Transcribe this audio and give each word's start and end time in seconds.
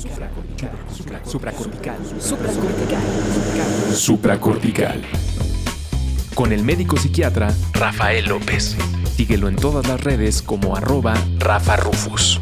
Supracortical. 0.00 0.70
Supracortical. 1.26 1.96
Supracortical. 3.94 5.02
Con 6.34 6.52
el 6.52 6.64
médico 6.64 6.96
psiquiatra 6.96 7.54
Rafael 7.74 8.24
López. 8.26 8.78
Síguelo 9.14 9.48
en 9.48 9.56
todas 9.56 9.86
las 9.86 10.02
redes 10.02 10.40
como 10.40 10.74
arroba 10.74 11.12
Rafa 11.38 11.76
Rufus. 11.76 12.40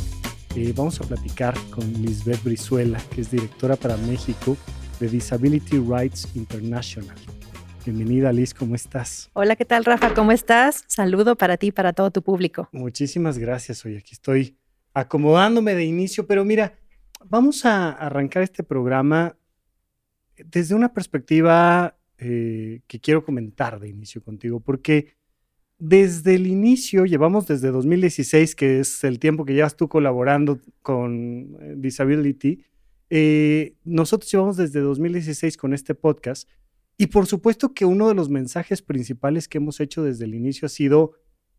Eh, 0.56 0.72
vamos 0.74 1.00
a 1.00 1.04
platicar 1.04 1.54
con 1.70 1.84
Lisbeth 2.02 2.42
Brizuela, 2.42 3.00
que 3.14 3.20
es 3.20 3.30
directora 3.30 3.76
para 3.76 3.96
México 3.96 4.56
de 4.98 5.08
Disability 5.08 5.78
Rights 5.78 6.34
International. 6.34 7.14
Bienvenida 7.84 8.32
Liz, 8.32 8.54
¿cómo 8.54 8.74
estás? 8.74 9.30
Hola, 9.34 9.54
¿qué 9.54 9.64
tal 9.64 9.84
Rafa? 9.84 10.14
¿Cómo 10.14 10.32
estás? 10.32 10.82
Saludo 10.88 11.36
para 11.36 11.56
ti 11.58 11.68
y 11.68 11.72
para 11.72 11.92
todo 11.92 12.10
tu 12.10 12.22
público. 12.22 12.68
Muchísimas 12.72 13.38
gracias. 13.38 13.84
Hoy 13.84 13.96
aquí 13.96 14.14
estoy 14.14 14.58
acomodándome 14.94 15.76
de 15.76 15.84
inicio, 15.84 16.26
pero 16.26 16.44
mira, 16.44 16.76
vamos 17.24 17.64
a 17.64 17.92
arrancar 17.92 18.42
este 18.42 18.64
programa 18.64 19.36
desde 20.36 20.74
una 20.74 20.92
perspectiva 20.92 21.96
eh, 22.18 22.80
que 22.88 22.98
quiero 22.98 23.24
comentar 23.24 23.78
de 23.78 23.88
inicio 23.88 24.24
contigo, 24.24 24.58
porque 24.58 25.14
desde 25.78 26.34
el 26.34 26.46
inicio, 26.46 27.04
llevamos 27.04 27.46
desde 27.46 27.70
2016, 27.70 28.54
que 28.54 28.80
es 28.80 29.04
el 29.04 29.18
tiempo 29.18 29.44
que 29.44 29.54
llevas 29.54 29.76
tú 29.76 29.88
colaborando 29.88 30.60
con 30.82 31.56
eh, 31.60 31.74
Disability, 31.76 32.64
eh, 33.10 33.74
nosotros 33.84 34.30
llevamos 34.30 34.56
desde 34.56 34.80
2016 34.80 35.56
con 35.56 35.74
este 35.74 35.94
podcast. 35.94 36.48
Y 36.98 37.08
por 37.08 37.26
supuesto 37.26 37.74
que 37.74 37.84
uno 37.84 38.08
de 38.08 38.14
los 38.14 38.30
mensajes 38.30 38.80
principales 38.80 39.48
que 39.48 39.58
hemos 39.58 39.80
hecho 39.80 40.02
desde 40.02 40.24
el 40.24 40.34
inicio 40.34 40.66
ha 40.66 40.70
sido, 40.70 41.12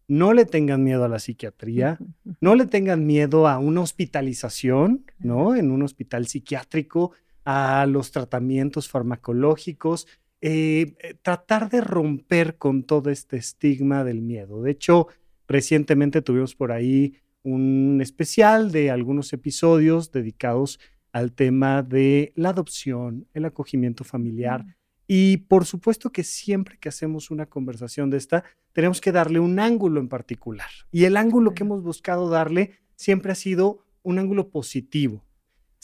no 0.08 0.34
le 0.34 0.46
tengan 0.46 0.84
miedo 0.84 1.04
a 1.04 1.10
la 1.10 1.20
psiquiatría, 1.20 2.00
no 2.42 2.56
le 2.56 2.66
tengan 2.66 3.06
miedo 3.06 3.48
a 3.48 3.60
una 3.60 3.82
hospitalización, 3.82 5.06
¿no? 5.20 5.56
En 5.56 5.70
un 5.70 5.84
hospital 5.84 6.28
psiquiátrico, 6.28 7.12
a 7.46 7.86
los 7.86 8.12
tratamientos 8.12 8.90
farmacológicos, 8.90 10.08
eh, 10.42 10.96
eh, 11.00 11.16
tratar 11.22 11.70
de 11.70 11.82
romper 11.82 12.58
con 12.58 12.84
todo 12.84 13.10
este 13.10 13.38
estigma 13.38 14.04
del 14.04 14.22
miedo. 14.22 14.62
De 14.62 14.72
hecho, 14.72 15.08
recientemente 15.48 16.22
tuvimos 16.22 16.56
por 16.56 16.72
ahí 16.72 17.16
un 17.44 18.00
especial 18.02 18.72
de 18.72 18.92
algunos 18.92 19.34
episodios 19.34 20.12
dedicados 20.12 20.80
al 21.12 21.32
tema 21.32 21.82
de 21.82 22.34
la 22.36 22.50
adopción, 22.50 23.28
el 23.34 23.46
acogimiento 23.46 24.04
familiar. 24.04 24.66
Y 25.08 25.38
por 25.38 25.66
supuesto 25.66 26.12
que 26.12 26.24
siempre 26.24 26.78
que 26.78 26.90
hacemos 26.90 27.32
una 27.32 27.46
conversación 27.46 28.10
de 28.10 28.18
esta, 28.18 28.44
tenemos 28.74 29.02
que 29.02 29.12
darle 29.12 29.40
un 29.40 29.60
ángulo 29.60 30.00
en 30.00 30.10
particular. 30.10 30.70
Y 30.92 31.06
el 31.06 31.18
ángulo 31.18 31.54
que 31.54 31.64
hemos 31.64 31.82
buscado 31.82 32.30
darle 32.30 32.74
siempre 32.96 33.32
ha 33.32 33.36
sido 33.36 33.86
un 34.04 34.20
ángulo 34.20 34.50
positivo. 34.50 35.24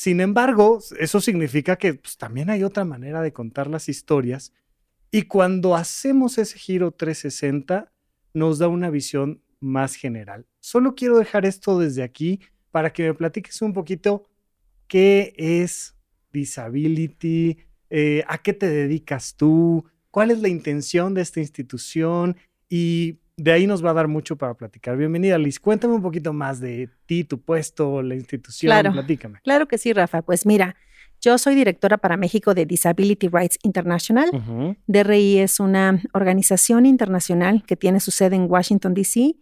Sin 0.03 0.19
embargo, 0.19 0.80
eso 1.00 1.22
significa 1.22 1.78
que 1.78 1.94
pues, 1.94 2.18
también 2.18 2.50
hay 2.50 2.66
otra 2.66 2.84
manera 2.84 3.22
de 3.22 3.31
contar 3.31 3.68
las 3.68 3.88
historias. 3.88 4.52
Y 5.12 5.22
cuando 5.22 5.78
hacemos 5.78 6.38
ese 6.38 6.59
giro 6.59 6.91
360, 6.91 7.90
nos 8.34 8.59
da 8.59 8.68
una 8.68 8.90
visión 8.90 9.41
más 9.62 9.96
general. 9.96 10.46
Solo 10.59 10.96
quiero 10.96 11.18
dejar 11.19 11.46
esto 11.46 11.80
desde 11.80 12.03
aquí 12.03 12.41
para 12.69 12.91
que 12.91 13.03
me 13.03 13.14
platiques 13.14 13.62
un 13.62 13.72
poquito 13.72 14.28
qué 14.90 15.34
es 15.38 15.96
disability, 16.34 17.59
eh, 17.90 18.25
a 18.28 18.40
qué 18.40 18.52
te 18.52 18.68
dedicas 18.68 19.35
tú, 19.38 19.85
cuál 20.12 20.31
es 20.31 20.41
la 20.41 20.50
intención 20.50 21.14
de 21.14 21.22
esta 21.22 21.40
institución 21.40 22.35
y 22.68 23.20
de 23.38 23.52
ahí 23.52 23.66
nos 23.68 23.84
va 23.84 23.92
a 23.92 23.94
dar 23.94 24.08
mucho 24.08 24.36
para 24.38 24.54
platicar. 24.54 24.96
Bienvenida, 24.98 25.38
Liz. 25.38 25.60
Cuéntame 25.60 25.94
un 25.96 26.02
poquito 26.02 26.34
más 26.34 26.60
de 26.60 26.90
ti, 27.06 27.24
tu 27.24 27.42
puesto, 27.42 28.02
la 28.02 28.16
institución. 28.16 28.70
Claro, 28.70 28.92
Platícame. 28.94 29.40
Claro 29.44 29.68
que 29.68 29.78
sí, 29.78 29.92
Rafa. 29.94 30.22
Pues 30.22 30.46
mira, 30.46 30.76
yo 31.20 31.38
soy 31.38 31.56
directora 31.56 31.98
para 31.98 32.16
México 32.18 32.54
de 32.54 32.66
Disability 32.66 33.30
Rights 33.30 33.58
International. 33.64 34.30
Ujú, 34.34 34.76
DRI 34.88 35.40
es 35.40 35.60
una 35.60 36.02
organización 36.14 36.86
internacional 36.86 37.64
que 37.66 37.76
tiene 37.76 38.00
su 38.00 38.12
sede 38.12 38.36
en 38.36 38.46
Washington, 38.50 38.94
D.C. 38.94 39.36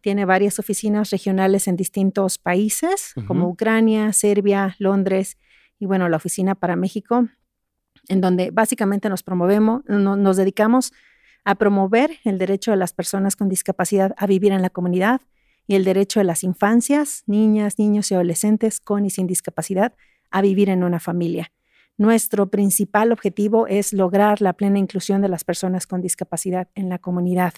Tiene 0.00 0.24
varias 0.24 0.58
oficinas 0.58 1.10
regionales 1.10 1.68
en 1.68 1.76
distintos 1.76 2.38
países, 2.38 3.14
como. 3.26 3.48
Ucrania, 3.48 4.12
Serbia, 4.12 4.74
Londres 4.78 5.36
y 5.78 5.86
bueno, 5.86 6.08
la 6.08 6.16
oficina 6.16 6.54
para 6.54 6.74
México, 6.76 7.28
en 8.08 8.20
donde 8.20 8.50
básicamente 8.50 9.08
nos 9.08 9.22
promovemos, 9.22 9.82
no- 9.86 10.16
nos 10.16 10.36
dedicamos 10.36 10.92
a 10.92 11.11
promover 11.54 12.18
el 12.24 12.38
derecho 12.38 12.70
de 12.70 12.76
las 12.76 12.92
personas 12.92 13.36
con 13.36 13.48
discapacidad 13.48 14.14
a 14.16 14.26
vivir 14.26 14.52
en 14.52 14.62
la 14.62 14.70
comunidad 14.70 15.20
y 15.66 15.74
el 15.74 15.84
derecho 15.84 16.20
de 16.20 16.24
las 16.24 16.44
infancias, 16.44 17.24
niñas, 17.26 17.78
niños 17.78 18.10
y 18.10 18.14
adolescentes 18.14 18.80
con 18.80 19.04
y 19.04 19.10
sin 19.10 19.26
discapacidad 19.26 19.94
a 20.30 20.42
vivir 20.42 20.68
en 20.68 20.84
una 20.84 21.00
familia. 21.00 21.52
Nuestro 21.98 22.50
principal 22.50 23.12
objetivo 23.12 23.66
es 23.66 23.92
lograr 23.92 24.40
la 24.40 24.54
plena 24.54 24.78
inclusión 24.78 25.20
de 25.20 25.28
las 25.28 25.44
personas 25.44 25.86
con 25.86 26.00
discapacidad 26.00 26.68
en 26.74 26.88
la 26.88 26.98
comunidad. 26.98 27.54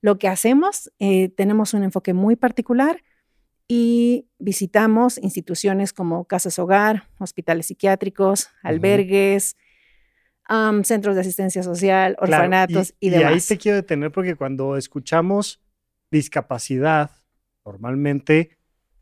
Lo 0.00 0.18
que 0.18 0.28
hacemos, 0.28 0.92
eh, 0.98 1.28
tenemos 1.30 1.72
un 1.72 1.84
enfoque 1.84 2.12
muy 2.12 2.36
particular 2.36 3.02
y 3.66 4.26
visitamos 4.38 5.18
instituciones 5.18 5.92
como 5.92 6.24
casas 6.26 6.58
hogar, 6.58 7.08
hospitales 7.18 7.66
psiquiátricos, 7.66 8.48
albergues, 8.62 9.56
am, 10.46 10.84
centros 10.84 11.14
de 11.14 11.22
asistencia 11.22 11.62
social, 11.62 12.16
Claro, 12.16 12.32
orfanatos 12.44 12.94
y, 13.00 13.08
y, 13.08 13.10
demás. 13.10 13.32
ahí 13.32 13.40
te 13.40 13.58
quiero 13.58 13.76
detener 13.76 14.12
porque 14.12 14.34
cuando 14.36 14.76
escuchamos 14.76 15.60
discapacidad, 16.10 17.10
normalmente 17.64 18.56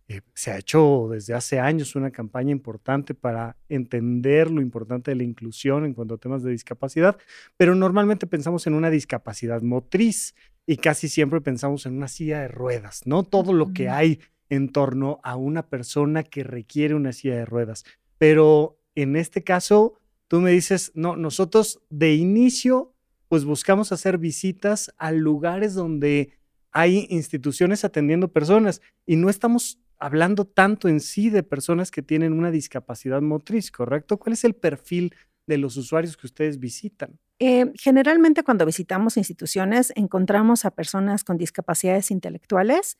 eh, 0.09 0.21
se 0.35 0.51
ha 0.51 0.59
hecho 0.59 1.09
desde 1.11 1.35
hace 1.35 1.59
años 1.61 1.95
una 1.97 2.11
campaña 2.11 2.51
importante 2.51 3.15
para 3.15 3.57
entender 3.69 4.51
lo 4.51 4.61
importante 4.61 5.11
de 5.11 5.17
la 5.17 5.23
inclusión 5.23 5.85
en 5.85 5.95
cuanto 5.95 6.15
a 6.15 6.19
temas 6.19 6.43
de 6.43 6.51
discapacidad, 6.51 7.17
pero 7.57 7.75
normalmente 7.75 8.27
pensamos 8.27 8.67
en 8.67 8.75
una 8.75 8.91
discapacidad 8.91 9.63
motriz 9.63 10.35
y 10.67 10.77
casi 10.77 11.09
siempre 11.09 11.41
pensamos 11.41 11.87
en 11.87 11.97
una 11.97 12.09
silla 12.09 12.41
de 12.41 12.49
ruedas, 12.49 13.03
¿no? 13.05 13.25
Todo 13.25 13.53
lo 13.53 13.73
que 13.73 13.89
hay 13.89 14.21
en 14.49 14.69
torno 14.69 15.21
a 15.25 15.37
una 15.37 15.67
persona 15.69 16.23
que 16.23 16.45
requiere 16.45 16.95
una 16.95 17.13
silla 17.13 17.37
de 17.37 17.47
ruedas. 17.47 17.85
Pero 18.19 18.79
en 18.95 19.17
este 19.17 19.43
caso, 19.43 19.95
tú 20.33 20.41
me 20.41 20.51
dices, 20.53 20.93
no, 20.95 21.15
nosotros 21.15 21.83
de 21.91 22.15
inicio, 22.15 22.95
pues 23.29 23.45
buscamos 23.45 23.93
hacer 23.93 24.17
visitas 24.17 24.91
a 24.97 25.13
lugares 25.13 25.75
donde 25.75 26.39
hay 26.71 27.07
instituciones 27.11 27.85
atendiendo 27.85 28.29
personas 28.33 28.81
y 29.05 29.17
no 29.17 29.29
estamos 29.29 29.79
hablando 29.99 30.47
tanto 30.47 30.89
en 30.89 31.01
sí 31.01 31.29
de 31.29 31.43
personas 31.43 31.91
que 31.91 32.01
tienen 32.01 32.33
una 32.33 32.51
discapacidad 32.51 33.21
motriz, 33.21 33.71
¿correcto? 33.71 34.17
¿Cuál 34.17 34.33
es 34.33 34.45
el 34.45 34.55
perfil 34.55 35.15
de 35.47 35.59
los 35.59 35.77
usuarios 35.77 36.17
que 36.17 36.27
ustedes 36.27 36.59
visitan? 36.59 37.19
Eh, 37.39 37.71
generalmente 37.75 38.43
cuando 38.43 38.65
visitamos 38.65 39.19
instituciones 39.19 39.93
encontramos 39.97 40.65
a 40.65 40.71
personas 40.71 41.25
con 41.25 41.37
discapacidades 41.37 42.11
intelectuales 42.11 42.97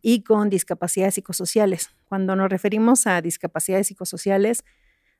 y 0.00 0.22
con 0.22 0.48
discapacidades 0.48 1.16
psicosociales. 1.16 1.90
Cuando 2.04 2.36
nos 2.36 2.48
referimos 2.48 3.08
a 3.08 3.20
discapacidades 3.20 3.88
psicosociales, 3.88 4.62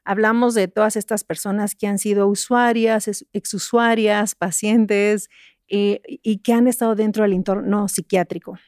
hablamos 0.05 0.55
de 0.55 0.69
todas 0.69 0.97
estas 0.97 1.25
personas 1.25 1.75
que 1.75 1.87
han 1.87 1.99
sido 1.99 2.27
usuarias, 2.29 3.09
ex- 3.09 3.27
exusuarias, 3.33 4.35
pacientes 4.35 5.29
eh, 5.69 6.01
y 6.07 6.39
que 6.39 6.53
han 6.55 6.67
estado 6.67 6.95
dentro 6.95 7.25
del 7.25 7.35
entorno 7.35 7.89
psiquiátrico, 7.89 8.59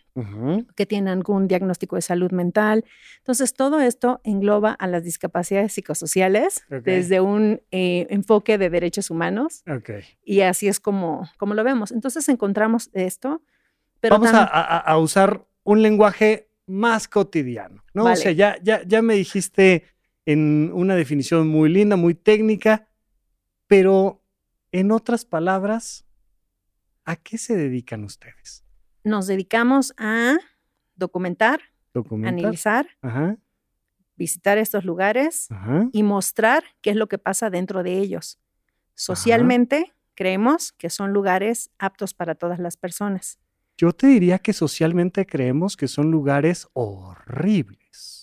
que 0.76 0.84
tienen 0.84 1.08
algún 1.08 1.48
diagnóstico 1.48 1.96
de 1.96 2.02
salud 2.02 2.30
mental. 2.30 2.84
Entonces, 3.18 3.54
todo 3.54 3.80
esto 3.80 4.20
engloba 4.22 4.72
a 4.72 4.86
las 4.86 5.02
discapacidades 5.02 5.72
psicosociales 5.72 6.62
desde 6.68 7.20
un 7.22 7.62
eh, 7.70 8.06
enfoque 8.10 8.58
de 8.58 8.68
derechos 8.68 9.08
humanos 9.08 9.62
Ok. 9.66 9.90
y 10.22 10.40
así 10.42 10.68
es 10.68 10.78
como, 10.78 11.26
como 11.38 11.54
lo 11.54 11.64
vemos. 11.64 11.90
Entonces, 11.90 12.28
encontramos 12.28 12.90
esto. 12.92 13.40
Pero 14.00 14.16
Vamos 14.18 14.34
a, 14.34 14.46
tam- 14.46 14.50
a- 14.52 14.78
a 14.78 14.98
usar 14.98 15.46
un 15.62 15.80
lenguaje 15.80 16.48
más 16.66 17.08
cotidiano, 17.08 17.82
¿no? 17.94 18.02
O 18.02 18.04
Vale. 18.06 18.16
sea, 18.16 18.32
ya, 18.32 18.56
ya, 18.62 18.82
ya 18.86 19.00
me 19.00 19.14
dijiste 19.14 19.84
en 20.26 20.70
una 20.72 20.94
definición 20.94 21.48
muy 21.48 21.68
linda, 21.70 21.96
muy 21.96 22.14
técnica, 22.14 22.88
pero 23.66 24.22
en 24.72 24.92
otras 24.92 25.24
palabras, 25.24 26.04
¿a 27.04 27.16
qué 27.16 27.38
se 27.38 27.56
dedican 27.56 28.04
ustedes? 28.04 28.64
nos 29.02 29.26
dedicamos 29.26 29.94
a 29.96 30.36
documentar, 30.94 31.60
¿Documentar? 31.94 32.34
analizar, 32.38 32.86
Ajá, 33.00 33.38
visitar 34.14 34.58
estos 34.58 34.84
lugares 34.84 35.50
ajá. 35.50 35.88
y 35.92 36.02
mostrar 36.02 36.64
qué 36.82 36.90
es 36.90 36.96
lo 36.96 37.08
que 37.08 37.16
pasa 37.16 37.48
dentro 37.48 37.82
de 37.82 37.96
ellos. 37.98 38.38
Socialmente, 38.94 39.94
creemos 40.14 40.72
que 40.72 40.90
son 40.90 41.14
lugares 41.14 41.70
aptos 41.78 42.12
para 42.12 42.34
todas 42.34 42.58
las 42.58 42.76
personas. 42.76 43.38
Yo 43.78 43.92
te 43.94 44.08
diría 44.08 44.38
que 44.38 44.52
socialmente 44.52 45.24
creemos 45.24 45.78
que 45.78 45.88
son 45.88 46.10
lugares 46.10 46.68
horribles. 46.74 48.19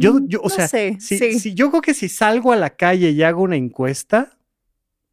Yo, 0.00 0.14
Mm, 0.14 0.28
yo 0.28 0.40
o 0.40 0.48
no 0.48 0.54
sea, 0.54 0.66
sé, 0.68 0.96
si, 0.98 1.18
sí. 1.18 1.38
si- 1.38 1.54
yo 1.54 1.68
creo 1.70 1.82
que 1.82 1.94
si 1.94 2.08
salgo 2.08 2.52
a 2.52 2.56
la 2.56 2.70
calle 2.70 3.10
y 3.10 3.22
hago 3.22 3.42
una 3.42 3.56
encuesta, 3.56 4.38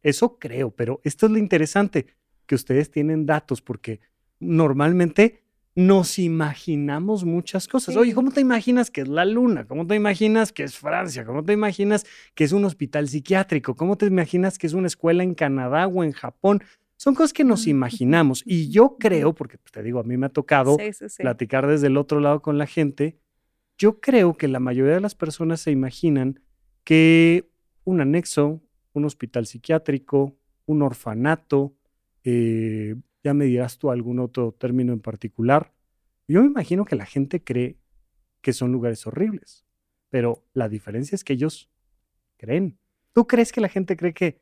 eso 0.02 0.38
creo, 0.38 0.70
pero 0.70 1.00
esto 1.04 1.26
es 1.26 1.32
lo 1.32 1.38
interesante, 1.38 2.06
que 2.46 2.54
ustedes 2.54 2.90
tienen 2.90 3.26
datos, 3.26 3.60
porque 3.60 4.00
normalmente 4.40 5.42
nos 5.74 6.18
imaginamos 6.18 7.24
muchas 7.24 7.68
cosas. 7.68 7.94
Sí. 7.94 8.00
Oye, 8.00 8.14
¿cómo 8.14 8.32
te 8.32 8.40
imaginas 8.40 8.90
que 8.90 9.02
es 9.02 9.08
la 9.08 9.24
luna? 9.24 9.64
¿Cómo 9.66 9.86
te 9.86 9.94
imaginas 9.94 10.52
que 10.52 10.64
es 10.64 10.76
Francia? 10.76 11.24
¿Cómo 11.24 11.44
te 11.44 11.52
imaginas 11.52 12.04
que 12.34 12.44
es 12.44 12.52
un 12.52 12.64
hospital 12.64 13.08
psiquiátrico? 13.08 13.76
¿Cómo 13.76 13.96
te 13.96 14.06
imaginas 14.06 14.58
que 14.58 14.66
es 14.66 14.72
una 14.72 14.88
escuela 14.88 15.22
en 15.22 15.34
Canadá 15.34 15.86
o 15.86 16.02
en 16.02 16.12
Japón? 16.12 16.62
Son 16.96 17.14
cosas 17.14 17.32
que 17.32 17.44
nos 17.44 17.68
imaginamos. 17.68 18.42
Y 18.44 18.70
yo 18.70 18.96
creo, 18.98 19.34
porque 19.34 19.56
te 19.70 19.82
digo, 19.84 20.00
a 20.00 20.02
mí 20.02 20.16
me 20.16 20.26
ha 20.26 20.30
tocado 20.30 20.76
Sí, 20.80 20.92
sí, 20.92 21.08
sí. 21.08 21.22
platicar 21.22 21.66
desde 21.68 21.86
el 21.86 21.96
otro 21.96 22.18
lado 22.18 22.42
con 22.42 22.58
la 22.58 22.66
gente, 22.66 23.20
yo 23.78 24.00
creo 24.00 24.36
que 24.36 24.48
la 24.48 24.60
mayoría 24.60 24.94
de 24.94 25.00
las 25.00 25.14
personas 25.14 25.60
se 25.60 25.70
imaginan 25.70 26.40
que 26.84 27.48
un 27.84 28.00
anexo, 28.00 28.60
un 28.92 29.04
hospital 29.04 29.46
psiquiátrico, 29.46 30.36
un 30.66 30.82
orfanato, 30.82 31.74
eh, 32.24 32.96
ya 33.22 33.34
me 33.34 33.44
dirás 33.46 33.78
tú 33.78 33.90
algún 33.90 34.18
otro 34.18 34.52
término 34.52 34.92
en 34.92 35.00
particular. 35.00 35.72
Yo 36.26 36.40
me 36.42 36.48
imagino 36.48 36.84
que 36.84 36.96
la 36.96 37.06
gente 37.06 37.42
cree 37.42 37.78
que 38.42 38.52
son 38.52 38.72
lugares 38.72 39.06
horribles, 39.06 39.64
pero 40.10 40.44
la 40.52 40.68
diferencia 40.68 41.14
es 41.16 41.24
que 41.24 41.32
ellos 41.34 41.70
creen. 42.36 42.78
¿Tú 43.12 43.26
crees 43.26 43.52
que 43.52 43.60
la 43.60 43.68
gente 43.68 43.96
cree 43.96 44.12
que, 44.14 44.40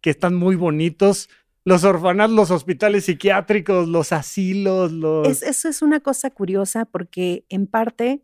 que 0.00 0.10
están 0.10 0.34
muy 0.34 0.56
bonitos 0.56 1.28
los 1.64 1.82
orfanatos, 1.82 2.34
los 2.36 2.50
hospitales 2.52 3.06
psiquiátricos, 3.06 3.88
los 3.88 4.12
asilos, 4.12 4.92
los... 4.92 5.26
Es- 5.26 5.42
eso 5.42 5.68
es 5.68 5.82
una 5.82 5.98
cosa 6.00 6.30
curiosa 6.30 6.84
porque 6.84 7.44
en 7.48 7.66
parte 7.66 8.22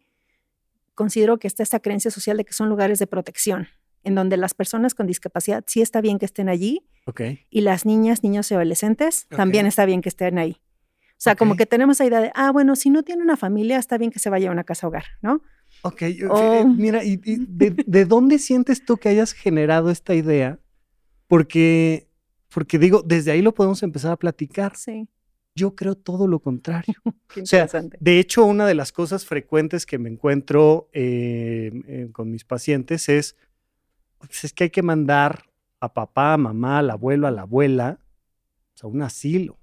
considero 0.94 1.38
que 1.38 1.46
está 1.46 1.62
esta 1.62 1.80
creencia 1.80 2.10
social 2.10 2.36
de 2.36 2.44
que 2.44 2.52
son 2.52 2.68
lugares 2.68 2.98
de 2.98 3.06
protección, 3.06 3.68
en 4.04 4.14
donde 4.14 4.36
las 4.36 4.54
personas 4.54 4.94
con 4.94 5.06
discapacidad 5.06 5.64
sí 5.66 5.80
está 5.80 6.00
bien 6.00 6.18
que 6.18 6.24
estén 6.26 6.48
allí 6.48 6.86
y 7.50 7.60
las 7.62 7.86
niñas, 7.86 8.22
niños 8.22 8.50
y 8.50 8.54
adolescentes 8.54 9.26
también 9.28 9.66
está 9.66 9.86
bien 9.86 10.00
que 10.02 10.08
estén 10.08 10.38
ahí. 10.38 10.56
O 11.12 11.22
sea, 11.22 11.36
como 11.36 11.54
que 11.56 11.66
tenemos 11.66 11.96
esa 11.98 12.04
idea 12.04 12.20
de, 12.20 12.32
ah, 12.34 12.50
bueno, 12.50 12.74
si 12.74 12.90
no 12.90 13.04
tiene 13.04 13.22
una 13.22 13.36
familia, 13.36 13.78
está 13.78 13.96
bien 13.96 14.10
que 14.10 14.18
se 14.18 14.28
vaya 14.28 14.48
a 14.48 14.52
una 14.52 14.64
casa 14.64 14.88
hogar, 14.88 15.04
¿no? 15.22 15.40
Ok, 15.82 16.02
eh, 16.02 16.26
Oh. 16.28 16.66
mira, 16.66 17.04
y, 17.04 17.20
y 17.24 17.36
de, 17.48 17.70
de 17.86 18.04
dónde 18.04 18.38
sientes 18.40 18.84
tú 18.84 18.96
que 18.96 19.08
hayas 19.08 19.32
generado 19.32 19.90
esta 19.90 20.14
idea? 20.16 20.58
Porque, 21.28 22.08
porque 22.52 22.78
digo, 22.78 23.02
desde 23.02 23.30
ahí 23.30 23.40
lo 23.40 23.54
podemos 23.54 23.82
empezar 23.84 24.10
a 24.12 24.16
platicar. 24.16 24.76
Sí, 24.76 25.08
Yo 25.54 25.74
creo 25.74 25.94
todo 25.94 26.26
lo 26.26 26.40
contrario. 26.40 26.94
qué 27.34 27.42
O 27.42 27.46
sea. 27.46 27.68
De 28.00 28.18
hecho, 28.18 28.44
una 28.44 28.66
de 28.66 28.74
las 28.74 28.92
cosas 28.92 29.24
frecuentes 29.26 29.86
que 29.86 29.98
me 29.98 30.08
encuentro 30.08 30.88
eh, 30.92 31.70
eh, 31.86 32.08
con 32.12 32.30
mis 32.30 32.44
pacientes 32.44 33.08
es, 33.08 33.36
pues, 34.18 34.44
es 34.44 34.52
que 34.52 34.64
hay 34.64 34.70
que 34.70 34.82
mandar 34.82 35.44
a 35.80 35.92
papá, 35.92 36.34
a 36.34 36.38
mamá, 36.38 36.78
al 36.78 36.90
abuelo, 36.90 37.26
a 37.26 37.30
la 37.30 37.42
abuela, 37.42 37.98
pues, 38.72 38.84
a 38.84 38.86
un 38.86 39.02
asilo. 39.02 39.58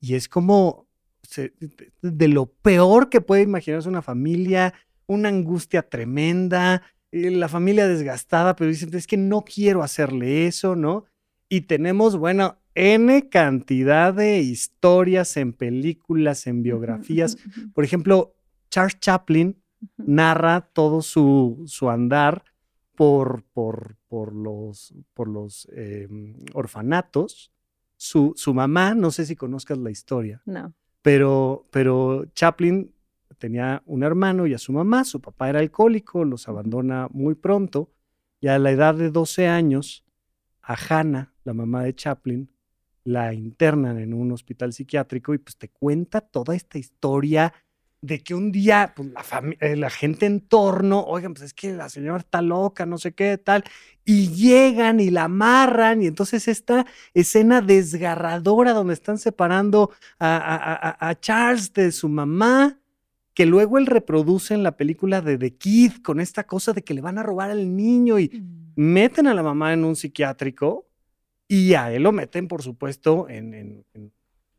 Y 0.00 0.14
es 0.14 0.28
como 0.28 0.86
se- 1.22 1.54
de 2.02 2.28
lo 2.28 2.46
peor 2.46 3.08
que 3.08 3.20
puede 3.20 3.42
imaginarse 3.42 3.88
una 3.88 4.02
familia, 4.02 4.74
una 5.06 5.28
angustia 5.28 5.82
tremenda, 5.88 6.82
eh, 7.12 7.30
la 7.30 7.48
familia 7.48 7.88
desgastada, 7.88 8.56
pero 8.56 8.70
dicen, 8.70 8.94
es 8.94 9.06
que 9.06 9.16
no 9.16 9.42
quiero 9.44 9.82
hacerle 9.82 10.46
eso, 10.46 10.76
¿no? 10.76 11.04
Y 11.48 11.62
tenemos, 11.62 12.16
bueno, 12.16 12.58
N 12.74 13.28
cantidad 13.28 14.12
de 14.14 14.40
historias 14.40 15.36
en 15.36 15.52
películas, 15.52 16.46
en 16.46 16.62
biografías. 16.62 17.36
Por 17.72 17.84
ejemplo, 17.84 18.34
Charles 18.70 18.98
Chaplin 19.00 19.56
narra 19.96 20.60
todo 20.72 21.02
su, 21.02 21.62
su 21.66 21.88
andar 21.90 22.44
por, 22.96 23.44
por, 23.52 23.96
por 24.08 24.32
los, 24.34 24.94
por 25.14 25.28
los 25.28 25.68
eh, 25.72 26.08
orfanatos. 26.52 27.52
Su, 27.96 28.32
su 28.36 28.52
mamá, 28.54 28.94
no 28.94 29.10
sé 29.10 29.24
si 29.24 29.36
conozcas 29.36 29.78
la 29.78 29.90
historia, 29.90 30.42
No. 30.44 30.74
pero, 31.00 31.64
pero 31.70 32.24
Chaplin 32.34 32.92
tenía 33.38 33.82
un 33.86 34.02
hermano 34.02 34.46
y 34.46 34.54
a 34.54 34.58
su 34.58 34.72
mamá, 34.72 35.04
su 35.04 35.20
papá 35.20 35.48
era 35.48 35.60
alcohólico, 35.60 36.24
los 36.24 36.48
abandona 36.48 37.08
muy 37.12 37.34
pronto 37.34 37.92
y 38.40 38.48
a 38.48 38.58
la 38.58 38.70
edad 38.72 38.94
de 38.94 39.10
12 39.10 39.46
años, 39.48 40.04
a 40.60 40.74
Hannah, 40.74 41.32
la 41.44 41.54
mamá 41.54 41.84
de 41.84 41.94
Chaplin, 41.94 42.50
la 43.04 43.34
internan 43.34 43.98
en 43.98 44.14
un 44.14 44.32
hospital 44.32 44.72
psiquiátrico 44.72 45.34
y 45.34 45.38
pues 45.38 45.56
te 45.56 45.68
cuenta 45.68 46.20
toda 46.20 46.54
esta 46.56 46.78
historia 46.78 47.52
de 48.00 48.20
que 48.22 48.34
un 48.34 48.52
día 48.52 48.92
pues, 48.94 49.08
la, 49.12 49.22
eh, 49.60 49.76
la 49.76 49.88
gente 49.90 50.26
en 50.26 50.40
torno, 50.40 51.02
oigan, 51.04 51.32
pues 51.32 51.44
es 51.46 51.54
que 51.54 51.72
la 51.72 51.88
señora 51.88 52.18
está 52.18 52.42
loca, 52.42 52.84
no 52.84 52.98
sé 52.98 53.14
qué, 53.14 53.38
tal, 53.38 53.64
y 54.04 54.28
llegan 54.28 55.00
y 55.00 55.10
la 55.10 55.24
amarran 55.24 56.02
y 56.02 56.06
entonces 56.06 56.46
esta 56.48 56.84
escena 57.14 57.62
desgarradora 57.62 58.72
donde 58.74 58.92
están 58.94 59.16
separando 59.18 59.90
a, 60.18 60.36
a- 60.36 60.74
a- 60.90 61.08
a 61.10 61.20
Charles 61.20 61.72
de 61.72 61.92
su 61.92 62.08
mamá, 62.10 62.78
que 63.34 63.46
luego 63.46 63.78
él 63.78 63.86
reproduce 63.86 64.54
en 64.54 64.62
la 64.62 64.76
película 64.76 65.20
de 65.20 65.38
The 65.38 65.56
Kid 65.56 65.92
con 66.02 66.20
esta 66.20 66.44
cosa 66.46 66.72
de 66.72 66.82
que 66.84 66.94
le 66.94 67.00
van 67.00 67.18
a 67.18 67.22
robar 67.22 67.50
al 67.50 67.74
niño 67.76 68.18
y 68.18 68.30
meten 68.76 69.26
a 69.26 69.34
la 69.34 69.42
mamá 69.42 69.72
en 69.72 69.84
un 69.84 69.96
psiquiátrico 69.96 70.86
y 71.48 71.74
a 71.74 71.92
él 71.92 72.02
lo 72.02 72.12
meten, 72.12 72.48
por 72.48 72.62
supuesto, 72.62 73.28
en, 73.28 73.54
en, 73.54 73.84
en 73.94 74.12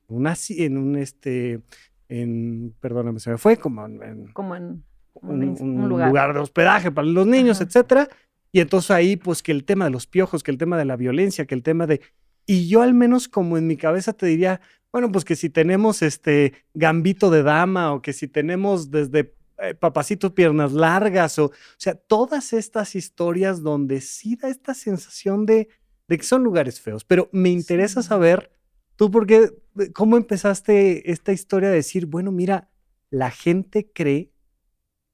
una, 0.07 0.35
en 0.49 0.77
un 0.77 0.95
este, 0.97 1.61
en, 2.09 2.73
perdóname, 2.79 3.19
se 3.19 3.31
me 3.31 3.37
fue, 3.37 3.57
como 3.57 3.85
en, 3.85 4.27
Como 4.33 4.55
en 4.55 4.83
un, 5.13 5.31
un, 5.31 5.57
un 5.59 5.79
un 5.83 5.89
lugar. 5.89 6.07
lugar. 6.09 6.33
de 6.33 6.39
hospedaje 6.39 6.91
para 6.91 7.07
los 7.07 7.25
niños, 7.27 7.57
Ajá. 7.57 7.65
etcétera. 7.65 8.07
Y 8.51 8.59
entonces 8.59 8.91
ahí, 8.91 9.17
pues 9.17 9.41
que 9.43 9.51
el 9.51 9.65
tema 9.65 9.85
de 9.85 9.91
los 9.91 10.07
piojos, 10.07 10.43
que 10.43 10.51
el 10.51 10.57
tema 10.57 10.77
de 10.77 10.85
la 10.85 10.95
violencia, 10.95 11.45
que 11.45 11.55
el 11.55 11.63
tema 11.63 11.87
de. 11.87 12.01
Y 12.45 12.67
yo 12.67 12.81
al 12.83 12.93
menos 12.93 13.27
como 13.27 13.57
en 13.57 13.67
mi 13.67 13.75
cabeza 13.75 14.13
te 14.13 14.27
diría, 14.27 14.61
bueno, 14.91 15.11
pues 15.11 15.25
que 15.25 15.35
si 15.35 15.49
tenemos 15.49 16.01
este 16.01 16.53
gambito 16.73 17.29
de 17.31 17.43
dama 17.43 17.91
o 17.93 18.01
que 18.01 18.13
si 18.13 18.27
tenemos 18.27 18.91
desde 18.91 19.33
eh, 19.57 19.73
papacito 19.73 20.33
piernas 20.35 20.71
largas 20.71 21.37
o, 21.39 21.45
o 21.45 21.51
sea, 21.77 21.95
todas 21.95 22.53
estas 22.53 22.95
historias 22.95 23.61
donde 23.61 23.99
sí 23.99 24.35
da 24.35 24.47
esta 24.49 24.73
sensación 24.73 25.45
de, 25.45 25.67
de 26.07 26.17
que 26.17 26.23
son 26.23 26.43
lugares 26.43 26.79
feos. 26.81 27.03
Pero 27.03 27.29
me 27.31 27.49
interesa 27.49 28.01
saber, 28.03 28.51
tú, 28.95 29.09
por 29.11 29.25
qué, 29.25 29.49
cómo 29.93 30.17
empezaste 30.17 31.11
esta 31.11 31.31
historia 31.31 31.69
de 31.69 31.75
decir, 31.75 32.05
bueno, 32.05 32.31
mira, 32.31 32.69
la 33.09 33.31
gente 33.31 33.91
cree 33.93 34.31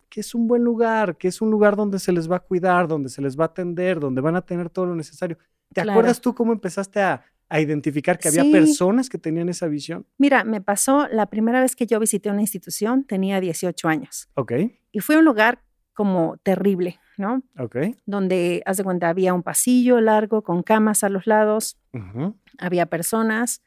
que 0.10 0.20
es 0.20 0.36
un 0.36 0.48
buen 0.48 0.64
lugar, 0.64 1.18
que 1.18 1.30
es 1.30 1.42
un 1.42 1.50
lugar 1.52 1.76
donde 1.78 1.98
se 2.00 2.12
les 2.12 2.30
va 2.30 2.38
a 2.38 2.40
cuidar, 2.42 2.88
donde 2.88 3.10
se 3.10 3.22
les 3.22 3.40
va 3.40 3.46
a 3.46 3.48
atender, 3.48 4.00
donde 4.00 4.20
van 4.22 4.36
a 4.36 4.42
tener 4.46 4.70
todo 4.70 4.86
lo 4.88 4.96
necesario. 4.96 5.38
¿Te 5.74 5.76
Claro. 5.84 5.92
acuerdas 5.92 6.20
tú 6.20 6.36
cómo 6.36 6.52
empezaste 6.52 7.00
a, 7.00 7.24
a 7.48 7.62
identificar 7.62 8.18
que 8.20 8.28
había 8.28 8.44
Sí. 8.44 8.52
personas 8.52 9.08
que 9.08 9.18
tenían 9.18 9.48
esa 9.48 9.68
visión? 9.68 10.06
Mira, 10.18 10.44
me 10.44 10.60
pasó 10.60 11.08
la 11.08 11.28
primera 11.28 11.62
vez 11.62 11.78
que 11.78 11.86
yo 11.88 11.98
visité 12.00 12.30
una 12.30 12.42
institución, 12.42 13.06
tenía 13.06 13.40
18 13.40 13.88
años. 13.88 14.30
Ok. 14.34 14.52
Y 14.92 15.00
fue 15.00 15.16
un 15.18 15.24
lugar 15.24 15.64
como 15.94 16.38
terrible, 16.38 17.00
¿no? 17.18 17.44
Ok. 17.58 17.78
Donde, 18.06 18.64
haz 18.66 18.78
de 18.78 18.84
cuenta, 18.84 19.10
había 19.10 19.34
un 19.34 19.44
pasillo 19.44 20.02
largo 20.02 20.44
con 20.44 20.64
camas 20.64 21.04
a 21.04 21.10
los 21.10 21.28
lados, 21.28 21.78
había 22.58 22.86
personas, 22.86 23.62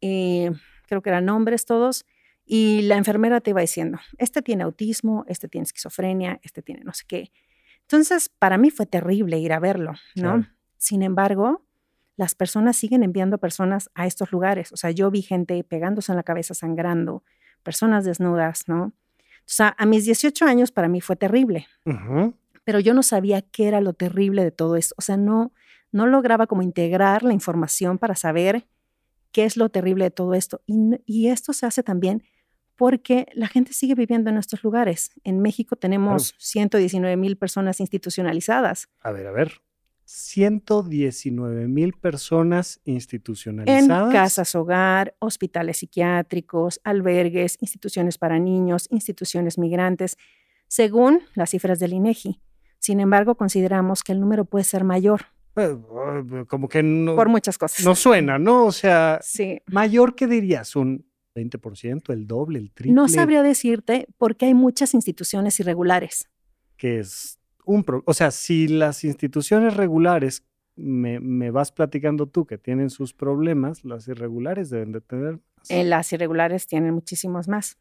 eh, 0.00 0.52
creo 0.86 1.02
que 1.02 1.10
eran 1.10 1.28
hombres 1.28 1.66
todos, 1.66 2.04
y 2.46 2.82
la 2.82 2.96
enfermera 2.96 3.40
te 3.40 3.50
iba 3.50 3.60
diciendo, 3.60 3.98
este 4.18 4.42
tiene 4.42 4.64
autismo, 4.64 5.24
este 5.28 5.48
tiene 5.48 5.64
esquizofrenia, 5.64 6.40
este 6.42 6.62
tiene 6.62 6.84
no 6.84 6.92
sé 6.92 7.04
qué. 7.06 7.32
Entonces, 7.82 8.28
para 8.28 8.58
mí 8.58 8.70
fue 8.70 8.86
terrible 8.86 9.38
ir 9.38 9.52
a 9.52 9.58
verlo, 9.58 9.92
¿no? 10.14 10.22
Claro. 10.22 10.46
Sin 10.76 11.02
embargo, 11.02 11.64
las 12.16 12.34
personas 12.34 12.76
siguen 12.76 13.02
enviando 13.02 13.38
personas 13.38 13.90
a 13.94 14.06
estos 14.06 14.32
lugares. 14.32 14.72
O 14.72 14.76
sea, 14.76 14.90
yo 14.90 15.10
vi 15.10 15.22
gente 15.22 15.62
pegándose 15.64 16.12
en 16.12 16.16
la 16.16 16.22
cabeza, 16.22 16.54
sangrando, 16.54 17.24
personas 17.62 18.04
desnudas, 18.04 18.68
¿no? 18.68 18.92
O 19.46 19.52
sea, 19.54 19.74
a 19.78 19.86
mis 19.86 20.04
18 20.04 20.44
años 20.46 20.72
para 20.72 20.88
mí 20.88 21.00
fue 21.00 21.16
terrible 21.16 21.66
pero 22.64 22.80
yo 22.80 22.94
no 22.94 23.02
sabía 23.02 23.42
qué 23.42 23.68
era 23.68 23.80
lo 23.80 23.92
terrible 23.92 24.42
de 24.42 24.50
todo 24.50 24.76
esto. 24.76 24.94
O 24.98 25.02
sea, 25.02 25.16
no, 25.16 25.52
no 25.92 26.06
lograba 26.06 26.46
como 26.46 26.62
integrar 26.62 27.22
la 27.22 27.34
información 27.34 27.98
para 27.98 28.16
saber 28.16 28.66
qué 29.30 29.44
es 29.44 29.56
lo 29.56 29.68
terrible 29.68 30.04
de 30.04 30.10
todo 30.10 30.34
esto. 30.34 30.62
Y, 30.66 30.98
y 31.06 31.28
esto 31.28 31.52
se 31.52 31.66
hace 31.66 31.82
también 31.82 32.24
porque 32.74 33.26
la 33.34 33.46
gente 33.46 33.72
sigue 33.72 33.94
viviendo 33.94 34.30
en 34.30 34.38
estos 34.38 34.64
lugares. 34.64 35.12
En 35.22 35.40
México 35.40 35.76
tenemos 35.76 36.34
119 36.38 37.16
mil 37.16 37.36
personas 37.36 37.78
institucionalizadas 37.78 38.88
A 39.00 39.12
ver, 39.12 39.26
a 39.28 39.30
ver. 39.30 39.60
119 40.16 41.66
mil 41.68 41.92
personas 41.94 42.80
en 42.84 42.94
institucionalizadas. 42.94 44.12
casas 44.12 44.54
hogar, 44.54 45.16
hospitales 45.18 45.78
psiquiátricos, 45.78 46.80
albergues, 46.84 47.56
instituciones 47.60 48.16
para 48.18 48.38
niños, 48.38 48.86
instituciones 48.90 49.58
migrantes, 49.58 50.16
según 50.68 51.20
las 51.34 51.50
cifras 51.50 51.78
del 51.78 51.92
INEGI. 51.94 52.40
Sin 52.78 53.00
embargo, 53.00 53.34
consideramos 53.36 54.02
que 54.04 54.12
el 54.12 54.20
número 54.20 54.44
puede 54.44 54.64
ser 54.64 54.84
mayor 54.84 55.22
Eh, 55.56 55.76
eh, 55.76 56.44
Como 56.48 56.68
que 56.68 56.82
no, 56.82 57.14
por 57.16 57.28
muchas 57.28 57.58
cosas. 57.58 57.84
no 57.84 57.94
suena, 57.94 58.38
¿no? 58.38 58.66
O 58.66 58.72
sea, 58.72 59.18
Sí. 59.22 59.60
mayor 59.66 60.14
que 60.14 60.26
dirías, 60.26 60.74
un 60.76 61.06
20%, 61.34 62.12
el 62.12 62.26
doble, 62.26 62.58
el 62.60 62.72
triple. 62.72 62.94
No 62.94 63.08
sabría 63.08 63.42
decirte 63.42 64.06
porque 64.18 64.46
hay 64.46 64.54
muchas 64.54 64.94
instituciones 64.94 65.58
irregulares. 65.60 66.28
que 66.76 66.98
es 66.98 67.38
un 67.64 67.84
pro- 67.84 68.02
O 68.06 68.14
sea, 68.14 68.30
si 68.30 68.68
las 68.68 69.04
instituciones 69.04 69.76
regulares, 69.76 70.44
me, 70.76 71.20
me 71.20 71.50
vas 71.50 71.70
platicando 71.72 72.26
tú 72.26 72.46
que 72.46 72.58
tienen 72.58 72.90
sus 72.90 73.14
problemas, 73.14 73.84
las 73.84 74.08
irregulares 74.08 74.70
deben 74.70 74.92
de 74.92 75.00
tener. 75.00 75.40
Eh, 75.68 75.84
las 75.84 76.12
irregulares 76.12 76.66
tienen 76.66 76.92
muchísimos 76.94 77.46
más. 77.48 77.78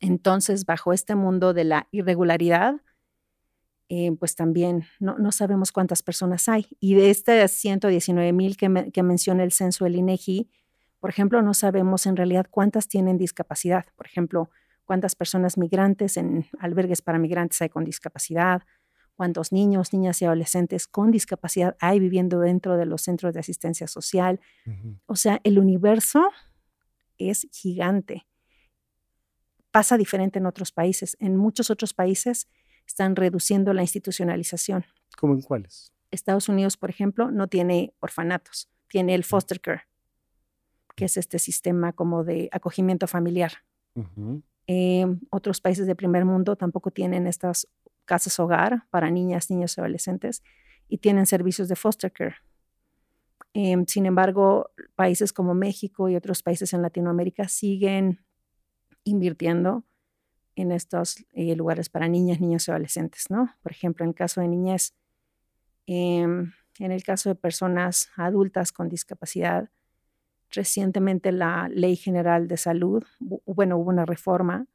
Entonces, 0.00 0.66
bajo 0.66 0.92
este 0.92 1.14
mundo 1.14 1.54
de 1.54 1.64
la 1.64 1.88
irregularidad, 1.90 2.76
eh, 3.88 4.12
pues 4.18 4.34
también 4.36 4.84
no, 5.00 5.18
no 5.18 5.32
sabemos 5.32 5.70
cuántas 5.72 6.02
personas 6.02 6.48
hay. 6.48 6.66
Y 6.80 6.94
de 6.94 7.10
estas 7.10 7.50
119 7.52 8.32
mil 8.32 8.56
que, 8.56 8.68
me- 8.68 8.90
que 8.90 9.02
menciona 9.02 9.42
el 9.44 9.52
censo 9.52 9.84
del 9.84 9.96
INEGI, 9.96 10.50
por 10.98 11.10
ejemplo, 11.10 11.42
no 11.42 11.52
sabemos 11.52 12.06
en 12.06 12.16
realidad 12.16 12.46
cuántas 12.50 12.88
tienen 12.88 13.18
discapacidad. 13.18 13.84
Por 13.96 14.06
ejemplo, 14.06 14.50
cuántas 14.84 15.14
personas 15.16 15.58
migrantes 15.58 16.16
en 16.16 16.46
albergues 16.58 17.02
para 17.02 17.18
migrantes 17.18 17.60
hay 17.60 17.68
con 17.68 17.84
discapacidad, 17.84 18.62
cuántos 19.16 19.52
niños, 19.52 19.92
niñas 19.92 20.20
y 20.22 20.24
adolescentes 20.24 20.86
con 20.86 21.10
discapacidad 21.10 21.76
hay 21.80 22.00
viviendo 22.00 22.40
dentro 22.40 22.76
de 22.76 22.86
los 22.86 23.02
centros 23.02 23.34
de 23.34 23.40
asistencia 23.40 23.86
social. 23.86 24.40
O 25.06 25.16
sea, 25.16 25.40
el 25.44 25.58
universo 25.58 26.28
es 27.18 27.48
gigante. 27.52 28.26
Pasa 29.70 29.96
diferente 29.96 30.38
en 30.38 30.46
otros 30.46 30.72
países. 30.72 31.16
En 31.20 31.36
muchos 31.36 31.70
otros 31.70 31.94
países 31.94 32.48
están 32.86 33.16
reduciendo 33.16 33.72
la 33.72 33.82
institucionalización. 33.82 34.84
¿Cómo 35.16 35.34
en 35.34 35.42
cuáles? 35.42 35.92
Estados 36.10 36.48
Unidos, 36.48 36.76
por 36.76 36.90
ejemplo, 36.90 37.30
no 37.30 37.48
tiene 37.48 37.94
orfanatos, 38.00 38.68
tiene 38.88 39.14
el 39.14 39.24
foster 39.24 39.60
care, 39.60 39.82
que 40.94 41.06
es 41.06 41.16
este 41.16 41.38
sistema 41.38 41.92
como 41.92 42.22
de 42.22 42.48
acogimiento 42.52 43.06
familiar. 43.06 43.52
Eh, 44.66 45.06
otros 45.30 45.60
países 45.60 45.86
del 45.86 45.96
primer 45.96 46.24
mundo 46.24 46.56
tampoco 46.56 46.90
tienen 46.90 47.26
estas 47.26 47.66
casas 48.04 48.38
hogar 48.40 48.84
para 48.90 49.10
niñas, 49.10 49.50
niños 49.50 49.76
y 49.76 49.80
adolescentes 49.80 50.42
y 50.88 50.98
tienen 50.98 51.26
servicios 51.26 51.68
de 51.68 51.76
foster 51.76 52.12
care. 52.12 52.36
Em, 53.54 53.84
sin 53.86 54.06
embargo, 54.06 54.70
países 54.94 55.32
como 55.32 55.54
México 55.54 56.08
y 56.08 56.16
otros 56.16 56.42
países 56.42 56.72
en 56.72 56.82
Latinoamérica 56.82 57.48
siguen 57.48 58.24
invirtiendo 59.04 59.84
en 60.56 60.72
estos 60.72 61.24
eh, 61.32 61.54
lugares 61.56 61.88
para 61.88 62.08
niñas, 62.08 62.40
niños 62.40 62.68
y 62.68 62.70
adolescentes, 62.70 63.30
¿no? 63.30 63.50
Por 63.62 63.72
ejemplo, 63.72 64.04
en 64.04 64.10
el 64.10 64.14
caso 64.14 64.40
de 64.40 64.48
niñez, 64.48 64.94
em, 65.86 66.52
en 66.78 66.92
el 66.92 67.02
caso 67.04 67.28
de 67.28 67.34
personas 67.34 68.08
adultas 68.16 68.72
con 68.72 68.88
discapacidad, 68.88 69.70
recientemente 70.50 71.32
la 71.32 71.68
Ley 71.70 71.96
General 71.96 72.48
de 72.48 72.56
Salud, 72.56 73.04
bu- 73.20 73.42
bueno, 73.46 73.76
hubo 73.78 73.90
una 73.90 74.04
reforma 74.06 74.66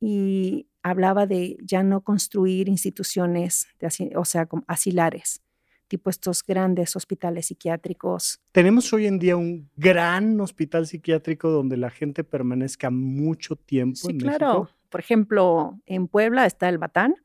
y 0.00 0.68
hablaba 0.90 1.26
de 1.26 1.56
ya 1.62 1.82
no 1.82 2.00
construir 2.02 2.68
instituciones, 2.68 3.66
de 3.80 4.12
o 4.16 4.24
sea, 4.24 4.48
asilares, 4.68 5.42
tipo 5.88 6.10
estos 6.10 6.44
grandes 6.46 6.94
hospitales 6.94 7.46
psiquiátricos. 7.46 8.40
Tenemos 8.52 8.92
hoy 8.92 9.06
en 9.06 9.18
día 9.18 9.36
un 9.36 9.68
gran 9.76 10.40
hospital 10.40 10.86
psiquiátrico 10.86 11.50
donde 11.50 11.76
la 11.76 11.90
gente 11.90 12.22
permanezca 12.22 12.90
mucho 12.90 13.56
tiempo 13.56 13.96
Sí, 13.96 14.10
en 14.12 14.18
claro. 14.18 14.46
México. 14.60 14.70
Por 14.88 15.00
ejemplo, 15.00 15.80
en 15.86 16.06
Puebla 16.06 16.46
está 16.46 16.68
el 16.68 16.78
Batán, 16.78 17.16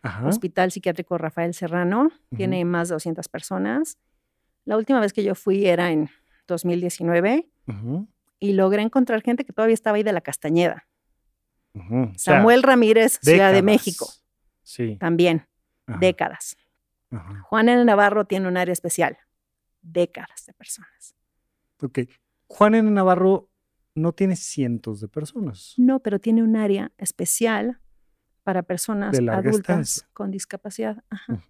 Ajá. 0.00 0.28
Hospital 0.28 0.70
Psiquiátrico 0.70 1.18
Rafael 1.18 1.52
Serrano, 1.54 2.10
tiene 2.36 2.64
más 2.64 2.88
de 2.88 2.94
200 2.94 3.26
personas. 3.28 3.98
La 4.64 4.76
última 4.76 5.00
vez 5.00 5.12
que 5.12 5.24
yo 5.24 5.34
fui 5.34 5.66
era 5.66 5.90
en 5.90 6.08
2019 6.46 7.48
Ujú, 7.66 8.06
y 8.38 8.52
logré 8.52 8.82
encontrar 8.82 9.22
gente 9.22 9.44
que 9.44 9.52
todavía 9.52 9.74
estaba 9.74 9.96
ahí 9.96 10.04
de 10.04 10.12
la 10.12 10.20
Castañeda. 10.20 10.86
Ujú. 11.78 12.02
O 12.14 12.18
sea, 12.18 12.36
Samuel 12.38 12.62
Ramírez, 12.62 13.18
Ciudad 13.22 13.52
de. 13.52 13.62
México, 13.62 14.08
Sí. 14.62 14.96
también, 14.98 15.46
ajá, 15.86 15.98
décadas. 15.98 16.56
ajá. 17.10 17.40
Juan 17.42 17.68
N. 17.68 17.84
Navarro 17.84 18.24
tiene 18.26 18.48
un 18.48 18.56
área 18.56 18.72
especial, 18.72 19.16
décadas 19.82 20.44
de 20.46 20.52
personas. 20.54 21.14
Ok. 21.82 22.00
Juan 22.46 22.74
N. 22.74 22.90
Navarro 22.90 23.48
no 23.94 24.12
tiene 24.12 24.36
cientos 24.36 25.00
de 25.00 25.08
personas. 25.08 25.74
No, 25.76 26.00
pero 26.00 26.18
tiene 26.20 26.42
un 26.42 26.56
área 26.56 26.92
especial 26.98 27.80
para 28.42 28.62
personas 28.62 29.18
adultas 29.18 29.56
estancia. 29.56 30.08
con 30.12 30.30
discapacidad. 30.30 31.02
Ajá. 31.10 31.42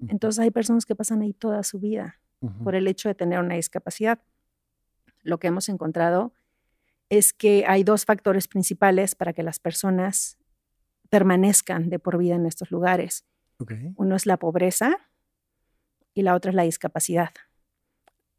Entonces 0.00 0.38
hay 0.40 0.50
personas 0.50 0.84
que 0.86 0.94
pasan 0.94 1.22
ahí 1.22 1.32
toda 1.32 1.62
su 1.62 1.78
vida 1.80 2.20
por 2.62 2.74
el 2.74 2.86
hecho 2.86 3.08
de 3.08 3.14
tener 3.14 3.38
una 3.40 3.54
discapacidad. 3.56 4.20
Lo 5.22 5.38
que 5.38 5.48
hemos 5.48 5.68
encontrado 5.68 6.32
es 7.08 7.32
que 7.32 7.64
hay 7.66 7.84
dos 7.84 8.04
factores 8.04 8.48
principales 8.48 9.14
para 9.14 9.32
que 9.32 9.42
las 9.42 9.58
personas 9.58 10.38
permanezcan 11.08 11.88
de 11.88 11.98
por 11.98 12.18
vida 12.18 12.34
en 12.34 12.46
estos 12.46 12.70
lugares. 12.70 13.24
Uno 13.96 14.14
es 14.14 14.26
la 14.26 14.36
pobreza 14.36 14.96
y 16.14 16.22
la 16.22 16.34
otra 16.34 16.50
es 16.50 16.54
la 16.54 16.62
discapacidad. 16.62 17.30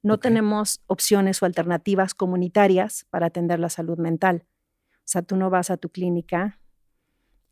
No 0.02 0.18
tenemos 0.18 0.82
opciones 0.88 1.42
o 1.42 1.46
alternativas 1.46 2.14
comunitarias 2.14 3.06
para 3.10 3.28
atender 3.28 3.60
la 3.60 3.70
salud 3.70 3.98
mental. 3.98 4.46
O 5.00 5.12
sea, 5.12 5.24
tú 5.24 5.36
no 5.36 5.50
vas 5.50 5.70
a 5.72 5.78
tu 5.78 5.90
clínica 5.90 6.60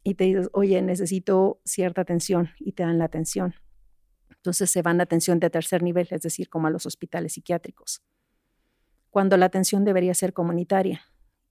y 0.04 0.14
te 0.14 0.26
dices, 0.26 0.50
oye, 0.54 0.82
necesito 0.82 1.60
cierta 1.66 2.02
atención 2.02 2.52
y 2.60 2.72
te 2.72 2.84
dan 2.84 3.00
la 3.00 3.06
atención. 3.06 3.56
Entonces 4.30 4.72
se 4.72 4.82
van 4.82 5.02
a 5.02 5.04
atención 5.04 5.40
de 5.40 5.50
tercer 5.50 5.84
nivel, 5.84 6.08
es 6.12 6.22
decir, 6.22 6.48
como 6.48 6.68
a 6.68 6.70
los 6.70 6.86
hospitales 6.86 7.34
psiquiátricos, 7.34 8.02
cuando 9.18 9.36
la 9.36 9.48
atención 9.48 9.84
debería 9.84 10.14
ser 10.14 10.32
comunitaria. 10.32 11.02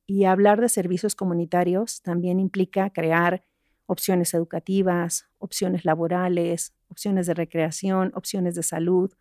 Y 0.06 0.22
hablar 0.26 0.60
de 0.60 0.68
servicios 0.68 1.16
comunitarios 1.16 2.00
también 2.00 2.38
implica 2.38 2.90
crear 2.90 3.42
opciones 3.86 4.34
educativas, 4.34 5.26
opciones 5.38 5.84
laborales, 5.84 6.74
opciones 6.86 7.26
de 7.26 7.34
recreación, 7.34 8.12
opciones 8.14 8.54
de 8.54 8.62
salud. 8.62 9.12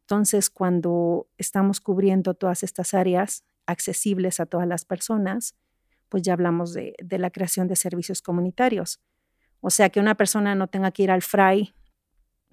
Entonces, 0.00 0.48
cuando 0.48 1.28
estamos 1.36 1.82
cubriendo 1.82 2.32
todas 2.32 2.62
estas 2.62 2.94
áreas 2.94 3.44
accesibles 3.66 4.40
a 4.40 4.46
todas 4.46 4.66
las 4.66 4.86
personas, 4.86 5.54
pues 6.08 6.22
ya 6.22 6.32
hablamos 6.32 6.72
de, 6.72 6.96
la 7.10 7.28
creación 7.28 7.68
de 7.68 7.76
servicios 7.76 8.22
comunitarios. 8.22 9.02
O 9.60 9.68
sea, 9.68 9.90
que 9.90 10.00
una 10.00 10.14
persona 10.14 10.54
no 10.54 10.66
tenga 10.66 10.92
que 10.92 11.02
ir 11.02 11.10
al 11.10 11.20
fray 11.20 11.74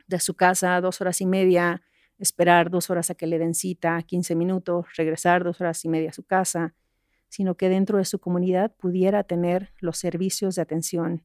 de 0.06 0.20
su 0.20 0.34
casa 0.34 0.82
dos 0.82 1.00
horas 1.00 1.22
y 1.22 1.26
media, 1.26 1.82
esperar 2.20 2.70
dos 2.70 2.90
horas 2.90 3.10
a 3.10 3.16
que 3.16 3.28
le 3.28 3.40
den 3.40 3.56
cita, 3.56 4.02
15 4.04 4.36
minutos, 4.36 4.86
regresar 4.96 5.44
dos 5.44 5.60
horas 5.62 5.84
y 5.86 5.90
media 5.90 6.10
a 6.10 6.14
su 6.14 6.24
casa, 6.24 6.76
sino 7.30 7.56
que 7.56 7.70
dentro 7.70 7.98
de 7.98 8.06
su 8.06 8.20
comunidad 8.20 8.76
pudiera 8.76 9.24
tener 9.24 9.74
los 9.80 9.98
servicios 9.98 10.56
de 10.56 10.62
atención 10.62 11.24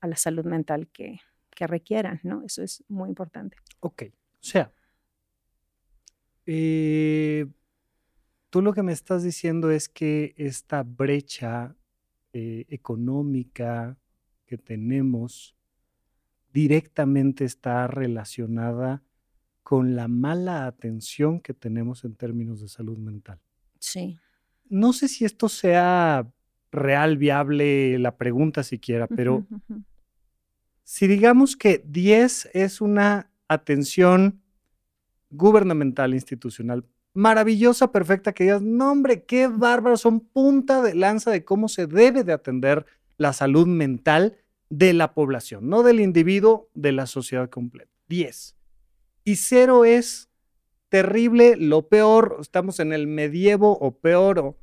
a 0.00 0.06
la 0.06 0.16
salud 0.16 0.44
mental 0.44 0.88
que, 0.88 1.20
requieran, 1.56 2.18
¿no? 2.24 2.42
Eso 2.44 2.64
es 2.64 2.82
muy 2.88 3.08
importante. 3.08 3.56
Ok. 3.78 4.02
O 4.10 4.12
sea, 4.40 4.72
eh, 6.46 7.46
tú 8.50 8.60
lo 8.60 8.72
que 8.72 8.82
me 8.82 8.92
estás 8.92 9.22
diciendo 9.22 9.70
es 9.70 9.88
que 9.88 10.34
esta 10.36 10.82
brecha 10.82 11.76
eh, 12.32 12.66
económica 12.68 13.96
que 14.46 14.58
tenemos 14.58 15.54
directamente 16.52 17.44
está 17.44 17.86
relacionada 17.86 19.04
con 19.64 19.96
la 19.96 20.08
mala 20.08 20.66
atención 20.66 21.40
que 21.40 21.54
tenemos 21.54 22.04
en 22.04 22.14
términos 22.14 22.60
de 22.60 22.68
salud 22.68 22.98
mental. 22.98 23.40
Sí. 23.80 24.18
No 24.68 24.92
sé 24.92 25.08
si 25.08 25.24
esto 25.24 25.48
sea 25.48 26.30
real, 26.70 27.16
viable, 27.16 27.98
la 27.98 28.16
pregunta 28.16 28.62
siquiera, 28.62 29.06
pero 29.08 29.46
si 30.82 31.06
digamos 31.06 31.56
que 31.56 31.82
10 31.86 32.50
es 32.52 32.80
una 32.80 33.30
atención 33.48 34.42
gubernamental, 35.30 36.12
institucional, 36.12 36.84
maravillosa, 37.14 37.90
perfecta, 37.90 38.32
que 38.32 38.44
digas, 38.44 38.60
no 38.60 38.92
hombre, 38.92 39.24
qué 39.24 39.48
bárbaro, 39.48 39.96
son 39.96 40.20
punta 40.20 40.82
de 40.82 40.94
lanza 40.94 41.30
de 41.30 41.44
cómo 41.44 41.68
se 41.68 41.86
debe 41.86 42.22
de 42.22 42.32
atender 42.32 42.84
la 43.16 43.32
salud 43.32 43.66
mental 43.66 44.36
de 44.68 44.92
la 44.92 45.14
población, 45.14 45.68
no 45.68 45.82
del 45.82 46.00
individuo, 46.00 46.68
de 46.74 46.92
la 46.92 47.06
sociedad 47.06 47.48
completa. 47.48 47.90
10. 48.08 48.56
Y 49.24 49.36
cero 49.36 49.84
es 49.84 50.28
terrible, 50.88 51.56
lo 51.56 51.88
peor, 51.88 52.36
estamos 52.40 52.78
en 52.80 52.92
el 52.92 53.06
medievo 53.06 53.72
o 53.78 53.98
peor. 53.98 54.38
o- 54.38 54.58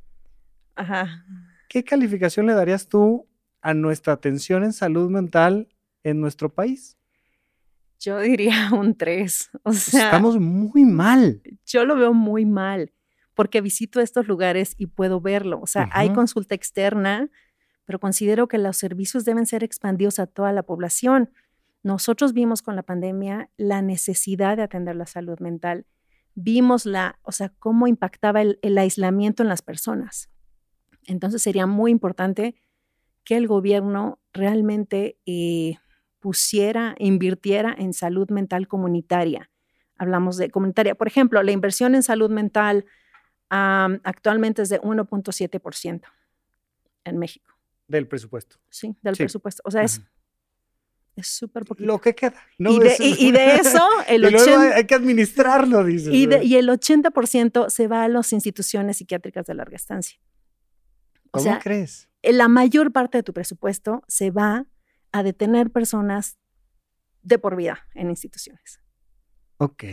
Ajá. 0.76 1.24
¿Qué 1.68 1.84
calificación 1.84 2.46
le 2.46 2.54
darías 2.54 2.88
tú 2.88 3.26
a 3.60 3.74
nuestra 3.74 4.12
atención 4.14 4.64
en 4.64 4.72
salud 4.72 5.10
mental 5.10 5.68
en 6.04 6.20
nuestro 6.20 6.48
país? 6.52 6.96
Yo 7.98 8.18
diría 8.20 8.70
un 8.72 8.96
3. 8.96 9.50
O 9.64 9.72
sea, 9.72 10.04
Estamos 10.06 10.38
muy 10.38 10.84
mal. 10.84 11.42
yo 11.66 11.84
lo 11.84 11.96
veo 11.96 12.12
muy 12.14 12.44
mal 12.46 12.92
porque 13.34 13.60
visito 13.62 14.00
estos 14.00 14.28
lugares 14.28 14.74
y 14.76 14.86
puedo 14.86 15.20
verlo. 15.20 15.60
O 15.62 15.66
sea, 15.66 15.88
hay 15.92 16.10
consulta 16.12 16.54
externa, 16.54 17.30
pero 17.86 17.98
considero 17.98 18.46
que 18.46 18.58
los 18.58 18.76
servicios 18.76 19.24
deben 19.24 19.46
ser 19.46 19.64
expandidos 19.64 20.18
a 20.18 20.26
toda 20.26 20.52
la 20.52 20.62
población. 20.62 21.30
Nosotros 21.82 22.32
vimos 22.32 22.62
con 22.62 22.76
la 22.76 22.82
pandemia 22.82 23.50
la 23.56 23.82
necesidad 23.82 24.56
de 24.56 24.62
atender 24.62 24.96
la 24.96 25.06
salud 25.06 25.38
mental. 25.40 25.86
Vimos 26.34 26.86
la, 26.86 27.18
o 27.22 27.32
sea, 27.32 27.50
cómo 27.58 27.86
impactaba 27.86 28.40
el, 28.42 28.58
el 28.62 28.78
aislamiento 28.78 29.42
en 29.42 29.48
las 29.48 29.62
personas. 29.62 30.30
Entonces 31.04 31.42
sería 31.42 31.66
muy 31.66 31.90
importante 31.90 32.54
que 33.24 33.36
el 33.36 33.46
gobierno 33.48 34.20
realmente 34.32 35.18
eh, 35.26 35.76
pusiera, 36.20 36.94
invirtiera 36.98 37.74
en 37.76 37.92
salud 37.92 38.30
mental 38.30 38.68
comunitaria. 38.68 39.50
Hablamos 39.96 40.36
de 40.36 40.50
comunitaria. 40.50 40.94
Por 40.94 41.06
ejemplo, 41.08 41.42
la 41.42 41.52
inversión 41.52 41.94
en 41.94 42.02
salud 42.02 42.30
mental 42.30 42.84
actualmente 43.48 44.62
es 44.62 44.70
de 44.70 44.80
1.7% 44.80 46.02
en 47.04 47.18
México, 47.18 47.52
Del 47.86 48.08
presupuesto. 48.08 48.56
¿sí? 48.70 48.96
Del 49.02 49.14
Sí. 49.16 49.24
presupuesto. 49.24 49.62
O 49.66 49.70
sea, 49.70 49.80
Ajá. 49.80 49.84
es 49.86 50.02
súper 51.20 51.64
poquito. 51.64 51.86
Lo 51.86 52.00
que 52.00 52.14
queda. 52.14 52.34
¿no? 52.58 52.70
y, 52.72 52.78
de, 52.78 52.86
Es- 52.88 53.00
y- 53.00 53.26
y 53.28 53.32
de 53.32 53.54
eso, 53.56 53.86
el 54.08 54.24
y 54.24 54.30
luego 54.30 54.46
80%, 54.46 54.58
hay, 54.58 54.72
hay 54.72 54.86
que 54.86 54.94
administrarlo, 54.94 55.84
dices. 55.84 56.12
y, 56.14 56.26
de- 56.26 56.38
¿no? 56.38 56.42
y 56.42 56.56
el 56.56 56.68
80% 56.68 57.68
se 57.70 57.88
va 57.88 58.04
a 58.04 58.08
las 58.08 58.32
instituciones 58.32 58.96
psiquiátricas 58.96 59.46
de 59.46 59.54
larga 59.54 59.76
estancia. 59.76 60.18
O 61.26 61.38
¿Cómo 61.38 61.44
sea, 61.44 61.58
crees? 61.60 62.08
la 62.22 62.48
mayor 62.48 62.92
parte 62.92 63.18
de 63.18 63.22
tu 63.22 63.32
presupuesto 63.32 64.02
se 64.08 64.30
va 64.30 64.66
a 65.12 65.22
detener 65.22 65.70
personas 65.70 66.38
de 67.22 67.38
por 67.38 67.56
vida 67.56 67.86
en 67.94 68.10
instituciones. 68.10 68.80
Ok. 69.58 69.84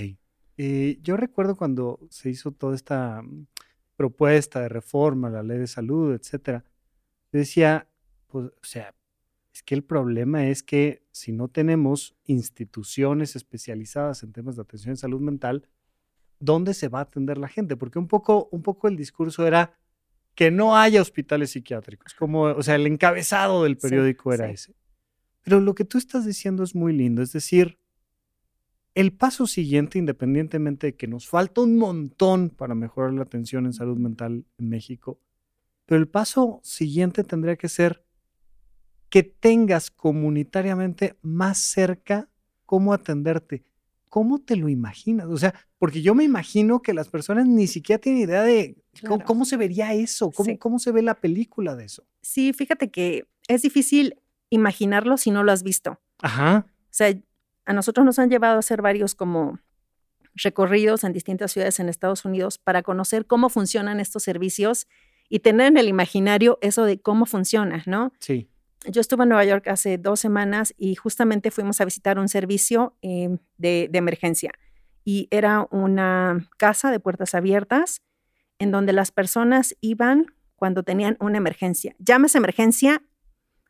Eh, 0.58 1.00
yo 1.02 1.16
recuerdo 1.18 1.56
cuando 1.56 2.00
se 2.10 2.30
hizo 2.30 2.52
toda 2.52 2.76
esta 2.76 3.22
mm, 3.22 3.48
propuesta 3.96 4.62
de 4.62 4.70
reforma, 4.70 5.30
la 5.30 5.44
ley 5.44 5.58
de 5.60 5.68
salud, 5.68 6.14
etcétera. 6.14 6.64
Yo 7.32 7.40
decía, 7.40 7.88
pues, 8.28 8.48
o 8.48 8.52
sea, 8.64 8.94
es 9.60 9.64
que 9.64 9.76
el 9.76 9.84
problema 9.84 10.48
es 10.48 10.64
que 10.64 11.06
si 11.12 11.34
no 11.34 11.50
tenemos 11.50 12.16
instituciones 12.24 13.36
especializadas 13.36 14.24
en 14.24 14.32
temas 14.32 14.56
de 14.56 14.62
atención 14.62 14.92
en 14.92 14.98
salud 14.98 15.20
mental, 15.20 15.68
¿dónde 16.40 16.74
se 16.74 16.88
va 16.88 17.00
a 17.00 17.02
atender 17.02 17.38
la 17.38 17.50
gente? 17.50 17.76
Porque 17.76 18.00
un 18.00 18.08
poco, 18.08 18.48
un 18.54 18.62
poco 18.62 18.88
el 18.88 18.96
discurso 18.96 19.46
era 19.46 19.78
que 20.34 20.50
no 20.50 20.78
haya 20.78 21.02
hospitales 21.02 21.52
psiquiátricos, 21.52 22.14
como, 22.14 22.44
o 22.44 22.64
sea, 22.64 22.76
el 22.76 22.88
encabezado 22.88 23.64
del 23.66 23.74
Sí, 23.74 23.82
periódico 23.82 24.32
era 24.32 24.48
sí. 24.48 24.54
ese. 24.54 24.76
Pero 25.42 25.60
lo 25.60 25.76
que 25.76 25.84
tú 25.84 25.98
estás 25.98 26.26
diciendo 26.26 26.64
es 26.64 26.74
muy 26.74 26.94
lindo, 26.94 27.22
es 27.22 27.34
decir, 27.34 27.80
el 28.96 29.12
paso 29.12 29.46
siguiente, 29.46 30.00
independientemente 30.00 30.88
de 30.88 30.96
que 30.96 31.08
nos 31.08 31.28
falta 31.28 31.60
un 31.60 31.78
montón 31.78 32.50
para 32.50 32.76
mejorar 32.76 33.12
la 33.12 33.24
atención 33.24 33.66
en 33.66 33.74
salud 33.74 33.98
mental 33.98 34.46
en 34.58 34.70
México, 34.70 35.20
pero 35.86 36.00
el 36.00 36.08
paso 36.08 36.62
siguiente 36.64 37.26
tendría 37.26 37.58
que 37.58 37.68
ser 37.68 38.06
que 39.10 39.24
tengas 39.24 39.90
comunitariamente 39.92 41.16
más 41.22 41.58
cerca 41.58 42.30
cómo 42.66 42.94
atenderte. 42.94 43.64
¿Cómo 44.10 44.40
te 44.40 44.56
lo 44.56 44.70
imaginas? 44.70 45.28
O 45.28 45.38
sea, 45.38 45.54
porque 45.78 46.02
yo 46.02 46.16
me 46.16 46.24
imagino 46.24 46.82
que 46.82 46.94
las 46.94 47.10
personas 47.10 47.46
ni 47.48 47.68
siquiera 47.68 48.00
tienen 48.02 48.22
idea 48.24 48.42
de 48.44 48.76
cómo, 49.02 49.16
Claro. 49.18 49.26
cómo 49.26 49.46
se 49.46 49.58
vería 49.58 49.94
eso, 49.94 50.32
cómo, 50.32 50.50
Sí. 50.50 50.58
cómo 50.58 50.80
se 50.80 50.92
ve 50.92 51.02
la 51.04 51.16
película 51.16 51.76
de 51.76 51.86
eso. 51.86 52.04
Sí, 52.22 52.54
fíjate 52.54 52.90
que 52.90 53.28
es 53.48 53.62
difícil 53.62 54.16
imaginarlo 54.50 55.18
si 55.18 55.30
no 55.32 55.44
lo 55.44 55.52
has 55.52 55.62
visto. 55.64 56.00
Ajá. 56.22 56.66
O 56.68 56.88
sea, 56.90 57.14
a 57.66 57.74
nosotros 57.74 58.04
nos 58.06 58.18
han 58.18 58.30
llevado 58.32 58.56
a 58.56 58.60
hacer 58.60 58.82
varios 58.82 59.14
como 59.14 59.60
recorridos 60.36 61.04
en 61.04 61.14
distintas 61.14 61.52
ciudades 61.52 61.80
en 61.80 61.90
Estados 61.90 62.26
Unidos 62.26 62.58
para 62.58 62.82
conocer 62.82 63.26
cómo 63.26 63.50
funcionan 63.50 64.00
estos 64.00 64.24
servicios 64.24 64.88
y 65.28 65.40
tener 65.40 65.68
en 65.68 65.78
el 65.78 65.88
imaginario 65.88 66.58
eso 66.62 66.84
de 66.86 67.00
cómo 67.00 67.26
funciona, 67.26 67.84
¿no? 67.86 68.12
Sí. 68.20 68.50
Yo 68.86 69.02
estuve 69.02 69.24
en 69.24 69.30
Nueva 69.30 69.46
York 69.46 69.68
hace 69.68 69.98
dos 69.98 70.20
semanas 70.20 70.74
y 70.78 70.96
justamente 70.96 71.52
fuimos 71.52 71.82
a 71.82 71.86
visitar 71.86 72.18
un 72.18 72.30
servicio 72.30 72.96
eh, 73.02 73.38
de, 73.58 73.90
de 73.92 73.98
emergencia 73.98 74.52
y 75.04 75.28
era 75.32 75.68
una 75.72 76.48
casa 76.58 76.92
de 76.92 77.00
puertas 77.00 77.36
abiertas 77.36 78.02
en 78.58 78.72
donde 78.72 78.94
las 78.94 79.12
personas 79.12 79.76
iban 79.82 80.28
cuando 80.56 80.84
tenían 80.84 81.18
una 81.20 81.38
emergencia. 81.38 81.96
Llámese 82.00 82.38
emergencia 82.38 83.02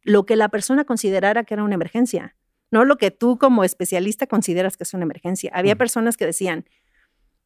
lo 0.03 0.25
que 0.25 0.35
la 0.35 0.49
persona 0.49 0.85
considerara 0.85 1.43
que 1.43 1.53
era 1.53 1.63
una 1.63 1.75
emergencia, 1.75 2.35
no 2.71 2.85
lo 2.85 2.97
que 2.97 3.11
tú 3.11 3.37
como 3.37 3.63
especialista 3.63 4.27
consideras 4.27 4.77
que 4.77 4.83
es 4.83 4.93
una 4.93 5.03
emergencia. 5.03 5.51
Había 5.53 5.75
personas 5.75 6.17
que 6.17 6.25
decían, 6.25 6.65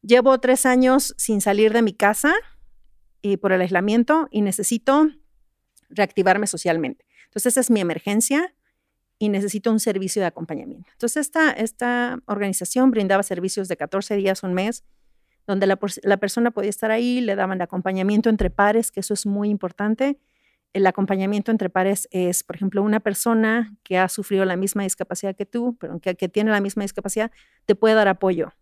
llevo 0.02 0.38
tres 0.38 0.66
años 0.66 1.14
sin 1.16 1.40
salir 1.40 1.72
de 1.72 1.82
mi 1.82 1.92
casa 1.92 2.34
y 3.22 3.36
por 3.36 3.52
el 3.52 3.60
aislamiento 3.60 4.28
y 4.30 4.42
necesito 4.42 5.08
reactivarme 5.88 6.46
socialmente. 6.46 7.04
Entonces, 7.34 7.54
esa 7.54 7.60
es 7.62 7.70
mi 7.70 7.80
emergencia 7.80 8.54
y 9.18 9.28
necesito 9.28 9.72
un 9.72 9.80
servicio 9.80 10.22
de 10.22 10.26
acompañamiento. 10.26 10.88
Entonces, 10.92 11.22
esta, 11.22 11.50
esta 11.50 12.20
organización 12.26 12.92
brindaba 12.92 13.24
servicios 13.24 13.66
de 13.66 13.76
14 13.76 14.14
días, 14.14 14.44
un 14.44 14.54
mes, 14.54 14.84
donde 15.46 15.66
la, 15.66 15.76
la 16.04 16.16
persona 16.18 16.52
podía 16.52 16.70
estar 16.70 16.92
ahí, 16.92 17.20
le 17.20 17.34
daban 17.34 17.60
acompañamiento 17.60 18.30
entre 18.30 18.50
pares, 18.50 18.92
que 18.92 19.00
eso 19.00 19.14
es 19.14 19.26
muy 19.26 19.50
importante. 19.50 20.16
El 20.72 20.86
acompañamiento 20.86 21.50
entre 21.50 21.70
pares 21.70 22.08
es, 22.12 22.44
por 22.44 22.54
ejemplo, 22.54 22.82
una 22.82 23.00
persona 23.00 23.76
que 23.82 23.98
ha 23.98 24.08
sufrido 24.08 24.44
la 24.44 24.56
misma 24.56 24.84
discapacidad 24.84 25.34
que 25.34 25.44
tú, 25.44 25.76
pero 25.80 25.98
que, 25.98 26.14
que 26.14 26.28
tiene 26.28 26.52
la 26.52 26.60
misma 26.60 26.84
discapacidad, 26.84 27.32
te 27.66 27.74
puede 27.74 27.96
dar 27.96 28.06
apoyo. 28.06 28.52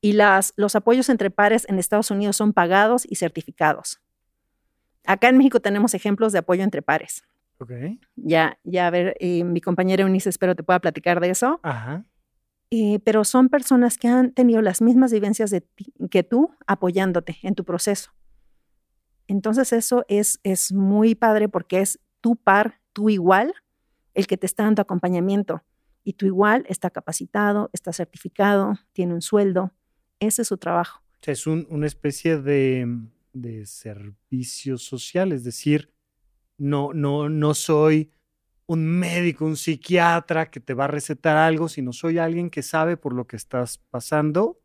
Y 0.00 0.12
las, 0.12 0.52
los 0.56 0.76
apoyos 0.76 1.08
entre 1.08 1.30
pares 1.30 1.66
en 1.68 1.78
Estados 1.78 2.12
Unidos 2.12 2.36
son 2.36 2.52
pagados 2.52 3.04
y 3.08 3.16
certificados. 3.16 4.00
Acá 5.04 5.28
en 5.28 5.38
México 5.38 5.60
tenemos 5.60 5.94
ejemplos 5.94 6.32
de 6.32 6.38
apoyo 6.38 6.62
entre 6.62 6.82
pares. 6.82 7.24
Ok. 7.60 7.70
Ya, 8.16 8.58
ya, 8.64 8.86
a 8.86 8.90
ver, 8.90 9.16
eh, 9.20 9.44
mi 9.44 9.60
compañera 9.60 10.02
Eunice 10.02 10.28
espero 10.30 10.56
te 10.56 10.62
pueda 10.62 10.80
platicar 10.80 11.20
de 11.20 11.30
eso. 11.30 11.60
Ajá. 11.62 12.04
Eh, 12.70 13.00
pero 13.04 13.24
son 13.24 13.48
personas 13.48 13.98
que 13.98 14.08
han 14.08 14.32
tenido 14.32 14.62
las 14.62 14.80
mismas 14.80 15.12
vivencias 15.12 15.50
de 15.50 15.60
ti- 15.60 15.92
que 16.10 16.22
tú 16.22 16.50
apoyándote 16.66 17.36
en 17.42 17.54
tu 17.54 17.64
proceso. 17.64 18.12
Entonces 19.26 19.72
eso 19.72 20.04
es, 20.08 20.40
es 20.42 20.72
muy 20.72 21.14
padre 21.14 21.48
porque 21.48 21.80
es 21.80 22.00
tu 22.20 22.36
par, 22.36 22.80
tu 22.92 23.10
igual, 23.10 23.54
el 24.14 24.26
que 24.26 24.36
te 24.36 24.46
está 24.46 24.64
dando 24.64 24.82
acompañamiento. 24.82 25.62
Y 26.02 26.14
tu 26.14 26.26
igual 26.26 26.64
está 26.68 26.90
capacitado, 26.90 27.70
está 27.72 27.92
certificado, 27.92 28.74
tiene 28.92 29.14
un 29.14 29.22
sueldo. 29.22 29.72
Ese 30.18 30.42
es 30.42 30.48
su 30.48 30.56
trabajo. 30.56 31.02
O 31.20 31.24
sea, 31.24 31.32
es 31.32 31.46
un- 31.46 31.66
una 31.70 31.86
especie 31.86 32.38
de, 32.38 32.86
de 33.32 33.66
servicio 33.66 34.78
social, 34.78 35.32
es 35.32 35.44
decir, 35.44 35.92
no, 36.60 36.92
no, 36.92 37.28
no 37.28 37.54
soy 37.54 38.12
un 38.66 38.86
médico, 38.86 39.44
un 39.46 39.56
psiquiatra 39.56 40.50
que 40.50 40.60
te 40.60 40.74
va 40.74 40.84
a 40.84 40.88
recetar 40.88 41.36
algo, 41.36 41.68
sino 41.68 41.92
soy 41.92 42.18
alguien 42.18 42.50
que 42.50 42.62
sabe 42.62 42.96
por 42.96 43.14
lo 43.14 43.26
que 43.26 43.36
estás 43.36 43.78
pasando, 43.90 44.60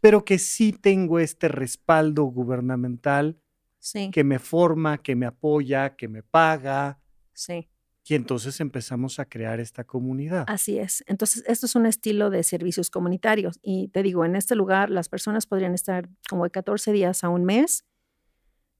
pero 0.00 0.24
que 0.24 0.38
sí 0.38 0.72
tengo 0.72 1.20
este 1.20 1.48
respaldo 1.48 2.24
gubernamental 2.24 3.40
Sí, 3.80 4.10
que 4.10 4.24
me 4.24 4.40
forma, 4.40 4.98
que 4.98 5.14
me 5.14 5.26
apoya, 5.26 5.94
que 5.94 6.08
me 6.08 6.24
paga, 6.24 7.00
sí. 7.32 7.70
y 8.08 8.14
entonces 8.16 8.58
empezamos 8.58 9.20
a 9.20 9.26
crear 9.26 9.60
esta 9.60 9.84
comunidad. 9.84 10.44
Así 10.48 10.80
es. 10.80 11.04
Entonces, 11.06 11.44
esto 11.46 11.66
es 11.66 11.76
un 11.76 11.86
estilo 11.86 12.28
de 12.30 12.42
servicios 12.42 12.90
comunitarios. 12.90 13.60
Y 13.62 13.88
te 13.88 14.02
digo, 14.02 14.24
en 14.24 14.34
este 14.34 14.56
lugar 14.56 14.90
las 14.90 15.08
personas 15.08 15.46
podrían 15.46 15.74
estar 15.74 16.08
como 16.28 16.42
de 16.42 16.50
14 16.50 16.90
días 16.90 17.22
a 17.22 17.28
un 17.28 17.44
mes. 17.44 17.84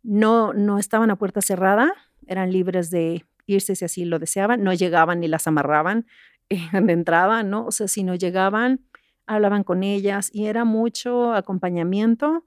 No, 0.02 0.52
no 0.52 0.78
estaban 0.80 1.12
a 1.12 1.16
puerta 1.16 1.42
cerrada, 1.42 1.92
eran 2.28 2.52
libres 2.52 2.90
de 2.90 3.24
irse 3.46 3.74
si 3.74 3.84
así 3.84 4.04
lo 4.04 4.18
deseaban, 4.18 4.62
no 4.62 4.72
llegaban 4.72 5.20
ni 5.20 5.28
las 5.28 5.46
amarraban. 5.46 6.06
de 6.72 6.92
entrada, 6.92 7.42
¿no? 7.42 7.66
O 7.66 7.70
sea, 7.70 7.88
si 7.88 8.02
no 8.02 8.14
llegaban, 8.14 8.80
hablaban 9.26 9.64
con 9.64 9.82
ellas 9.82 10.30
y 10.32 10.46
era 10.46 10.64
mucho 10.64 11.32
acompañamiento 11.32 12.44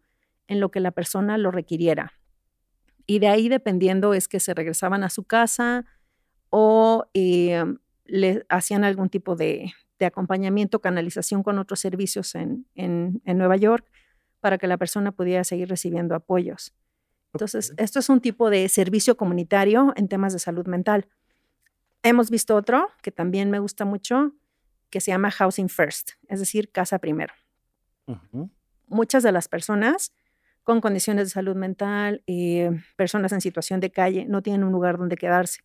en 0.48 0.60
lo 0.60 0.72
que 0.72 0.80
la 0.80 0.91
persona 0.91 1.38
lo 1.38 1.52
requiriera. 1.52 2.13
Y 3.06 3.20
de 3.20 3.28
ahí, 3.28 3.50
dependiendo, 3.50 4.13
es 4.13 4.28
que 4.28 4.39
se 4.39 4.54
regresaban 4.54 5.04
a 5.04 5.10
su 5.10 5.24
casa 5.24 5.86
o 6.50 7.06
eh, 7.13 7.63
le 8.06 8.46
hacían 8.50 8.84
algún 8.84 9.10
tipo 9.10 9.36
de, 9.36 9.72
de, 10.00 10.06
acompañamiento, 10.06 10.82
canalización 10.82 11.44
con 11.44 11.60
otros 11.60 11.80
servicios 11.80 12.36
en, 12.36 12.65
en, 12.76 13.22
Nueva 13.26 13.56
York 13.56 13.86
para 14.39 14.58
que 14.58 14.67
la 14.67 14.78
persona 14.78 15.12
pudiera 15.12 15.44
seguir 15.44 15.70
recibiendo 15.70 16.15
apoyos. 16.15 16.74
Entonces, 17.34 17.74
esto 17.78 18.00
es 18.00 18.10
un 18.10 18.20
tipo 18.20 18.50
de 18.50 18.67
servicio 18.70 19.15
comunitario 19.15 19.94
en 19.96 20.08
temas 20.08 20.34
de 20.34 20.39
salud 20.39 20.67
mental. 20.67 21.08
Hemos 22.04 22.30
visto 22.30 22.56
otro 22.56 22.89
que 23.02 23.12
también 23.12 23.50
me 23.52 23.60
gusta 23.60 23.86
mucho, 23.86 24.34
que 24.89 25.00
se 25.00 25.12
llama 25.12 25.32
Housing 25.32 25.70
First, 25.70 26.12
es 26.28 26.39
decir, 26.39 26.72
casa 26.72 27.00
primero. 27.00 27.34
Uh 28.08 28.15
-huh. 28.34 28.50
Muchas 28.88 29.24
de 29.24 29.32
las 29.32 29.48
personas 29.48 30.12
con 30.63 30.82
condiciones 30.82 31.26
de 31.26 31.30
salud 31.30 31.56
mental, 31.56 32.24
eh, 32.28 32.72
personas 32.96 33.32
en 33.32 33.41
situación 33.41 33.80
de 33.80 33.91
calle, 33.91 34.26
no 34.26 34.41
tienen 34.41 34.63
un 34.63 34.72
lugar 34.72 34.98
donde 34.98 35.17
quedarse. 35.17 35.62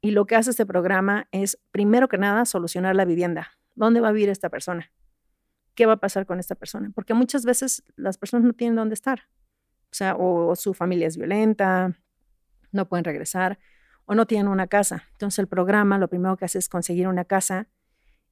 Y 0.00 0.10
lo 0.10 0.26
que 0.26 0.36
hace 0.36 0.50
este 0.50 0.66
programa 0.66 1.28
es, 1.30 1.58
primero 1.70 2.08
que 2.08 2.18
nada, 2.18 2.44
solucionar 2.44 2.96
la 2.96 3.04
vivienda. 3.04 3.52
¿Dónde 3.74 4.00
va 4.00 4.08
a 4.08 4.12
vivir 4.12 4.28
esta 4.28 4.50
persona? 4.50 4.90
¿Qué 5.74 5.86
va 5.86 5.94
a 5.94 6.00
pasar 6.00 6.26
con 6.26 6.40
esta 6.40 6.54
persona? 6.54 6.90
Porque 6.94 7.14
muchas 7.14 7.44
veces 7.44 7.84
las 7.96 8.18
personas 8.18 8.44
no 8.44 8.52
tienen 8.52 8.76
dónde 8.76 8.94
estar. 8.94 9.22
O 9.92 9.94
sea, 9.94 10.16
o, 10.16 10.56
su 10.56 10.72
familia 10.72 11.06
es 11.06 11.18
violenta, 11.18 11.94
no 12.70 12.88
pueden 12.88 13.04
regresar, 13.04 13.58
o 14.06 14.14
no 14.14 14.26
tienen 14.26 14.48
una 14.48 14.66
casa. 14.66 15.04
Entonces 15.12 15.38
el 15.38 15.48
programa 15.48 15.98
lo 15.98 16.08
primero 16.08 16.36
que 16.38 16.46
hace 16.46 16.58
es 16.58 16.70
conseguir 16.70 17.08
una 17.08 17.26
casa 17.26 17.68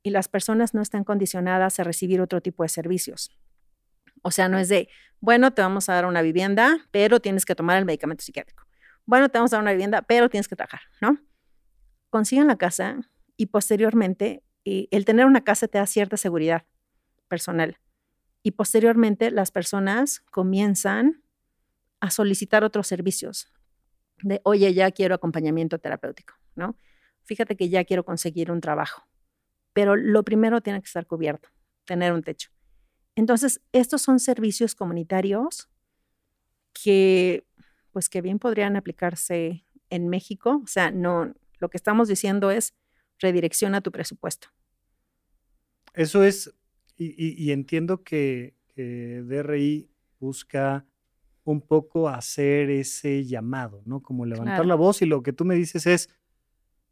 y 0.02 0.08
las 0.08 0.28
personas 0.28 0.72
no 0.72 0.80
están 0.80 1.04
condicionadas 1.04 1.78
a 1.78 1.84
recibir 1.84 2.22
otro 2.22 2.40
tipo 2.40 2.62
de 2.62 2.70
servicios. 2.70 3.30
O 4.22 4.30
sea, 4.30 4.48
no 4.48 4.58
es 4.58 4.70
de, 4.70 4.88
bueno, 5.20 5.52
te 5.52 5.60
vamos 5.60 5.90
a 5.90 5.94
dar 5.94 6.06
una 6.06 6.22
vivienda, 6.22 6.78
pero 6.90 7.20
tienes 7.20 7.44
que 7.44 7.54
tomar 7.54 7.76
el 7.76 7.84
medicamento 7.84 8.24
psiquiátrico. 8.24 8.64
Bueno, 9.04 9.28
te 9.28 9.36
vamos 9.36 9.52
a 9.52 9.56
dar 9.56 9.62
una 9.62 9.72
vivienda, 9.72 10.00
pero 10.00 10.30
tienes 10.30 10.48
que 10.48 10.56
trabajar, 10.56 10.80
¿no? 11.02 11.18
Consiguen 12.08 12.46
la 12.46 12.56
casa 12.56 12.96
y 13.36 13.46
posteriormente 13.46 14.42
eh, 14.64 14.88
el 14.90 15.04
tener 15.04 15.26
una 15.26 15.44
casa 15.44 15.68
te 15.68 15.76
da 15.76 15.86
cierta 15.86 16.16
seguridad 16.16 16.64
personal. 17.28 17.78
Y 18.42 18.52
posteriormente 18.52 19.30
las 19.30 19.50
personas 19.50 20.20
comienzan 20.20 21.22
a 22.00 22.10
solicitar 22.10 22.64
otros 22.64 22.86
servicios 22.86 23.48
de, 24.22 24.40
oye, 24.44 24.72
ya 24.74 24.90
quiero 24.90 25.14
acompañamiento 25.14 25.78
terapéutico, 25.78 26.34
¿no? 26.54 26.76
Fíjate 27.22 27.56
que 27.56 27.68
ya 27.68 27.84
quiero 27.84 28.04
conseguir 28.04 28.50
un 28.50 28.60
trabajo, 28.60 29.06
pero 29.72 29.96
lo 29.96 30.24
primero 30.24 30.60
tiene 30.60 30.80
que 30.80 30.86
estar 30.86 31.06
cubierto, 31.06 31.48
tener 31.84 32.12
un 32.12 32.22
techo. 32.22 32.50
Entonces, 33.14 33.60
estos 33.72 34.02
son 34.02 34.18
servicios 34.18 34.74
comunitarios 34.74 35.68
que, 36.72 37.44
pues, 37.92 38.08
que 38.08 38.20
bien 38.20 38.38
podrían 38.38 38.76
aplicarse 38.76 39.64
en 39.90 40.08
México. 40.08 40.60
O 40.62 40.66
sea, 40.66 40.90
no, 40.90 41.34
lo 41.58 41.68
que 41.68 41.76
estamos 41.76 42.08
diciendo 42.08 42.50
es 42.50 42.74
redirecciona 43.18 43.80
tu 43.80 43.92
presupuesto. 43.92 44.48
Eso 45.94 46.24
es, 46.24 46.54
y, 46.96 47.50
entiendo 47.52 48.02
que, 48.02 48.54
que, 48.68 49.22
DRI 49.24 49.90
busca 50.18 50.86
un 51.44 51.60
poco 51.60 52.08
hacer 52.08 52.70
ese 52.70 53.24
llamado, 53.24 53.82
¿no? 53.86 54.02
Como 54.02 54.26
levantar 54.26 54.56
claro. 54.56 54.68
la 54.68 54.74
voz 54.74 55.02
y 55.02 55.06
lo 55.06 55.22
que 55.22 55.32
tú 55.32 55.44
me 55.44 55.54
dices 55.54 55.86
es, 55.86 56.08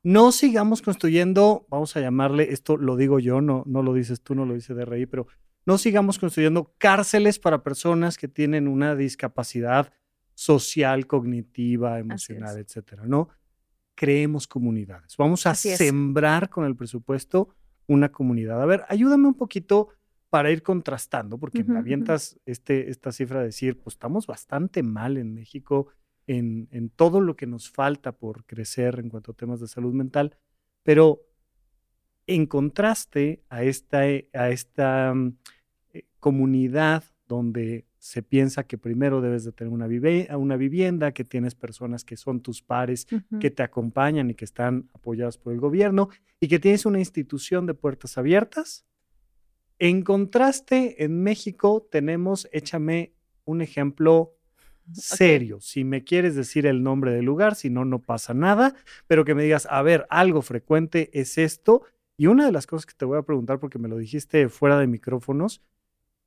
no 0.02 0.32
sigamos 0.32 0.82
construyendo, 0.82 1.66
vamos 1.70 1.96
a 1.96 2.00
llamarle, 2.00 2.52
esto 2.52 2.76
lo 2.76 2.96
digo 2.96 3.18
yo, 3.18 3.40
no, 3.40 3.64
no 3.66 3.82
lo 3.82 3.92
dices 3.94 4.22
tú, 4.22 4.34
no 4.34 4.46
lo 4.46 4.54
dice 4.54 4.74
DRI, 4.74 5.06
pero 5.06 5.26
no 5.66 5.76
sigamos 5.76 6.18
construyendo 6.18 6.72
cárceles 6.78 7.38
para 7.38 7.62
personas 7.62 8.16
que 8.16 8.28
tienen 8.28 8.68
una 8.68 8.94
discapacidad 8.94 9.92
social, 10.34 11.06
cognitiva, 11.06 11.98
emocional, 11.98 12.58
etcétera, 12.58 13.02
¿no? 13.06 13.28
Creemos 13.94 14.46
comunidades. 14.46 15.16
Vamos 15.16 15.46
a 15.46 15.54
sembrar 15.54 16.48
con 16.48 16.64
el 16.64 16.76
presupuesto 16.76 17.50
una 17.88 18.10
comunidad. 18.10 18.62
A 18.62 18.66
ver, 18.66 18.84
ayúdame 18.88 19.26
un 19.26 19.34
poquito 19.34 19.88
para 20.30 20.50
ir 20.50 20.62
contrastando, 20.62 21.38
porque 21.38 21.62
uh 21.62 21.64
-huh, 21.64 21.72
me 21.72 21.78
avientas 21.78 22.32
uh 22.32 22.36
-huh. 22.36 22.42
este, 22.46 22.90
esta 22.90 23.12
cifra 23.12 23.40
de 23.40 23.46
decir, 23.46 23.78
pues 23.78 23.94
estamos 23.94 24.26
bastante 24.26 24.82
mal 24.82 25.16
en 25.16 25.34
México 25.34 25.88
en, 26.26 26.68
en, 26.70 26.90
todo 26.90 27.20
lo 27.20 27.36
que 27.36 27.46
nos 27.46 27.70
falta 27.70 28.12
por 28.12 28.44
crecer 28.44 28.98
en 28.98 29.08
cuanto 29.08 29.32
a 29.32 29.34
temas 29.34 29.60
de 29.60 29.68
salud 29.68 29.94
mental, 29.94 30.36
pero 30.82 31.22
en 32.26 32.46
contraste 32.46 33.42
a 33.48 33.64
esta, 33.64 34.00
a 34.00 34.50
esta 34.50 35.12
um, 35.12 35.36
comunidad 36.20 37.04
donde 37.26 37.86
se 37.98 38.22
piensa 38.22 38.66
que 38.66 38.78
primero 38.78 39.20
debes 39.20 39.44
de 39.44 39.52
tener 39.52 39.72
una, 39.72 39.86
vive 39.86 40.28
una 40.36 40.56
vivienda, 40.56 41.12
que 41.12 41.24
tienes 41.24 41.54
personas 41.54 42.04
que 42.04 42.16
son 42.16 42.40
tus 42.40 42.62
pares, 42.62 43.06
uh 43.10 43.16
-huh. 43.16 43.38
que 43.38 43.50
te 43.50 43.62
acompañan 43.62 44.30
y 44.30 44.34
que 44.34 44.44
están 44.44 44.88
apoyadas 44.94 45.36
por 45.38 45.52
el 45.52 45.60
gobierno, 45.60 46.08
y 46.40 46.48
que 46.48 46.58
tienes 46.58 46.86
una 46.86 46.98
institución 46.98 47.66
de 47.66 47.74
puertas 47.74 48.16
abiertas. 48.18 48.86
En 49.78 50.02
contraste, 50.02 51.04
en 51.04 51.22
México 51.22 51.86
tenemos, 51.90 52.48
échame 52.52 53.12
un 53.44 53.62
ejemplo 53.62 54.34
serio. 54.92 55.56
Okay. 55.56 55.68
Si 55.68 55.84
me 55.84 56.04
quieres 56.04 56.34
decir 56.34 56.66
el 56.66 56.82
nombre 56.82 57.12
del 57.12 57.24
lugar, 57.24 57.54
si 57.54 57.70
no, 57.70 57.84
no 57.84 58.00
pasa 58.00 58.34
nada, 58.34 58.74
pero 59.06 59.24
que 59.24 59.34
me 59.34 59.42
digas, 59.42 59.66
a 59.70 59.82
ver, 59.82 60.06
algo 60.10 60.42
frecuente 60.42 61.10
es 61.12 61.38
esto. 61.38 61.82
Y 62.16 62.26
una 62.26 62.46
de 62.46 62.52
las 62.52 62.66
cosas 62.66 62.86
que 62.86 62.94
te 62.94 63.04
voy 63.04 63.18
a 63.18 63.22
preguntar, 63.22 63.60
porque 63.60 63.78
me 63.78 63.88
lo 63.88 63.96
dijiste 63.96 64.48
fuera 64.48 64.78
de 64.78 64.88
micrófonos, 64.88 65.62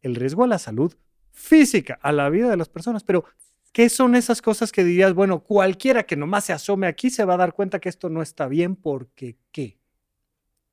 el 0.01 0.15
riesgo 0.15 0.43
a 0.43 0.47
la 0.47 0.59
salud 0.59 0.95
física, 1.31 1.99
a 2.01 2.11
la 2.11 2.29
vida 2.29 2.49
de 2.49 2.57
las 2.57 2.69
personas. 2.69 3.03
Pero, 3.03 3.25
¿qué 3.73 3.89
son 3.89 4.15
esas 4.15 4.41
cosas 4.41 4.71
que 4.71 4.83
dirías, 4.83 5.13
bueno, 5.13 5.43
cualquiera 5.43 6.03
que 6.03 6.15
nomás 6.15 6.45
se 6.45 6.53
asome 6.53 6.87
aquí 6.87 7.09
se 7.09 7.25
va 7.25 7.33
a 7.33 7.37
dar 7.37 7.53
cuenta 7.53 7.79
que 7.79 7.89
esto 7.89 8.09
no 8.09 8.21
está 8.21 8.47
bien 8.47 8.75
porque 8.75 9.37
qué? 9.51 9.77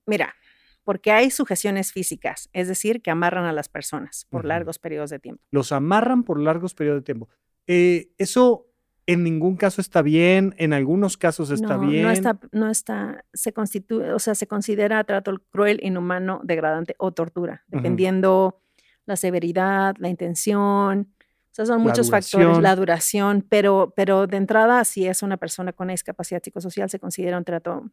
Mira, 0.06 0.34
porque 0.88 1.12
hay 1.12 1.30
sujeciones 1.30 1.92
físicas, 1.92 2.48
es 2.54 2.66
decir, 2.66 3.02
que 3.02 3.10
amarran 3.10 3.44
a 3.44 3.52
las 3.52 3.68
personas 3.68 4.26
por 4.30 4.40
uh 4.40 4.44
-huh. 4.44 4.48
largos 4.48 4.78
periodos 4.78 5.10
de 5.10 5.18
tiempo. 5.18 5.42
Los 5.50 5.70
amarran 5.70 6.24
por 6.24 6.40
largos 6.40 6.72
periodos 6.72 7.02
de 7.02 7.04
tiempo. 7.04 7.28
Eh, 7.66 8.08
eso 8.16 8.64
en 9.04 9.22
ningún 9.22 9.56
caso 9.56 9.82
está 9.82 10.00
bien, 10.00 10.54
en 10.56 10.72
algunos 10.72 11.18
casos 11.18 11.50
está 11.50 11.76
no, 11.76 11.88
bien. 11.88 12.04
No 12.04 12.10
está, 12.10 12.38
no 12.52 12.70
está, 12.70 13.24
se 13.34 13.52
constituye, 13.52 14.12
o 14.12 14.18
sea, 14.18 14.34
se 14.34 14.46
considera 14.46 15.04
trato 15.04 15.34
cruel, 15.50 15.78
inhumano, 15.82 16.40
degradante 16.42 16.94
o 16.96 17.12
tortura, 17.12 17.64
dependiendo 17.68 18.46
uh 18.46 18.50
-huh 18.50 18.68
la 19.08 19.16
severidad, 19.16 19.96
la 19.98 20.08
intención, 20.10 21.08
o 21.18 21.50
sea, 21.50 21.66
son 21.66 21.82
muchos 21.82 22.10
factores, 22.10 22.58
la 22.58 22.76
duración, 22.76 23.44
pero, 23.48 23.92
pero 23.96 24.26
de 24.26 24.36
entrada, 24.36 24.84
si 24.84 25.06
es 25.06 25.22
una 25.22 25.38
persona 25.38 25.72
con 25.72 25.88
discapacidad 25.88 26.42
psicosocial, 26.42 26.88
se 26.90 27.00
considera 27.00 27.38
un 27.38 27.44
trato 27.44 27.90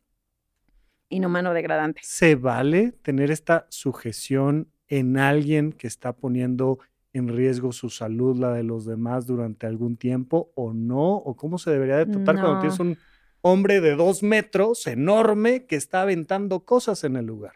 inhumano 1.10 1.54
degradante. 1.54 2.02
¿Se 2.04 2.36
vale 2.36 2.92
tener 3.02 3.32
esta 3.32 3.68
sujeción 3.70 4.72
en 4.88 5.18
alguien 5.18 5.72
que 5.72 5.88
está 5.88 6.14
poniendo 6.14 6.80
en 7.14 7.30
riesgo 7.30 7.72
su 7.72 7.90
salud, 7.90 8.38
la 8.38 8.52
de 8.52 8.64
los 8.64 8.86
demás 8.86 9.26
durante 9.26 9.68
algún 9.68 9.98
tiempo 9.98 10.52
o 10.56 10.74
no? 10.74 11.16
¿O 11.16 11.36
cómo 11.36 11.58
se 11.58 11.72
debería 11.72 11.98
de 11.98 12.06
tratar 12.08 12.36
no. 12.36 12.42
cuando 12.42 12.60
tienes 12.60 12.80
un 12.80 12.98
hombre 13.42 13.80
de 13.82 13.96
dos 13.96 14.24
metros 14.24 14.88
enorme 14.88 15.66
que 15.66 15.76
está 15.76 16.02
aventando 16.02 16.66
cosas 16.66 17.04
en 17.04 17.16
el 17.16 17.26
lugar? 17.26 17.54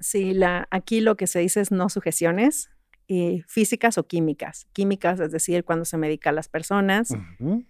Sí, 0.00 0.34
la, 0.34 0.66
aquí 0.70 1.00
lo 1.00 1.16
que 1.16 1.26
se 1.26 1.40
dice 1.40 1.60
es 1.60 1.70
no 1.70 1.88
sujeciones 1.88 2.70
eh, 3.08 3.42
físicas 3.46 3.98
o 3.98 4.06
químicas. 4.06 4.66
Químicas, 4.72 5.20
es 5.20 5.30
decir, 5.30 5.64
cuando 5.64 5.84
se 5.84 5.98
medica 5.98 6.30
a 6.30 6.32
las 6.32 6.48
personas 6.48 7.10
uh 7.10 7.16
-huh. 7.38 7.66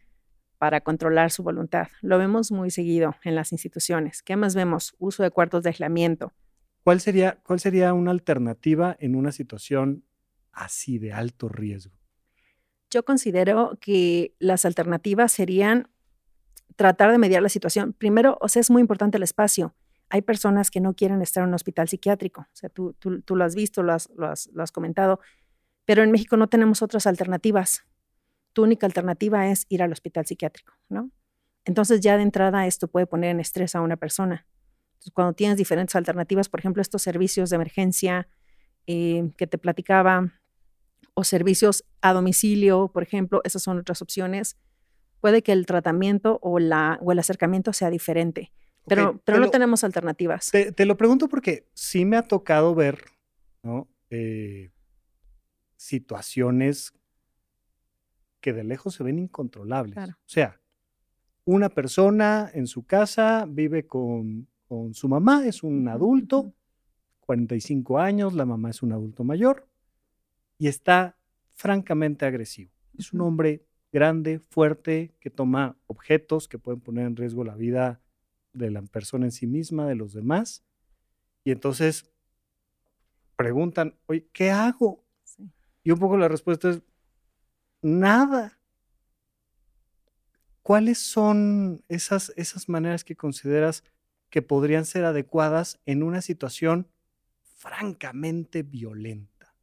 Para 0.64 0.80
controlar 0.80 1.30
su 1.30 1.42
voluntad. 1.42 1.88
Lo 2.00 2.16
vemos 2.16 2.50
muy 2.50 2.70
seguido 2.70 3.16
en 3.22 3.34
las 3.34 3.52
instituciones. 3.52 4.22
¿Qué 4.22 4.34
más 4.34 4.54
vemos? 4.54 4.94
Uso 4.98 5.22
de 5.22 5.30
cuartos 5.30 5.62
de 5.62 5.68
aislamiento. 5.68 6.32
¿Cuál 6.84 7.02
sería, 7.02 7.38
¿Cuál 7.42 7.60
sería 7.60 7.92
una 7.92 8.12
alternativa 8.12 8.96
en 8.98 9.14
una 9.14 9.30
situación 9.30 10.04
así 10.52 10.98
de 10.98 11.12
alto 11.12 11.50
riesgo? 11.50 11.92
Yo 12.90 13.04
considero 13.04 13.76
que 13.78 14.34
las 14.38 14.64
alternativas 14.64 15.32
serían 15.32 15.90
tratar 16.76 17.12
de 17.12 17.18
mediar 17.18 17.42
la 17.42 17.50
situación. 17.50 17.92
Primero, 17.92 18.38
o 18.40 18.48
sea, 18.48 18.60
es 18.60 18.70
muy 18.70 18.80
importante 18.80 19.18
el 19.18 19.22
espacio 19.22 19.74
hay 20.08 20.22
personas 20.22 20.70
que 20.70 20.80
no 20.80 20.94
quieren 20.94 21.20
estar 21.20 21.42
en 21.42 21.48
un 21.48 21.54
hospital 21.54 21.88
psiquiátrico. 21.88 22.42
O 22.42 22.56
sea, 22.56 22.68
tú, 22.70 22.94
tú, 22.98 23.20
tú 23.20 23.36
lo 23.36 23.44
has 23.44 23.54
visto, 23.54 23.82
lo 23.82 23.92
has, 23.92 24.08
lo, 24.16 24.28
has, 24.28 24.48
lo 24.52 24.62
has, 24.62 24.70
comentado, 24.70 25.18
pero 25.86 26.02
en 26.02 26.12
México 26.12 26.36
no 26.36 26.46
tenemos 26.46 26.82
otras 26.82 27.06
alternativas. 27.06 27.84
Tu 28.54 28.62
única 28.62 28.86
alternativa 28.86 29.48
es 29.50 29.66
ir 29.68 29.82
al 29.82 29.92
hospital 29.92 30.24
psiquiátrico, 30.24 30.72
¿no? 30.88 31.10
Entonces 31.66 32.00
ya 32.00 32.16
de 32.16 32.22
entrada 32.22 32.66
esto 32.66 32.88
puede 32.88 33.06
poner 33.06 33.30
en 33.30 33.40
estrés 33.40 33.74
a 33.74 33.82
una 33.82 33.96
persona. 33.98 34.46
Entonces, 34.94 35.12
cuando 35.12 35.34
tienes 35.34 35.58
diferentes 35.58 35.94
alternativas, 35.96 36.48
por 36.48 36.60
ejemplo, 36.60 36.80
estos 36.80 37.02
servicios 37.02 37.50
de 37.50 37.56
emergencia 37.56 38.28
eh, 38.86 39.30
que 39.36 39.46
te 39.46 39.58
platicaba, 39.58 40.32
o 41.14 41.22
servicios 41.24 41.84
a 42.00 42.12
domicilio, 42.12 42.88
por 42.88 43.02
ejemplo, 43.02 43.40
esas 43.44 43.62
son 43.62 43.78
otras 43.78 44.02
opciones, 44.02 44.56
puede 45.20 45.42
que 45.42 45.52
el 45.52 45.64
tratamiento 45.66 46.38
o, 46.42 46.58
la, 46.58 46.98
o 47.02 47.12
el 47.12 47.18
acercamiento 47.18 47.72
sea 47.72 47.90
diferente 47.90 48.52
pero, 48.86 49.20
pero 49.24 49.36
te 49.36 49.40
no 49.40 49.46
lo- 49.46 49.50
tenemos 49.50 49.82
alternativas. 49.84 50.50
Te, 50.50 50.70
te 50.72 50.84
lo 50.84 50.96
pregunto 50.96 51.28
porque 51.28 51.66
sí 51.74 52.04
me 52.04 52.16
ha 52.18 52.22
tocado 52.22 52.74
ver, 52.74 53.02
¿no? 53.62 53.88
Eh, 54.10 54.70
situaciones 55.76 56.92
que 58.44 58.52
de 58.52 58.62
lejos 58.62 58.92
se 58.92 59.02
ven 59.02 59.18
incontrolables. 59.18 59.94
Claro. 59.94 60.12
O 60.18 60.28
sea, 60.28 60.60
una 61.46 61.70
persona 61.70 62.50
en 62.52 62.66
su 62.66 62.84
casa 62.84 63.46
vive 63.48 63.86
con, 63.86 64.48
con 64.68 64.92
su 64.92 65.08
mamá, 65.08 65.46
es 65.46 65.62
un 65.62 65.88
adulto, 65.88 66.40
ujú. 66.40 66.54
45 67.20 67.98
años, 67.98 68.34
la 68.34 68.44
mamá 68.44 68.68
es 68.68 68.82
un 68.82 68.92
adulto 68.92 69.24
mayor 69.24 69.66
y 70.58 70.66
está 70.66 71.16
francamente 71.54 72.26
agresivo. 72.26 72.70
Es 72.98 73.14
un 73.14 73.22
hombre 73.22 73.64
grande, 73.90 74.40
fuerte, 74.40 75.14
que 75.20 75.30
toma 75.30 75.78
objetos 75.86 76.46
que 76.46 76.58
pueden 76.58 76.82
poner 76.82 77.06
en 77.06 77.16
riesgo 77.16 77.44
la 77.44 77.56
vida 77.56 78.02
de 78.52 78.70
la 78.70 78.82
persona 78.82 79.24
en 79.24 79.32
sí 79.32 79.46
misma, 79.46 79.86
de 79.86 79.94
los 79.94 80.12
demás. 80.12 80.66
Y 81.44 81.50
entonces 81.50 82.12
preguntan, 83.36 83.94
oye, 84.04 84.28
¿qué 84.34 84.50
hago? 84.50 85.02
Sí. 85.22 85.50
Y 85.82 85.92
un 85.92 85.98
poco 85.98 86.18
la 86.18 86.28
respuesta 86.28 86.68
es, 86.68 86.82
nada. 87.84 88.58
¿Cuáles 90.62 90.98
son 90.98 91.84
esas, 91.88 92.32
esas 92.36 92.68
maneras 92.68 93.04
que 93.04 93.16
consideras 93.16 93.84
que 94.30 94.42
podrían 94.42 94.86
ser 94.86 95.04
adecuadas 95.04 95.80
en 95.84 96.02
una 96.02 96.22
situación 96.22 96.88
francamente 97.42 98.62
violenta? 98.62 99.54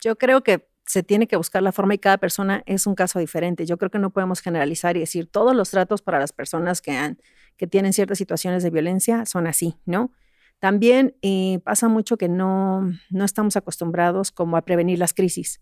Yo 0.00 0.16
creo 0.16 0.42
que 0.42 0.68
se 0.84 1.04
tiene 1.04 1.28
que 1.28 1.36
buscar 1.36 1.62
la 1.62 1.70
forma 1.70 1.94
y 1.94 1.98
cada 1.98 2.18
persona 2.18 2.64
es 2.66 2.88
un 2.88 2.96
caso 2.96 3.20
diferente. 3.20 3.64
Yo 3.64 3.78
creo 3.78 3.90
que 3.90 4.00
no 4.00 4.10
podemos 4.10 4.40
generalizar 4.40 4.96
y 4.96 5.00
decir 5.00 5.28
todos 5.28 5.54
los 5.54 5.70
tratos 5.70 6.02
para 6.02 6.18
las 6.18 6.32
personas 6.32 6.82
que, 6.82 6.90
han, 6.90 7.18
que 7.56 7.68
tienen 7.68 7.92
ciertas 7.92 8.18
situaciones 8.18 8.64
de 8.64 8.70
violencia 8.70 9.24
son 9.26 9.46
así, 9.46 9.76
¿no? 9.86 10.12
También 10.58 11.16
eh, 11.22 11.60
pasa 11.64 11.88
mucho 11.88 12.16
que 12.16 12.28
no, 12.28 12.82
no 13.10 13.24
estamos 13.24 13.56
acostumbrados 13.56 14.32
como 14.32 14.56
a 14.56 14.62
prevenir 14.62 14.98
las 14.98 15.14
crisis. 15.14 15.60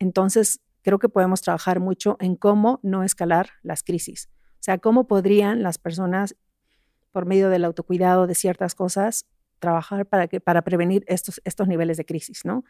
Entonces, 0.00 0.60
creo 0.82 0.98
que 0.98 1.08
podemos 1.08 1.42
trabajar 1.42 1.78
mucho 1.78 2.16
en 2.18 2.34
cómo 2.34 2.80
no 2.82 3.04
escalar 3.04 3.50
las 3.62 3.84
crisis. 3.84 4.28
O 4.54 4.62
sea, 4.62 4.78
cómo 4.78 5.06
podrían 5.06 5.62
las 5.62 5.78
personas, 5.78 6.34
por 7.12 7.26
medio 7.26 7.48
del 7.50 7.64
autocuidado 7.64 8.26
de 8.26 8.34
ciertas 8.34 8.74
cosas, 8.74 9.26
trabajar 9.58 10.06
para, 10.06 10.26
que, 10.26 10.40
para 10.40 10.62
prevenir 10.62 11.04
estos, 11.06 11.40
estos 11.44 11.68
niveles 11.68 11.96
de 11.96 12.04
crisis, 12.04 12.44
¿no? 12.44 12.64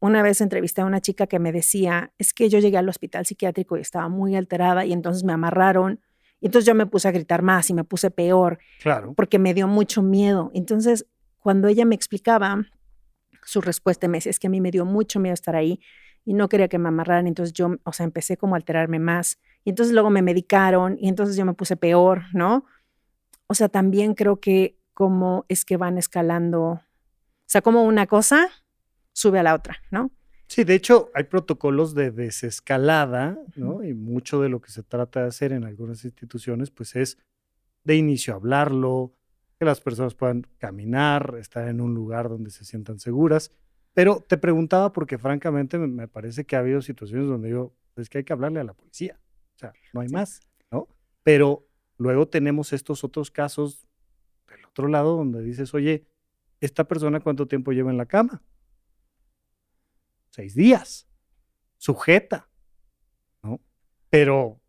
Una 0.00 0.22
vez 0.22 0.40
entrevisté 0.40 0.80
a 0.80 0.84
una 0.84 1.00
chica 1.00 1.26
que 1.26 1.40
me 1.40 1.50
decía, 1.50 2.12
es 2.18 2.32
que 2.32 2.48
yo 2.48 2.60
llegué 2.60 2.78
al 2.78 2.88
hospital 2.88 3.26
psiquiátrico 3.26 3.76
y 3.76 3.80
estaba 3.80 4.08
muy 4.08 4.36
alterada 4.36 4.84
y 4.84 4.92
entonces 4.92 5.24
me 5.24 5.32
amarraron 5.32 6.00
y 6.40 6.46
entonces 6.46 6.66
yo 6.66 6.74
me 6.76 6.86
puse 6.86 7.08
a 7.08 7.10
gritar 7.10 7.42
más 7.42 7.68
y 7.68 7.74
me 7.74 7.82
puse 7.82 8.12
peor 8.12 8.58
Claro. 8.80 9.14
porque 9.14 9.40
me 9.40 9.54
dio 9.54 9.66
mucho 9.66 10.02
miedo. 10.02 10.52
Entonces, 10.54 11.04
cuando 11.40 11.66
ella 11.66 11.84
me 11.84 11.96
explicaba 11.96 12.64
su 13.44 13.60
respuesta, 13.60 14.06
me 14.06 14.18
decía, 14.18 14.30
es 14.30 14.38
que 14.38 14.46
a 14.46 14.50
mí 14.50 14.60
me 14.60 14.70
dio 14.70 14.84
mucho 14.84 15.18
miedo 15.18 15.34
estar 15.34 15.56
ahí 15.56 15.80
y 16.28 16.34
no 16.34 16.50
quería 16.50 16.68
que 16.68 16.76
me 16.76 16.88
amarraran. 16.88 17.26
Entonces 17.26 17.54
yo, 17.54 17.76
o 17.84 17.92
sea, 17.94 18.04
empecé 18.04 18.36
como 18.36 18.54
a 18.54 18.58
alterarme 18.58 18.98
más. 18.98 19.38
Y 19.64 19.70
entonces 19.70 19.94
luego 19.94 20.10
me 20.10 20.20
medicaron 20.20 20.98
y 21.00 21.08
entonces 21.08 21.36
yo 21.36 21.46
me 21.46 21.54
puse 21.54 21.74
peor, 21.74 22.24
¿no? 22.34 22.66
O 23.46 23.54
sea, 23.54 23.70
también 23.70 24.12
creo 24.12 24.38
que 24.38 24.76
cómo 24.92 25.46
es 25.48 25.64
que 25.64 25.78
van 25.78 25.96
escalando, 25.96 26.62
o 26.62 26.82
sea, 27.46 27.62
como 27.62 27.82
una 27.82 28.06
cosa 28.06 28.50
sube 29.14 29.38
a 29.38 29.42
la 29.42 29.54
otra, 29.54 29.78
¿no? 29.90 30.10
Sí, 30.48 30.64
de 30.64 30.74
hecho, 30.74 31.10
hay 31.14 31.24
protocolos 31.24 31.94
de 31.94 32.10
desescalada, 32.10 33.38
¿no? 33.56 33.82
Y 33.82 33.94
mucho 33.94 34.42
de 34.42 34.50
lo 34.50 34.60
que 34.60 34.70
se 34.70 34.82
trata 34.82 35.22
de 35.22 35.28
hacer 35.28 35.52
en 35.52 35.64
algunas 35.64 36.04
instituciones, 36.04 36.70
pues 36.70 36.94
es 36.94 37.16
de 37.84 37.96
inicio 37.96 38.34
hablarlo, 38.34 39.14
que 39.58 39.64
las 39.64 39.80
personas 39.80 40.14
puedan 40.14 40.46
caminar, 40.58 41.36
estar 41.40 41.68
en 41.68 41.80
un 41.80 41.94
lugar 41.94 42.28
donde 42.28 42.50
se 42.50 42.66
sientan 42.66 42.98
seguras. 42.98 43.50
Pero 43.98 44.20
te 44.20 44.38
preguntaba 44.38 44.92
porque 44.92 45.18
francamente 45.18 45.76
me, 45.76 46.06
parece 46.06 46.44
que 46.44 46.54
ha 46.54 46.60
habido 46.60 46.80
situaciones 46.82 47.26
donde 47.26 47.50
yo, 47.50 47.74
es 47.96 48.08
que 48.08 48.18
hay 48.18 48.24
que 48.24 48.32
hablarle 48.32 48.60
a 48.60 48.62
la 48.62 48.72
policía. 48.72 49.18
O 49.56 49.58
sea, 49.58 49.72
no 49.92 50.00
hay 50.02 50.08
más, 50.08 50.38
¿no? 50.70 50.86
Pero 51.24 51.66
luego 51.96 52.28
tenemos 52.28 52.72
estos 52.72 53.02
otros 53.02 53.32
casos 53.32 53.88
del 54.46 54.64
otro 54.66 54.86
lado 54.86 55.16
donde 55.16 55.42
dices, 55.42 55.74
oye, 55.74 56.06
¿esta 56.60 56.84
persona 56.84 57.18
cuánto 57.18 57.48
tiempo 57.48 57.72
lleva 57.72 57.90
en 57.90 57.96
la 57.96 58.06
cama? 58.06 58.40
Seis 60.30 60.54
días. 60.54 61.08
Sujeta, 61.76 62.48
¿no? 63.42 63.60
Pero 64.10 64.60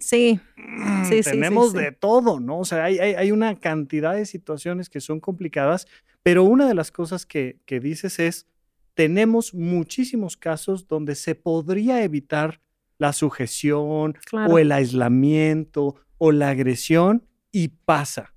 Sí, 0.00 0.40
mm, 0.56 1.04
Sí, 1.04 1.16
sí, 1.16 1.22
sí, 1.22 1.30
tenemos 1.30 1.72
sí. 1.72 1.78
de 1.78 1.92
todo, 1.92 2.40
¿no? 2.40 2.58
O 2.58 2.64
sea, 2.64 2.84
hay, 2.84 2.98
hay- 2.98 3.14
hay 3.14 3.32
una 3.32 3.54
cantidad 3.56 4.14
de 4.14 4.26
situaciones 4.26 4.88
que 4.90 5.00
son 5.00 5.20
complicadas, 5.20 5.86
pero 6.22 6.44
una 6.44 6.66
de 6.66 6.74
las 6.74 6.90
cosas 6.90 7.26
que, 7.26 7.60
que 7.66 7.80
dices 7.80 8.18
es, 8.18 8.46
tenemos 8.94 9.54
muchísimos 9.54 10.36
casos 10.36 10.86
donde 10.88 11.14
se 11.14 11.34
podría 11.34 12.02
evitar 12.02 12.60
la 12.98 13.12
sujeción 13.12 14.14
claro. 14.26 14.52
o 14.52 14.58
el 14.58 14.72
aislamiento 14.72 15.96
o 16.18 16.32
la 16.32 16.50
agresión 16.50 17.26
y 17.52 17.68
pasa. 17.68 18.34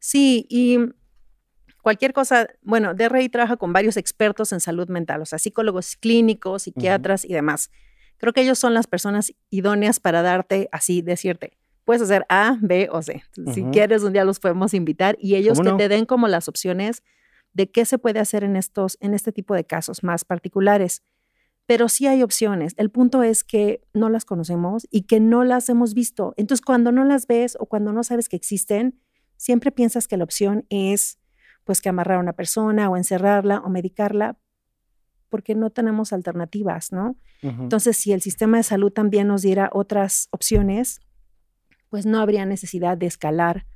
Sí, 0.00 0.46
y 0.48 0.78
cualquier 1.82 2.12
cosa, 2.12 2.48
bueno, 2.62 2.94
DRI 2.94 3.28
trabaja 3.28 3.56
con 3.56 3.72
varios 3.72 3.96
expertos 3.96 4.52
en 4.52 4.60
salud 4.60 4.88
mental, 4.88 5.22
o 5.22 5.26
sea, 5.26 5.38
psicólogos 5.38 5.96
clínicos, 5.96 6.64
psiquiatras 6.64 7.24
y 7.24 7.32
demás. 7.32 7.70
Creo 8.20 8.34
que 8.34 8.42
ellos 8.42 8.58
son 8.58 8.74
las 8.74 8.86
personas 8.86 9.32
idóneas 9.48 9.98
para 9.98 10.20
darte 10.20 10.68
así, 10.72 11.00
decirte, 11.00 11.56
puedes 11.86 12.02
hacer 12.02 12.26
A, 12.28 12.58
B 12.60 12.90
o 12.92 13.00
C. 13.00 13.24
Si 13.54 13.64
quieres, 13.64 14.02
un 14.02 14.12
día 14.12 14.24
los 14.24 14.38
podemos 14.40 14.74
invitar 14.74 15.16
y 15.18 15.36
ellos 15.36 15.56
¿Cómo 15.56 15.64
que 15.64 15.70
no? 15.72 15.76
te 15.78 15.88
den 15.88 16.04
como 16.04 16.28
las 16.28 16.46
opciones 16.46 17.02
de 17.54 17.70
qué 17.70 17.86
se 17.86 17.96
puede 17.96 18.20
hacer 18.20 18.44
en 18.44 18.56
estos, 18.56 18.98
en 19.00 19.14
este 19.14 19.32
tipo 19.32 19.54
de 19.54 19.64
casos 19.64 20.04
más 20.04 20.26
particulares. 20.26 21.02
Pero 21.64 21.88
sí 21.88 22.06
hay 22.06 22.22
opciones. 22.22 22.74
El 22.76 22.90
punto 22.90 23.22
es 23.22 23.42
que 23.42 23.80
no 23.94 24.10
las 24.10 24.26
conocemos 24.26 24.86
y 24.90 25.02
que 25.02 25.18
no 25.18 25.42
las 25.42 25.70
hemos 25.70 25.94
visto. 25.94 26.34
Entonces, 26.36 26.62
cuando 26.62 26.92
no 26.92 27.04
las 27.04 27.26
ves 27.26 27.56
o 27.58 27.64
cuando 27.66 27.92
no 27.94 28.04
sabes 28.04 28.28
que 28.28 28.36
existen, 28.36 29.00
siempre 29.38 29.72
piensas 29.72 30.06
que 30.06 30.18
la 30.18 30.24
opción 30.24 30.66
es 30.68 31.18
pues 31.64 31.80
que 31.80 31.88
amarrar 31.88 32.18
a 32.18 32.20
una 32.20 32.34
persona 32.34 32.90
o 32.90 32.98
encerrarla 32.98 33.60
o 33.60 33.70
medicarla 33.70 34.36
porque 35.30 35.54
no 35.54 35.70
tenemos 35.70 36.12
alternativas, 36.12 36.92
¿no? 36.92 37.16
Ujú. 37.42 37.62
Entonces, 37.62 37.96
si 37.96 38.12
el 38.12 38.20
sistema 38.20 38.58
de 38.58 38.62
salud 38.64 38.92
también 38.92 39.28
nos 39.28 39.42
diera 39.42 39.70
otras 39.72 40.28
opciones, 40.32 41.00
pues 41.88 42.04
no 42.04 42.20
habría 42.20 42.44
necesidad 42.44 42.98
de 42.98 43.06
escalar, 43.06 43.66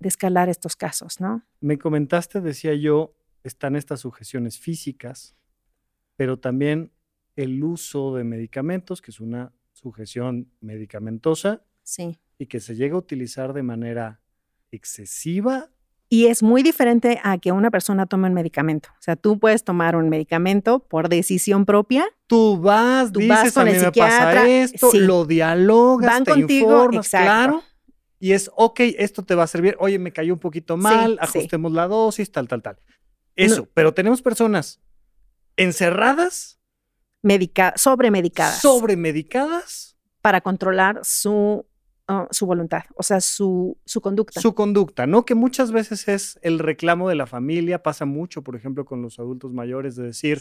de 0.00 0.08
escalar 0.08 0.48
estos 0.48 0.76
casos, 0.76 1.20
¿no? 1.20 1.42
Me 1.60 1.78
comentaste, 1.78 2.40
decía 2.40 2.74
yo, 2.74 3.14
están 3.44 3.76
estas 3.76 4.00
sujeciones 4.00 4.58
físicas, 4.58 5.36
pero 6.16 6.38
también 6.38 6.92
el 7.36 7.62
uso 7.62 8.14
de 8.14 8.24
medicamentos, 8.24 9.00
que 9.02 9.10
es 9.10 9.20
una 9.20 9.52
sujeción 9.72 10.50
medicamentosa 10.60 11.62
Sí. 11.82 12.18
y 12.38 12.46
que 12.46 12.58
se 12.60 12.74
llega 12.74 12.94
a 12.96 12.98
utilizar 12.98 13.52
de 13.52 13.62
manera 13.62 14.20
excesiva. 14.72 15.70
Y 16.10 16.26
es 16.26 16.42
muy 16.42 16.62
diferente 16.62 17.20
a 17.22 17.36
que 17.36 17.52
una 17.52 17.70
persona 17.70 18.06
tome 18.06 18.28
un 18.28 18.34
medicamento. 18.34 18.88
O 18.92 19.02
sea, 19.02 19.16
tú 19.16 19.38
puedes 19.38 19.62
tomar 19.62 19.94
un 19.94 20.08
medicamento 20.08 20.78
por 20.80 21.10
decisión 21.10 21.66
propia. 21.66 22.06
Tú 22.26 22.58
vas, 22.60 23.12
Tú 23.12 23.20
dices, 23.20 23.36
vas 23.36 23.52
con 23.52 23.62
a 23.62 23.70
mí 23.70 23.76
el 23.76 23.82
me 23.84 23.92
pasa 23.92 24.48
esto, 24.48 24.90
sí. 24.90 25.00
lo 25.00 25.26
dialogas, 25.26 26.10
Van 26.10 26.24
te 26.24 26.30
contigo, 26.32 26.70
informas, 26.70 27.06
exacto. 27.06 27.26
claro. 27.26 27.62
Y 28.20 28.32
es, 28.32 28.50
ok, 28.56 28.80
esto 28.98 29.22
te 29.22 29.34
va 29.34 29.44
a 29.44 29.46
servir. 29.46 29.76
Oye, 29.80 29.98
me 29.98 30.12
cayó 30.12 30.32
un 30.32 30.40
poquito 30.40 30.76
mal, 30.78 31.12
sí. 31.12 31.18
ajustemos 31.20 31.72
la 31.72 31.86
dosis, 31.86 32.32
tal, 32.32 32.48
tal, 32.48 32.62
tal. 32.62 32.78
Eso, 33.36 33.68
pero 33.74 33.92
tenemos 33.94 34.22
personas 34.22 34.80
encerradas, 35.56 36.58
Medica 37.22 37.74
sobremedicadas. 37.76 38.60
sobremedicadas, 38.60 39.96
para 40.22 40.40
controlar 40.40 41.00
su, 41.02 41.66
ah, 42.08 42.26
su 42.30 42.46
voluntad, 42.46 42.82
o 42.96 43.02
sea, 43.02 43.20
su, 43.20 43.78
su 43.84 44.00
conducta. 44.00 44.40
su 44.40 44.54
conducta, 44.54 45.06
¿no? 45.06 45.24
Que 45.24 45.34
muchas 45.34 45.70
veces 45.72 46.08
es 46.08 46.38
el 46.42 46.58
reclamo 46.58 47.08
de 47.08 47.14
la 47.14 47.26
familia, 47.26 47.82
pasa 47.82 48.04
mucho, 48.06 48.42
por 48.42 48.56
ejemplo, 48.56 48.84
con 48.84 49.00
los 49.02 49.18
adultos 49.18 49.52
mayores, 49.52 49.94
de 49.96 50.04
decir, 50.04 50.40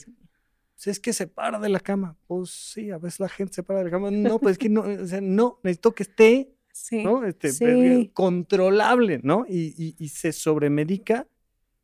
"Pues 0.75 0.87
es 0.87 0.99
que 0.99 1.13
se 1.13 1.27
para 1.27 1.59
de 1.59 1.69
la 1.69 1.79
cama. 1.79 2.17
Pues 2.27 2.49
sí, 2.49 2.89
a 2.91 2.97
veces 2.97 3.19
la 3.19 3.29
gente 3.29 3.53
se 3.53 3.63
para 3.63 3.79
de 3.79 3.85
la 3.85 3.91
cama. 3.91 4.09
No, 4.11 4.39
pues 4.39 4.53
es 4.53 4.57
que 4.57 4.69
no, 4.69 4.81
o 4.81 5.05
sea, 5.07 5.21
no, 5.21 5.59
necesito 5.63 5.93
que 5.93 6.03
esté, 6.03 6.53
sí. 6.73 7.03
¿no? 7.03 7.23
Este, 7.25 7.51
Sí. 7.51 7.65
eh, 7.65 8.11
controlable, 8.13 9.19
¿no? 9.23 9.45
Y, 9.47 9.73
y- 9.77 9.95
y 9.97 10.09
se 10.09 10.31
sobremedica. 10.33 11.27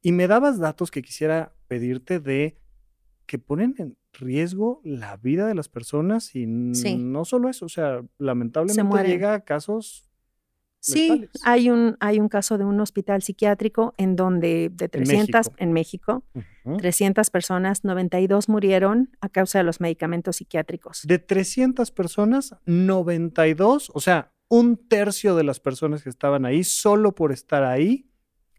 Y 0.01 0.11
me 0.11 0.27
dabas 0.27 0.59
datos 0.59 0.91
que 0.91 1.01
quisiera 1.01 1.55
pedirte 1.67 2.19
de 2.19 2.57
que 3.25 3.39
ponen 3.39 3.73
en 3.77 3.97
riesgo 4.13 4.79
la 4.83 5.17
vida 5.17 5.47
de 5.47 5.55
las 5.55 5.69
personas 5.69 6.35
y 6.35 6.45
Sí. 6.73 6.95
no 6.97 7.25
solo 7.25 7.49
eso, 7.49 7.65
o 7.65 7.69
sea, 7.69 8.01
lamentablemente 8.19 9.07
llega 9.07 9.33
a 9.33 9.39
casos 9.43 10.09
Sí, 10.79 11.07
letales. 11.09 11.29
hay 11.45 11.69
un, 11.69 11.95
hay 12.01 12.19
un 12.19 12.27
caso 12.27 12.57
de 12.57 12.65
un 12.65 12.79
hospital 12.81 13.21
psiquiátrico 13.23 13.93
en 13.97 14.15
donde 14.17 14.69
de 14.73 14.89
300 14.89 15.47
México. 15.47 15.55
en 15.57 15.71
México, 15.71 16.23
Ujú. 16.65 16.77
300 16.77 17.29
personas, 17.29 17.83
92 17.85 18.49
murieron 18.49 19.09
a 19.21 19.29
causa 19.29 19.59
de 19.59 19.63
los 19.63 19.79
medicamentos 19.79 20.35
psiquiátricos. 20.35 21.01
De 21.07 21.19
300 21.19 21.91
personas, 21.91 22.55
92, 22.65 23.91
o 23.93 23.99
sea, 24.01 24.33
un 24.49 24.75
tercio 24.77 25.35
de 25.35 25.43
las 25.45 25.59
personas 25.61 26.03
que 26.03 26.09
estaban 26.09 26.45
ahí, 26.45 26.63
solo 26.65 27.15
por 27.15 27.31
estar 27.31 27.63
ahí, 27.63 28.09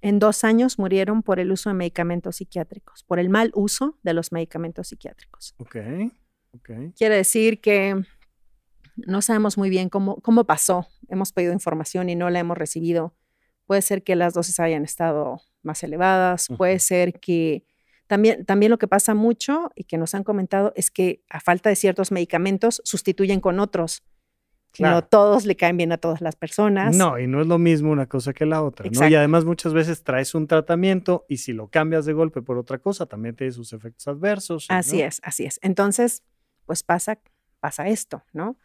En 0.05 0.19
dos 0.19 0.45
años 0.45 0.79
murieron 0.79 1.23
por 1.23 1.40
el 1.40 1.51
uso 1.51 1.71
de 1.71 1.75
medicamentos 1.75 2.37
psiquiátricos, 2.37 3.05
por 3.05 3.19
el 3.19 3.31
mal 3.31 3.51
uso 3.55 3.99
de 4.03 4.12
los 4.12 4.33
medicamentos 4.33 4.88
psiquiátricos. 4.88 5.55
ok, 5.57 5.77
ok. 6.53 6.71
Quiere 6.95 7.17
decir 7.17 7.62
que 7.62 8.05
no 8.97 9.23
sabemos 9.23 9.57
muy 9.57 9.71
bien 9.71 9.88
cómo, 9.88 10.17
cómo 10.21 10.45
pasó. 10.45 10.87
Hemos 11.09 11.33
pedido 11.33 11.55
información 11.55 12.11
y 12.11 12.17
no 12.17 12.29
la 12.29 12.40
hemos 12.40 12.59
recibido. 12.59 13.17
Puede 13.64 13.81
ser 13.81 14.05
que 14.05 14.14
las 14.14 14.35
dosis 14.35 14.61
hayan 14.61 14.85
estado 14.85 15.40
más 15.62 15.83
elevadas, 15.83 16.49
puede 16.59 16.81
ser 16.81 17.19
que 17.19 17.64
también, 18.07 18.45
también 18.45 18.69
lo 18.69 18.77
que 18.77 18.87
pasa 18.87 19.14
mucho 19.14 19.71
y 19.75 19.85
que 19.85 19.97
nos 19.97 20.14
han 20.14 20.23
comentado 20.23 20.75
es 20.77 20.90
que 20.90 21.25
a 21.31 21.40
falta 21.40 21.71
de 21.71 21.77
ciertos 21.77 22.12
medicamentos 22.12 22.83
sustituyen 22.85 23.40
con 23.40 23.59
otros. 23.59 24.03
Claro. 24.75 24.97
No 24.97 25.03
todos 25.03 25.47
le 25.47 25.55
caen 25.55 25.77
bien 25.77 25.93
a 25.93 25.99
todas 25.99 26.21
las 26.21 26.35
personas. 26.35 26.97
No, 26.97 27.17
y 27.17 27.29
no 27.29 27.41
es 27.41 27.47
lo 27.47 27.59
mismo 27.59 27.93
una 27.93 28.07
cosa 28.07 28.33
que 28.33 28.45
la 28.45 28.61
otra, 28.61 28.91
¿no? 28.91 29.09
Y 29.09 29.15
además 29.15 29.45
muchas 29.45 29.73
veces 29.73 30.03
traes 30.03 30.35
un 30.35 30.49
tratamiento 30.49 31.25
y 31.29 31.37
si 31.37 31.53
lo 31.53 31.69
cambias 31.69 32.07
de 32.07 32.13
golpe 32.13 32.43
por 32.43 32.59
otra 32.59 32.79
cosa, 32.79 33.07
también 33.07 33.37
tiene 33.37 33.53
sus 33.53 33.73
efectos 33.73 34.09
adversos. 34.09 34.67
Así 34.71 34.99
¿no? 34.99 35.05
es, 35.05 35.21
así 35.23 35.45
es. 35.45 35.61
Entonces, 35.63 36.25
pues 36.67 36.83
pasa, 36.83 37.21
pasa 37.61 37.87
esto, 37.87 38.25
¿no? 38.33 38.59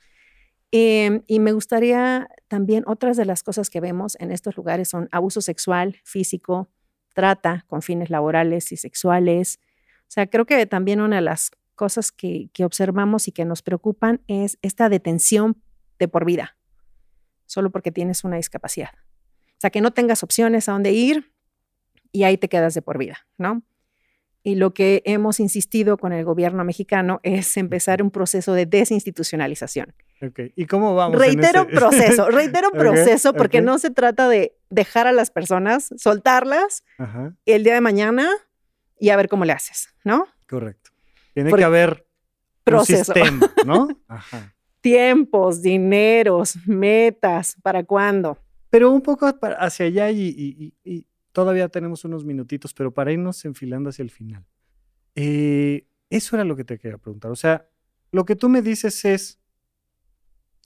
Em, 0.71 1.21
y 1.27 1.39
me 1.39 1.51
gustaría 1.51 2.27
también, 2.47 2.83
otras 2.87 3.15
de 3.15 3.25
las 3.25 3.43
cosas 3.43 3.69
que 3.69 3.79
vemos 3.79 4.17
en 4.19 4.31
estos 4.31 4.57
lugares 4.57 4.89
son 4.89 5.09
abuso 5.11 5.41
sexual, 5.41 5.97
físico, 6.03 6.69
trata 7.13 7.65
con 7.67 7.83
fines 7.83 8.09
laborales 8.09 8.71
y 8.71 8.77
sexuales. 8.77 9.59
O 10.01 10.11
sea, 10.11 10.25
creo 10.25 10.47
que 10.47 10.65
también 10.65 11.01
una 11.01 11.17
de 11.17 11.21
las 11.21 11.51
cosas 11.75 12.11
que, 12.11 12.49
que 12.51 12.65
observamos 12.65 13.27
y 13.27 13.31
que 13.31 13.45
nos 13.45 13.61
preocupan 13.61 14.21
es 14.27 14.57
esta 14.63 14.89
detención 14.89 15.61
de 15.99 16.07
por 16.07 16.25
vida, 16.25 16.57
solo 17.45 17.69
porque 17.71 17.91
tienes 17.91 18.23
una 18.23 18.37
discapacidad. 18.37 18.91
O 19.49 19.57
sea, 19.61 19.69
que 19.69 19.81
no 19.81 19.91
tengas 19.91 20.23
opciones 20.23 20.69
a 20.69 20.71
dónde 20.71 20.91
ir 20.93 21.33
y 22.11 22.23
ahí 22.23 22.37
te 22.37 22.47
quedas 22.49 22.73
de 22.73 22.81
por 22.81 22.97
vida, 22.97 23.27
¿no? 23.37 23.61
Y 24.41 24.55
lo 24.55 24.73
que 24.73 25.01
hemos 25.03 25.41
insistido 25.41 25.97
con 25.97 26.13
el 26.13 26.23
gobierno 26.23 26.63
mexicano 26.63 27.19
es 27.23 27.57
empezar 27.57 28.01
un 28.01 28.09
proceso 28.09 28.53
de 28.53 28.65
desinstitucionalización. 28.65 29.93
Ok, 30.21 30.39
¿Y 30.55 30.65
cómo 30.65 30.95
vamos? 30.95 31.19
Reitero 31.19 31.67
proceso, 31.67 32.29
reitero 32.29 32.71
proceso, 32.71 33.33
porque 33.33 33.59
no 33.61 33.77
se 33.79 33.89
trata 33.91 34.29
de 34.29 34.55
dejar 34.69 35.07
a 35.07 35.11
las 35.11 35.29
personas, 35.29 35.89
soltarlas 35.97 36.83
Ajá, 36.97 37.35
el 37.45 37.63
día 37.65 37.73
de 37.73 37.81
mañana 37.81 38.29
y 38.97 39.09
a 39.09 39.17
ver 39.17 39.27
cómo 39.27 39.43
le 39.43 39.51
haces, 39.53 39.89
¿no? 40.05 40.25
correcto. 40.47 40.89
Tiene 41.33 41.49
Porque- 41.49 41.61
que 41.61 41.65
haber 41.65 42.07
Proceso. 42.63 43.11
un 43.13 43.23
sistema, 43.29 43.53
¿no? 43.65 43.87
Ajá. 44.07 44.55
Tiempos, 44.81 45.61
dineros, 45.61 46.55
metas, 46.67 47.57
¿para 47.61 47.83
cuándo? 47.83 48.37
Pero 48.69 48.91
un 48.91 49.01
poco 49.01 49.25
hacia 49.59 49.85
allá 49.87 50.11
y, 50.11 50.21
y- 50.21 50.73
y- 50.83 50.91
y 50.97 51.05
todavía 51.31 51.69
tenemos 51.69 52.05
unos 52.05 52.23
minutitos, 52.23 52.73
pero 52.73 52.93
para 52.93 53.11
irnos 53.11 53.43
enfilando 53.45 53.89
hacia 53.89 54.03
el 54.03 54.11
final. 54.11 54.45
Eh, 55.15 55.87
eso 56.09 56.35
era 56.35 56.45
lo 56.45 56.55
que 56.55 56.63
te 56.63 56.77
quería 56.77 56.97
preguntar. 56.97 57.31
O 57.31 57.35
sea, 57.35 57.67
lo 58.11 58.25
que 58.25 58.35
tú 58.35 58.47
me 58.49 58.61
dices 58.61 59.03
es, 59.05 59.39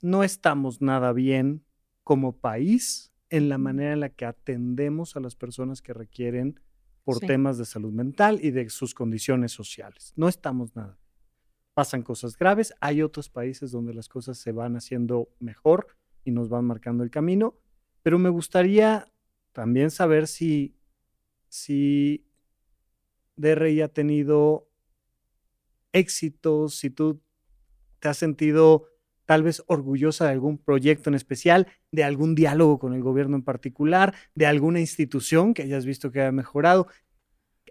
no 0.02 0.22
estamos 0.22 0.80
nada 0.82 1.12
bien 1.12 1.64
como 2.02 2.36
país 2.36 3.12
en 3.30 3.48
la 3.48 3.58
manera 3.58 3.94
en 3.94 4.00
la 4.00 4.10
que 4.10 4.26
atendemos 4.26 5.16
a 5.16 5.20
las 5.20 5.34
personas 5.34 5.80
que 5.82 5.92
requieren 5.94 6.60
por 7.04 7.18
Sí. 7.18 7.26
temas 7.26 7.58
de 7.58 7.64
salud 7.64 7.92
mental 7.92 8.38
y 8.42 8.50
de 8.50 8.68
sus 8.70 8.94
condiciones 8.94 9.52
sociales. 9.52 10.12
No 10.16 10.28
estamos 10.28 10.74
nada. 10.76 10.98
Pasan 11.74 12.02
cosas 12.02 12.38
graves, 12.38 12.72
hay 12.80 13.02
otros 13.02 13.28
países 13.28 13.72
donde 13.72 13.94
las 13.94 14.08
cosas 14.08 14.38
se 14.38 14.52
van 14.52 14.76
haciendo 14.76 15.28
mejor 15.40 15.88
y 16.24 16.30
nos 16.30 16.48
van 16.48 16.64
marcando 16.64 17.02
el 17.02 17.10
camino, 17.10 17.56
pero 18.02 18.18
me 18.18 18.28
gustaría 18.28 19.12
también 19.52 19.90
saber 19.90 20.28
si, 20.28 20.76
si 21.48 22.24
DRI 23.36 23.80
ha 23.80 23.88
tenido 23.88 24.68
éxitos, 25.92 26.76
si 26.76 26.90
tú 26.90 27.20
te 27.98 28.08
has 28.08 28.18
sentido 28.18 28.88
tal 29.26 29.42
vez 29.42 29.62
orgullosa 29.66 30.26
de 30.26 30.32
algún 30.32 30.58
proyecto 30.58 31.10
en 31.10 31.14
especial, 31.14 31.66
de 31.90 32.04
algún 32.04 32.34
diálogo 32.34 32.78
con 32.78 32.92
el 32.92 33.02
gobierno 33.02 33.36
en 33.36 33.42
particular, 33.42 34.14
de 34.34 34.46
alguna 34.46 34.80
institución 34.80 35.54
que 35.54 35.62
hayas 35.62 35.86
visto 35.86 36.10
que 36.10 36.20
haya 36.20 36.32
mejorado. 36.32 36.88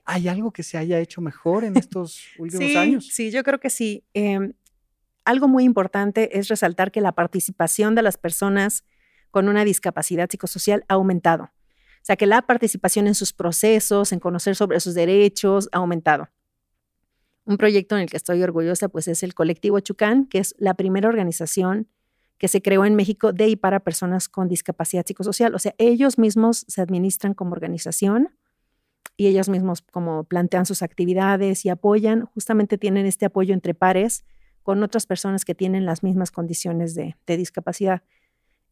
¿Hay 0.05 0.27
algo 0.27 0.51
que 0.51 0.63
se 0.63 0.77
haya 0.77 0.99
hecho 0.99 1.21
mejor 1.21 1.63
en 1.63 1.77
estos 1.77 2.21
últimos 2.37 2.65
sí, 2.65 2.75
años? 2.75 3.07
Sí, 3.11 3.31
yo 3.31 3.43
creo 3.43 3.59
que 3.59 3.69
sí. 3.69 4.03
Em, 4.13 4.53
algo 5.25 5.47
muy 5.47 5.63
importante 5.63 6.37
es 6.37 6.49
resaltar 6.49 6.91
que 6.91 7.01
la 7.01 7.13
participación 7.13 7.95
de 7.95 8.01
las 8.01 8.17
personas 8.17 8.83
con 9.31 9.47
una 9.47 9.63
discapacidad 9.63 10.29
psicosocial 10.29 10.85
ha 10.87 10.95
aumentado. 10.95 11.45
O 11.45 12.05
sea, 12.05 12.17
que 12.17 12.25
la 12.25 12.41
participación 12.41 13.07
en 13.07 13.15
sus 13.15 13.31
procesos, 13.31 14.11
en 14.11 14.19
conocer 14.19 14.55
sobre 14.55 14.79
sus 14.81 14.93
derechos, 14.93 15.69
ha 15.71 15.77
aumentado. 15.77 16.29
Un 17.45 17.57
proyecto 17.57 17.95
en 17.95 18.03
el 18.03 18.09
que 18.09 18.17
estoy 18.17 18.43
orgullosa, 18.43 18.89
pues 18.89 19.07
es 19.07 19.23
el 19.23 19.33
Colectivo 19.33 19.79
Chucán, 19.79 20.25
que 20.25 20.39
es 20.39 20.53
la 20.57 20.73
primera 20.73 21.07
organización 21.07 21.87
que 22.37 22.49
se 22.49 22.61
creó 22.61 22.83
en 22.83 22.95
México 22.95 23.31
de 23.31 23.47
y 23.47 23.55
para 23.55 23.79
personas 23.79 24.27
con 24.27 24.49
discapacidad 24.49 25.05
psicosocial. 25.05 25.55
O 25.55 25.59
sea, 25.59 25.73
ellos 25.77 26.17
mismos 26.17 26.65
se 26.67 26.81
administran 26.81 27.33
como 27.33 27.53
organización 27.53 28.35
y 29.15 29.27
ellos 29.27 29.49
mismos 29.49 29.81
como 29.81 30.23
plantean 30.23 30.65
sus 30.65 30.81
actividades 30.81 31.65
y 31.65 31.69
apoyan, 31.69 32.25
justamente 32.25 32.77
tienen 32.77 33.05
este 33.05 33.25
apoyo 33.25 33.53
entre 33.53 33.73
pares 33.73 34.25
con 34.63 34.81
otras 34.81 35.05
personas 35.05 35.45
que 35.45 35.55
tienen 35.55 35.85
las 35.85 36.03
mismas 36.03 36.31
condiciones 36.31 36.95
de, 36.95 37.15
discapacidad. 37.27 38.01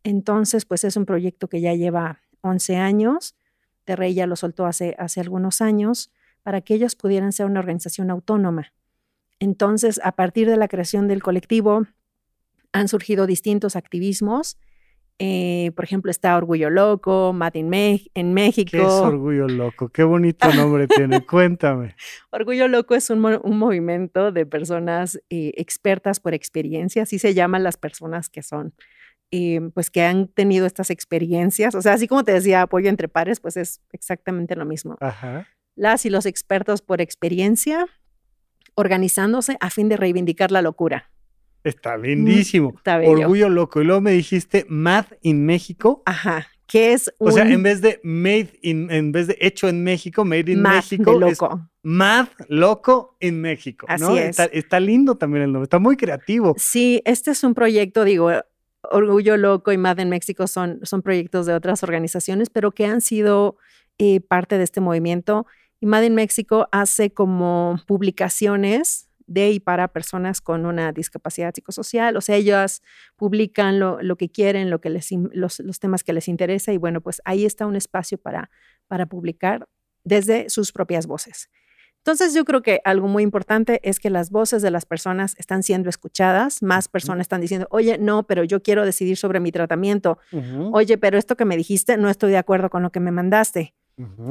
Entonces, 0.04 0.65
pues 0.65 0.84
es 0.84 0.95
un 0.95 1.06
proyecto 1.06 1.47
que 1.47 1.62
ya 1.62 1.75
lleva 1.75 2.21
11 2.41 2.77
años. 2.77 3.36
Terrey 3.84 4.13
ya 4.13 4.25
lo 4.25 4.36
soltó 4.36 4.65
hace, 4.65 4.95
hace 4.97 5.19
algunos 5.19 5.62
años 5.62 6.12
para 6.43 6.62
que 6.62 6.73
ellos 6.73 6.95
pudieran 6.95 7.34
ser 7.34 7.45
una 7.45 7.60
organización 7.60 8.10
autónoma. 8.10 8.73
Entonces, 9.39 9.99
a 10.04 10.13
partir 10.13 10.49
de 10.49 10.58
la 10.58 10.67
creación 10.67 11.08
del 11.08 11.21
colectivo, 11.21 11.86
han 12.71 12.88
surgido 12.88 13.27
distintos 13.27 13.75
activismos. 13.75 14.58
Eh, 15.23 15.71
por 15.75 15.86
ejemplo, 15.86 16.10
está 16.10 16.36
Orgullo 16.36 16.69
Loco, 16.71 17.31
Mad 17.31 17.53
in 17.53 17.69
Me- 17.69 18.01
en 18.15 18.34
México. 18.34 18.71
¿Qué 18.71 18.79
es 18.79 18.84
Orgullo 18.91 19.47
Loco? 19.47 19.89
Qué 19.89 20.03
bonito 20.03 20.47
nombre 20.55 20.88
tiene. 20.88 21.23
Cuéntame. 21.25 21.95
Orgullo 22.31 22.67
Loco 22.67 22.95
es 22.95 23.10
un 23.12 23.19
movimiento 23.19 24.31
de 24.31 24.45
personas 24.45 25.17
eh, 25.29 25.53
expertas 25.57 26.19
por 26.19 26.34
experiencia, 26.34 27.03
así 27.03 27.19
se 27.19 27.34
llaman 27.36 27.62
las 27.63 27.77
personas 27.77 28.29
que 28.29 28.41
son, 28.41 28.73
eh, 29.29 29.62
pues 29.75 29.91
que 29.91 30.01
han 30.03 30.27
tenido 30.27 30.65
estas 30.65 30.89
experiencias. 30.89 31.75
O 31.75 31.81
sea, 31.81 31.93
así 31.93 32.07
como 32.07 32.23
te 32.23 32.31
decía, 32.34 32.63
apoyo 32.63 32.89
entre 32.89 33.07
pares, 33.07 33.39
pues 33.39 33.57
es 33.57 33.79
exactamente 33.91 34.55
lo 34.55 34.65
mismo. 34.65 34.97
Ajá. 35.01 35.47
Las 35.75 36.05
y 36.05 36.10
los 36.10 36.25
expertos 36.25 36.81
por 36.81 36.99
experiencia 36.99 37.86
organizándose 38.75 39.57
a 39.60 39.69
fin 39.69 39.89
de 39.89 39.97
reivindicar 39.97 40.51
la 40.51 40.62
locura. 40.62 41.12
Está 41.63 41.97
lindísimo. 41.97 42.74
está 42.78 42.97
bello. 42.97 43.12
Orgullo 43.12 43.50
Loco. 43.50 43.82
Y 43.82 43.86
luego 43.86 44.02
me 44.02 44.12
dijiste 44.12 44.65
Mad 44.69 45.06
in 45.21 45.45
México. 45.45 46.02
Ajá, 46.06 46.47
que 46.71 46.93
es 46.93 47.13
un 47.17 47.28
O 47.28 47.32
sea, 47.34 47.43
en 47.43 47.63
vez 47.63 47.82
de 47.82 48.00
made 48.02 48.58
in, 48.62 48.89
en 48.91 49.12
vez 49.12 49.28
de 49.28 49.38
hecho 49.41 49.67
en 49.67 49.84
México, 49.84 50.24
made 50.24 50.50
in 50.54 50.62
mad 50.62 50.76
México, 50.76 51.19
de 51.19 51.32
es 51.32 51.41
loco. 51.41 51.69
Mad 51.84 52.28
Loco 52.47 53.17
en 53.19 53.41
México. 53.41 53.86
¿no? 53.89 53.93
Así 53.93 54.17
es. 54.19 54.30
Está, 54.30 54.45
está 54.45 54.80
lindo 54.80 55.15
también 55.15 55.43
el 55.43 55.52
nombre, 55.52 55.65
está 55.65 55.80
muy 55.80 55.97
creativo. 55.97 56.56
Sí, 56.58 57.02
este 57.04 57.32
es 57.32 57.43
un 57.43 57.56
proyecto, 57.56 58.06
digo, 58.06 58.32
Orgullo 58.84 59.36
Loco 59.36 59.74
y 59.74 59.78
Mad 59.78 60.00
en 60.00 60.10
México 60.10 60.47
son, 60.47 60.80
son 60.84 61.02
proyectos 61.02 61.45
de 61.45 61.54
otras 61.54 61.84
organizaciones, 61.84 62.50
pero 62.50 62.71
que 62.71 62.86
han 62.86 63.02
sido 63.02 63.58
eh, 63.97 64.21
parte 64.21 64.58
de 64.58 64.63
este 64.63 64.80
movimiento. 64.80 65.45
Y 65.82 65.88
Mad 65.88 66.06
en 66.06 66.15
México 66.15 66.69
hace 66.71 67.12
como 67.12 67.82
publicaciones 67.86 69.10
de 69.34 69.52
y 69.52 69.60
para 69.60 69.88
personas 69.88 70.41
con 70.41 70.65
una 70.65 70.91
discapacidad 70.91 71.54
psicosocial. 71.54 72.17
O 72.17 72.22
sea, 72.22 72.36
ellas 72.36 72.82
publican 73.15 73.80
lo, 73.80 74.02
lo 74.02 74.15
que 74.15 74.30
quieren, 74.30 74.70
lo 74.70 74.82
que 74.82 74.89
les, 74.89 75.10
los, 75.32 75.60
los 75.60 75.80
temas 75.80 76.03
que 76.03 76.14
les 76.14 76.28
interesa 76.28 76.74
y 76.74 76.78
bueno, 76.78 77.01
pues 77.01 77.22
ahí 77.26 77.45
está 77.45 77.66
un 77.66 77.76
espacio 77.76 78.18
para, 78.18 78.49
para 78.88 79.05
publicar 79.05 79.68
desde 80.03 80.49
sus 80.49 80.72
propias 80.72 81.08
voces. 81.08 81.49
Entonces 81.97 82.34
yo 82.34 82.45
creo 82.45 82.64
que 82.64 82.82
algo 82.84 83.08
muy 83.08 83.22
importante 83.22 83.80
es 83.84 83.99
que 83.99 84.10
las 84.10 84.32
voces 84.32 84.64
de 84.64 84.72
las 84.72 84.88
personas 84.88 85.36
están 85.38 85.62
siendo 85.62 85.88
escuchadas, 85.88 86.64
más 86.64 86.88
personas 86.88 87.26
están 87.26 87.41
diciendo, 87.41 87.68
oye, 87.70 87.99
no, 87.99 88.24
pero 88.24 88.43
yo 88.43 88.64
quiero 88.64 88.86
decidir 88.86 89.18
sobre 89.18 89.39
mi 89.39 89.51
tratamiento, 89.51 90.18
oye, 90.72 90.97
pero 90.97 91.20
esto 91.20 91.38
que 91.38 91.45
me 91.45 91.55
dijiste 91.55 91.97
no 91.97 92.10
estoy 92.10 92.32
de 92.32 92.38
acuerdo 92.38 92.72
con 92.72 92.82
lo 92.82 92.91
que 92.91 92.99
me 92.99 93.12
mandaste, 93.12 93.76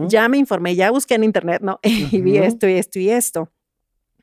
ya 0.09 0.29
me 0.29 0.39
informé, 0.39 0.75
ya 0.75 0.91
busqué 0.91 1.15
en 1.15 1.23
internet, 1.23 1.63
¿no? 1.63 1.79
y 1.85 2.21
vi 2.21 2.39
esto 2.39 2.69
y 2.69 2.73
esto 2.73 2.99
y 2.99 3.11
esto. 3.11 3.53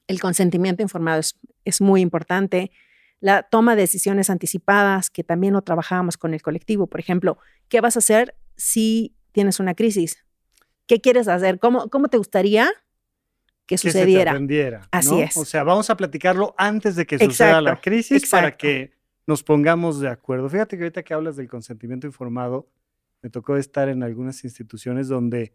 El 0.08 0.20
consentimiento 0.20 0.82
informado 0.82 1.20
es, 1.20 1.38
es 1.66 1.82
muy 1.82 2.02
importante. 2.02 2.72
La 3.20 3.44
toma 3.44 3.76
de 3.76 3.82
decisiones 3.82 4.30
anticipadas, 4.30 5.10
que 5.10 5.24
también 5.24 5.54
lo 5.54 5.62
trabajábamos 5.62 6.18
con 6.18 6.34
el 6.34 6.42
colectivo. 6.42 6.88
Por 6.88 7.00
ejemplo, 7.00 7.38
¿qué 7.68 7.82
vas 7.82 7.96
a 7.96 8.00
hacer 8.00 8.36
si 8.56 9.16
tienes 9.32 9.60
una 9.60 9.74
crisis? 9.74 10.24
¿Qué 10.86 11.02
quieres 11.02 11.28
hacer? 11.28 11.60
¿Cómo, 11.60 11.90
cómo 11.90 12.08
te 12.08 12.18
gustaría 12.18 12.68
que 13.66 13.76
que 13.76 13.78
se 13.78 13.90
te 13.90 13.92
sucediera? 13.92 14.88
Así 14.92 15.12
¿no? 15.12 15.20
es. 15.20 15.36
O 15.36 15.46
sea, 15.46 15.64
vamos 15.64 15.90
a 15.90 15.98
platicarlo 15.98 16.56
antes 16.58 16.96
de 16.96 17.06
que 17.06 17.20
suceda 17.20 17.62
la 17.62 17.72
Exacto, 17.72 17.90
crisis 17.90 18.30
para 18.30 18.56
que 18.56 18.94
nos 19.28 19.44
pongamos 19.44 20.00
de 20.00 20.08
acuerdo. 20.08 20.50
Fíjate 20.50 20.78
que 20.78 20.84
ahorita 20.84 21.04
que 21.04 21.14
hablas 21.14 21.36
del 21.36 21.50
consentimiento 21.50 22.08
informado, 22.08 22.70
me 23.22 23.30
tocó 23.30 23.58
estar 23.58 23.90
en 23.90 24.04
algunas 24.04 24.44
instituciones 24.46 25.10
donde 25.10 25.54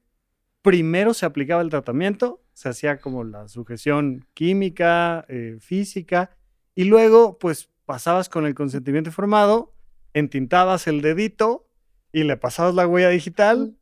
primero 0.62 1.12
se 1.14 1.26
aplicaba 1.26 1.62
el 1.62 1.70
tratamiento, 1.70 2.40
se 2.52 2.68
hacía 2.68 2.98
como 2.98 3.24
la 3.24 3.48
sujeción 3.48 4.26
química, 4.34 5.24
eh, 5.28 5.58
física, 5.60 6.30
y 6.74 6.84
luego 6.84 7.38
pues 7.38 7.68
pasabas 7.84 8.28
con 8.28 8.46
el 8.46 8.54
consentimiento 8.54 9.10
informado, 9.10 9.74
entintabas 10.14 10.86
el 10.86 11.02
dedito 11.02 11.68
y 12.12 12.24
le 12.24 12.36
pasabas 12.36 12.74
la 12.74 12.86
huella 12.86 13.08
digital. 13.08 13.76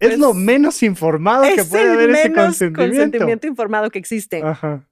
es 0.00 0.10
Pues, 0.10 0.18
lo 0.20 0.32
menos 0.34 0.82
informado 0.82 1.42
que 1.42 1.62
es 1.62 1.68
puede 1.68 1.90
haber 1.92 2.10
ese 2.10 2.28
menos 2.30 2.44
consentimiento. 2.46 2.94
consentimiento 2.96 3.46
informado 3.46 3.90
que 3.90 3.98
existe. 3.98 4.42
Ajá. 4.42 4.87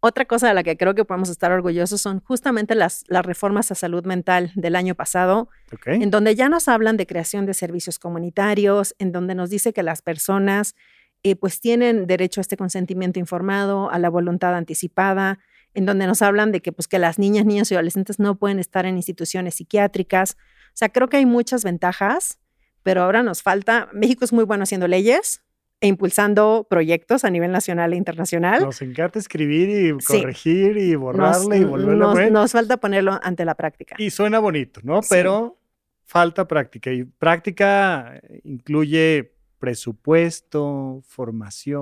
Otra 0.00 0.26
cosa 0.26 0.46
de 0.46 0.54
la 0.54 0.62
que 0.62 0.76
creo 0.76 0.94
que 0.94 1.04
podemos 1.04 1.28
estar 1.28 1.50
orgullosos 1.50 2.00
son 2.00 2.20
justamente 2.20 2.76
las, 2.76 3.04
las 3.08 3.26
reformas 3.26 3.72
a 3.72 3.74
salud 3.74 4.04
mental 4.04 4.52
del 4.54 4.76
año 4.76 4.94
pasado, 4.94 5.48
en 5.86 6.10
donde 6.10 6.36
ya 6.36 6.48
nos 6.48 6.68
hablan 6.68 6.96
de 6.96 7.06
creación 7.06 7.46
de 7.46 7.54
servicios 7.54 7.98
comunitarios, 7.98 8.94
en 9.00 9.10
donde 9.10 9.34
nos 9.34 9.50
dice 9.50 9.72
que 9.72 9.82
las 9.82 10.00
personas 10.00 10.76
eh, 11.24 11.34
pues 11.34 11.60
tienen 11.60 12.06
derecho 12.06 12.40
a 12.40 12.42
este 12.42 12.56
consentimiento 12.56 13.18
informado, 13.18 13.90
a 13.90 13.98
la 13.98 14.08
voluntad 14.08 14.54
anticipada, 14.54 15.40
en 15.74 15.84
donde 15.84 16.06
nos 16.06 16.22
hablan 16.22 16.52
de 16.52 16.62
que 16.62 16.70
pues 16.70 16.86
que 16.86 17.00
las 17.00 17.18
niñas, 17.18 17.44
niños 17.44 17.72
y 17.72 17.74
adolescentes 17.74 18.20
no 18.20 18.36
pueden 18.36 18.60
estar 18.60 18.86
en 18.86 18.96
instituciones 18.96 19.56
psiquiátricas. 19.56 20.36
O 20.68 20.74
sea, 20.74 20.90
creo 20.90 21.08
que 21.08 21.16
hay 21.16 21.26
muchas 21.26 21.64
ventajas, 21.64 22.38
pero 22.84 23.02
ahora 23.02 23.24
nos 23.24 23.42
falta, 23.42 23.88
México 23.92 24.24
es 24.24 24.32
muy 24.32 24.44
bueno 24.44 24.62
haciendo 24.62 24.86
leyes 24.86 25.42
e 25.80 25.86
impulsando 25.86 26.66
proyectos 26.68 27.24
a 27.24 27.30
nivel 27.30 27.52
nacional 27.52 27.92
e 27.92 27.96
internacional. 27.96 28.62
Nos 28.64 28.82
encanta 28.82 29.18
escribir 29.18 29.68
y 29.68 30.00
Sí. 30.00 30.20
corregir 30.20 30.76
y 30.76 30.92
Nos, 30.92 31.00
borrarle 31.00 31.58
y 31.58 31.64
volverlo 31.64 32.08
a 32.08 32.12
poner. 32.14 32.32
nos 32.32 32.52
falta 32.52 32.76
ponerlo 32.78 33.18
ante 33.22 33.44
la 33.44 33.54
práctica. 33.54 33.94
Y 33.98 34.10
suena 34.10 34.38
bonito, 34.40 34.80
¿no? 34.82 35.02
Sí. 35.02 35.08
Pero 35.10 35.56
falta 36.04 36.48
práctica. 36.48 36.92
Y 36.92 37.04
práctica 37.04 38.20
incluye 38.44 39.34
presupuesto, 39.58 41.00
formación. 41.06 41.80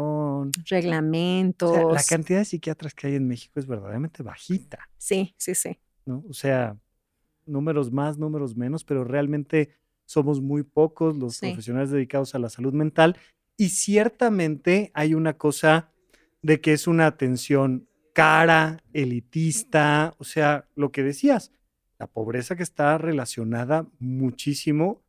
O 0.49 0.51
Reglamentos. 0.69 1.75
sea, 1.75 1.85
la 1.85 2.03
cantidad 2.03 2.39
de 2.41 2.45
psiquiatras 2.45 2.95
que 2.95 3.07
hay 3.09 3.15
en 3.17 3.27
México 3.29 3.59
es 3.61 3.67
verdaderamente 3.67 4.23
bajita, 4.23 4.79
Sí, 4.99 5.35
sí, 5.37 5.55
sí. 5.55 5.79
¿no? 6.05 6.25
O 6.29 6.33
sea, 6.33 6.77
números 7.47 7.93
más, 7.93 8.19
números 8.19 8.57
menos, 8.57 8.85
pero 8.85 9.05
realmente 9.05 9.71
somos 10.05 10.41
muy 10.41 10.63
pocos 10.63 11.17
los 11.17 11.37
Sí. 11.37 11.47
profesionales 11.49 11.91
dedicados 11.91 12.35
a 12.35 12.39
la 12.39 12.49
salud 12.49 12.73
mental. 12.73 13.17
Y 13.57 13.71
ciertamente 13.71 14.91
hay 14.95 15.15
una 15.15 15.37
cosa 15.39 15.93
de 16.43 16.61
que 16.61 16.73
es 16.73 16.87
una 16.87 17.07
atención 17.07 17.89
cara, 18.13 18.83
elitista, 18.93 20.15
o 20.19 20.25
sea, 20.25 20.69
lo 20.75 20.91
que 20.91 21.03
decías, 21.03 21.53
la 21.99 22.07
pobreza 22.07 22.57
que 22.57 22.63
está 22.63 22.99
relacionada 22.99 23.87
muchísimo 23.99 25.03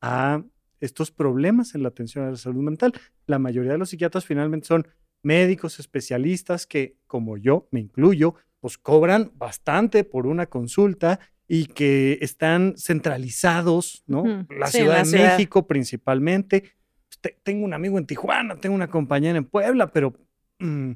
a 0.00 0.42
estos 0.80 1.10
problemas 1.10 1.74
en 1.74 1.82
la 1.82 1.88
atención 1.88 2.26
a 2.26 2.30
la 2.30 2.36
salud 2.36 2.62
mental. 2.62 2.92
La 3.26 3.38
mayoría 3.38 3.72
de 3.72 3.78
los 3.78 3.90
psiquiatras 3.90 4.24
finalmente 4.24 4.66
son 4.66 4.86
médicos 5.22 5.78
especialistas 5.78 6.66
que, 6.66 6.96
como 7.06 7.36
yo, 7.36 7.68
me 7.70 7.80
incluyo, 7.80 8.34
pues 8.60 8.78
cobran 8.78 9.32
bastante 9.34 10.04
por 10.04 10.26
una 10.26 10.46
consulta 10.46 11.20
y 11.46 11.66
que 11.66 12.18
están 12.20 12.74
centralizados, 12.76 14.04
¿no? 14.06 14.46
La 14.50 14.68
sí, 14.68 14.78
Ciudad 14.78 15.04
la 15.04 15.10
de. 15.10 15.18
México 15.18 15.66
principalmente. 15.66 16.72
Te- 17.20 17.38
tengo 17.42 17.64
un 17.64 17.74
amigo 17.74 17.98
en 17.98 18.06
Tijuana, 18.06 18.56
tengo 18.56 18.74
una 18.74 18.88
compañera 18.90 19.36
en 19.38 19.44
Puebla, 19.44 19.92
pero 19.92 20.14
mm, 20.58 20.92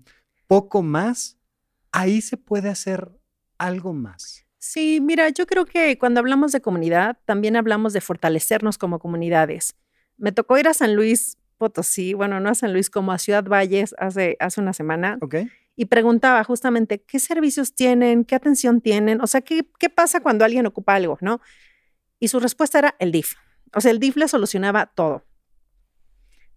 poco 0.46 0.82
más. 0.82 1.38
Ahí 1.92 2.20
se 2.20 2.36
puede 2.36 2.68
hacer 2.70 3.08
algo 3.58 3.92
más. 3.92 4.46
Sí, 4.58 5.00
mira, 5.00 5.28
yo 5.28 5.46
creo 5.46 5.64
que 5.64 5.98
cuando 5.98 6.20
hablamos 6.20 6.50
de 6.52 6.60
comunidad, 6.60 7.18
también 7.24 7.54
hablamos 7.54 7.92
de 7.92 8.00
fortalecernos 8.00 8.78
como 8.78 8.98
comunidades. 8.98 9.76
Me 10.16 10.32
tocó 10.32 10.58
ir 10.58 10.66
a 10.68 10.74
San 10.74 10.96
Luis 10.96 11.38
Potosí, 11.58 12.14
bueno, 12.14 12.40
no 12.40 12.48
a 12.50 12.54
San 12.54 12.72
Luis, 12.72 12.90
como 12.90 13.12
a 13.12 13.18
Ciudad 13.18 13.44
Valles 13.44 13.94
hace, 13.98 14.36
hace 14.40 14.60
una 14.60 14.72
semana, 14.72 15.18
y 15.76 15.84
preguntaba 15.84 16.42
justamente 16.44 17.00
qué 17.02 17.18
servicios 17.18 17.74
tienen, 17.74 18.24
qué 18.24 18.34
atención 18.34 18.80
tienen, 18.80 19.20
o 19.20 19.26
sea, 19.26 19.40
qué, 19.42 19.68
qué 19.78 19.90
pasa 19.90 20.20
cuando 20.20 20.44
alguien 20.44 20.66
ocupa 20.66 20.94
algo, 20.94 21.18
¿no? 21.20 21.40
Y 22.18 22.28
su 22.28 22.40
respuesta 22.40 22.78
era 22.78 22.96
el 22.98 23.12
DIF. 23.12 23.34
O 23.74 23.80
sea, 23.80 23.90
el 23.90 23.98
DIF 23.98 24.16
le 24.16 24.28
solucionaba 24.28 24.86
todo. 24.86 25.24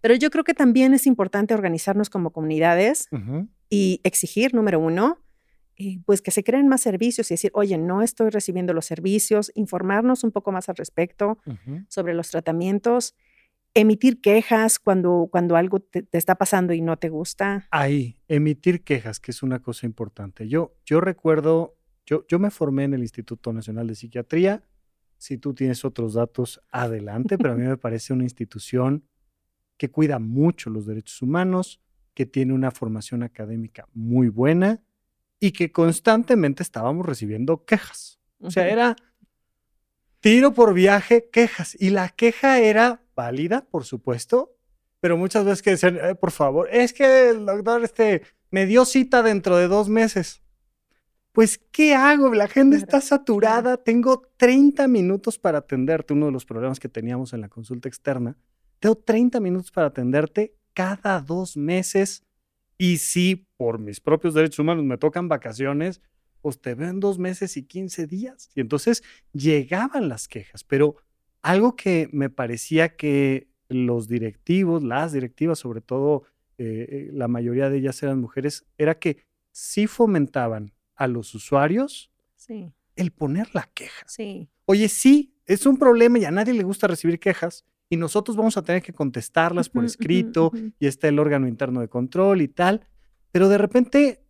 Pero 0.00 0.14
yo 0.14 0.30
creo 0.30 0.44
que 0.44 0.54
también 0.54 0.94
es 0.94 1.06
importante 1.06 1.54
organizarnos 1.54 2.10
como 2.10 2.30
comunidades 2.30 3.08
y 3.68 4.00
exigir, 4.04 4.54
número 4.54 4.78
uno, 4.78 5.18
eh, 5.80 6.00
pues 6.04 6.22
que 6.22 6.32
se 6.32 6.42
creen 6.42 6.66
más 6.66 6.80
servicios 6.80 7.30
y 7.30 7.34
decir, 7.34 7.52
oye, 7.54 7.78
no 7.78 8.02
estoy 8.02 8.30
recibiendo 8.30 8.72
los 8.72 8.86
servicios, 8.86 9.52
informarnos 9.54 10.24
un 10.24 10.32
poco 10.32 10.50
más 10.50 10.68
al 10.68 10.76
respecto 10.76 11.38
sobre 11.88 12.14
los 12.14 12.30
tratamientos, 12.30 13.14
emitir 13.74 14.20
quejas 14.20 14.80
cuando, 14.80 15.28
cuando 15.30 15.54
algo 15.54 15.78
te, 15.78 16.02
te 16.02 16.18
está 16.18 16.34
pasando 16.34 16.72
y 16.72 16.80
no 16.80 16.96
te 16.96 17.10
gusta. 17.10 17.68
Ahí, 17.70 18.18
emitir 18.26 18.82
quejas, 18.82 19.20
que 19.20 19.30
es 19.30 19.42
una 19.42 19.60
cosa 19.60 19.86
importante. 19.86 20.48
Yo, 20.48 20.74
yo 20.84 21.00
recuerdo, 21.00 21.76
yo, 22.04 22.26
yo 22.26 22.40
me 22.40 22.50
formé 22.50 22.84
en 22.84 22.94
el 22.94 23.02
Instituto 23.02 23.52
Nacional 23.52 23.86
de 23.86 23.94
Psiquiatría. 23.94 24.64
Si 25.16 25.38
tú 25.38 25.54
tienes 25.54 25.84
otros 25.84 26.14
datos, 26.14 26.60
adelante, 26.72 27.38
pero 27.38 27.52
a 27.52 27.56
mí 27.56 27.62
me 27.68 27.76
parece 27.76 28.12
una 28.12 28.24
institución 28.24 29.04
que 29.78 29.90
cuida 29.90 30.18
mucho 30.18 30.68
los 30.68 30.84
derechos 30.86 31.22
humanos, 31.22 31.80
que 32.14 32.26
tiene 32.26 32.52
una 32.52 32.70
formación 32.70 33.22
académica 33.22 33.88
muy 33.94 34.28
buena 34.28 34.82
y 35.40 35.52
que 35.52 35.72
constantemente 35.72 36.62
estábamos 36.62 37.06
recibiendo 37.06 37.64
quejas. 37.64 38.18
O 38.40 38.50
sea, 38.50 38.68
era 38.68 38.96
tiro 40.20 40.52
por 40.52 40.74
viaje, 40.74 41.28
quejas. 41.32 41.76
Y 41.80 41.90
la 41.90 42.08
queja 42.08 42.60
era 42.60 43.02
válida, 43.14 43.66
por 43.70 43.84
supuesto, 43.84 44.56
pero 45.00 45.16
muchas 45.16 45.44
veces 45.44 45.62
que 45.62 45.70
decían, 45.70 45.96
"Eh, 46.02 46.14
por 46.14 46.32
favor, 46.32 46.68
es 46.72 46.92
que 46.92 47.30
el 47.30 47.46
doctor 47.46 47.84
este, 47.84 48.22
me 48.50 48.66
dio 48.66 48.84
cita 48.84 49.22
dentro 49.22 49.56
de 49.56 49.68
dos 49.68 49.88
meses. 49.88 50.42
Pues, 51.32 51.58
¿qué 51.70 51.94
hago? 51.94 52.34
La 52.34 52.48
gente 52.48 52.76
Claro, 52.76 52.84
está 52.86 53.00
saturada. 53.00 53.76
Tengo 53.76 54.22
30 54.36 54.88
minutos 54.88 55.38
para 55.38 55.58
atenderte. 55.58 56.14
Uno 56.14 56.26
de 56.26 56.32
los 56.32 56.44
problemas 56.44 56.80
que 56.80 56.88
teníamos 56.88 57.32
en 57.32 57.42
la 57.42 57.48
consulta 57.48 57.88
externa. 57.88 58.36
Tengo 58.80 58.96
30 58.96 59.40
minutos 59.40 59.70
para 59.70 59.88
atenderte 59.88 60.54
cada 60.74 61.20
dos 61.20 61.56
meses. 61.56 62.22
Y 62.76 62.98
si 62.98 63.46
por 63.56 63.78
mis 63.78 64.00
propios 64.00 64.34
derechos 64.34 64.60
humanos 64.60 64.84
me 64.84 64.98
tocan 64.98 65.28
vacaciones, 65.28 66.00
pues 66.40 66.60
te 66.60 66.74
veo 66.74 66.88
en 66.88 67.00
dos 67.00 67.18
meses 67.18 67.56
y 67.56 67.64
15 67.64 68.06
días. 68.06 68.50
Y 68.54 68.60
entonces 68.60 69.02
llegaban 69.32 70.08
las 70.08 70.28
quejas, 70.28 70.62
pero 70.62 70.96
algo 71.42 71.74
que 71.74 72.08
me 72.12 72.30
parecía 72.30 72.96
que 72.96 73.48
los 73.68 74.08
directivos, 74.08 74.82
las 74.82 75.12
directivas, 75.12 75.58
sobre 75.58 75.80
todo 75.80 76.22
eh, 76.56 76.86
eh, 76.88 77.10
la 77.12 77.28
mayoría 77.28 77.68
de 77.70 77.78
ellas 77.78 78.02
eran 78.02 78.20
mujeres, 78.20 78.64
era 78.78 78.98
que 78.98 79.18
sí 79.50 79.86
fomentaban 79.86 80.72
a 80.94 81.06
los 81.06 81.34
usuarios 81.34 82.10
Sí, 82.36 82.72
el 82.94 83.10
poner 83.10 83.48
la 83.54 83.68
queja. 83.74 84.04
sí. 84.06 84.48
Oye, 84.66 84.88
sí, 84.88 85.34
es 85.46 85.66
un 85.66 85.76
problema 85.78 86.18
y 86.18 86.24
a 86.24 86.30
nadie 86.30 86.54
le 86.54 86.62
gusta 86.62 86.86
recibir 86.86 87.18
quejas 87.18 87.64
y 87.90 87.96
nosotros 87.96 88.36
vamos 88.36 88.56
a 88.56 88.62
tener 88.62 88.82
que 88.82 88.92
contestarlas 88.92 89.68
por 89.68 89.84
escrito 89.84 90.52
y 90.78 90.86
está 90.86 91.08
el 91.08 91.18
órgano 91.18 91.48
interno 91.48 91.80
de 91.80 91.88
control 91.88 92.42
y 92.42 92.48
tal, 92.48 92.86
pero 93.32 93.48
de 93.48 93.58
repente 93.58 94.24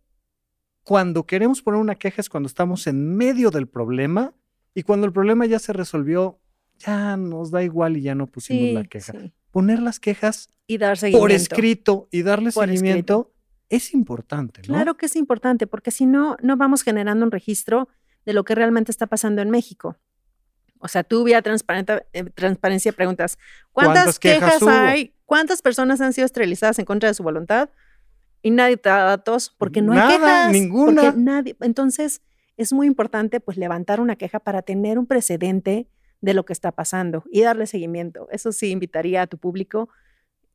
cuando 0.83 1.25
queremos 1.25 1.61
poner 1.61 1.79
una 1.79 1.95
queja 1.95 2.21
es 2.21 2.29
cuando 2.29 2.47
estamos 2.47 2.87
en 2.87 3.15
medio 3.15 3.51
del 3.51 3.67
problema 3.67 4.33
y 4.73 4.83
cuando 4.83 5.05
el 5.05 5.13
problema 5.13 5.45
ya 5.45 5.59
se 5.59 5.73
resolvió, 5.73 6.39
ya 6.77 7.17
nos 7.17 7.51
da 7.51 7.63
igual 7.63 7.97
y 7.97 8.01
ya 8.01 8.15
no 8.15 8.27
pusimos 8.27 8.63
Sí, 8.69 8.73
la 8.73 8.83
queja. 8.85 9.13
sí. 9.13 9.33
Poner 9.51 9.81
las 9.81 9.99
quejas 9.99 10.49
Y 10.67 10.77
dar 10.77 10.97
seguimiento. 10.97 11.21
por 11.23 11.31
escrito 11.31 12.07
y 12.11 12.21
darle 12.21 12.51
Por 12.51 12.67
seguimiento 12.67 13.33
es 13.67 13.93
importante, 13.93 14.61
¿no? 14.61 14.67
Claro 14.73 14.95
que 14.97 15.07
es 15.07 15.15
importante, 15.15 15.67
porque 15.67 15.91
si 15.91 16.05
no, 16.05 16.37
no 16.41 16.55
vamos 16.57 16.81
generando 16.83 17.25
un 17.25 17.31
registro 17.31 17.87
de 18.25 18.33
lo 18.33 18.43
que 18.43 18.55
realmente 18.55 18.91
está 18.91 19.05
pasando 19.07 19.41
en 19.41 19.49
México. 19.49 19.97
O 20.79 20.87
sea, 20.87 21.03
tú 21.03 21.23
vía 21.23 21.41
transparente- 21.41 22.05
eh, 22.13 22.23
transparencia 22.23 22.91
preguntas, 22.93 23.37
¿cuántas, 23.71 23.95
¿Cuántas 23.95 24.19
quejas 24.19 24.63
hay? 24.63 25.13
¿Cuántas 25.25 25.61
personas 25.61 26.01
han 26.01 26.13
sido 26.13 26.25
esterilizadas 26.25 26.79
en 26.79 26.85
contra 26.85 27.07
de 27.09 27.13
su 27.13 27.23
voluntad? 27.23 27.69
Y 28.41 28.51
nadie 28.51 28.77
te 28.77 28.89
da 28.89 29.03
datos 29.03 29.53
porque 29.57 29.81
no 29.81 29.93
Nada, 29.93 30.09
hay 30.09 30.17
quejas. 30.17 30.51
ninguna. 30.51 31.01
porque 31.03 31.17
nadie. 31.19 31.55
Entonces, 31.59 32.21
es 32.57 32.71
muy 32.73 32.87
importante 32.87 33.39
pues 33.39 33.57
levantar 33.57 33.99
una 34.01 34.15
queja 34.15 34.39
para 34.39 34.61
tener 34.61 34.97
un 34.97 35.05
precedente 35.05 35.87
de 36.21 36.33
lo 36.33 36.45
que 36.45 36.53
está 36.53 36.71
pasando 36.71 37.23
y 37.31 37.41
darle 37.41 37.67
seguimiento. 37.67 38.27
Eso 38.31 38.51
sí, 38.51 38.71
invitaría 38.71 39.21
a 39.23 39.27
tu 39.27 39.37
público 39.37 39.89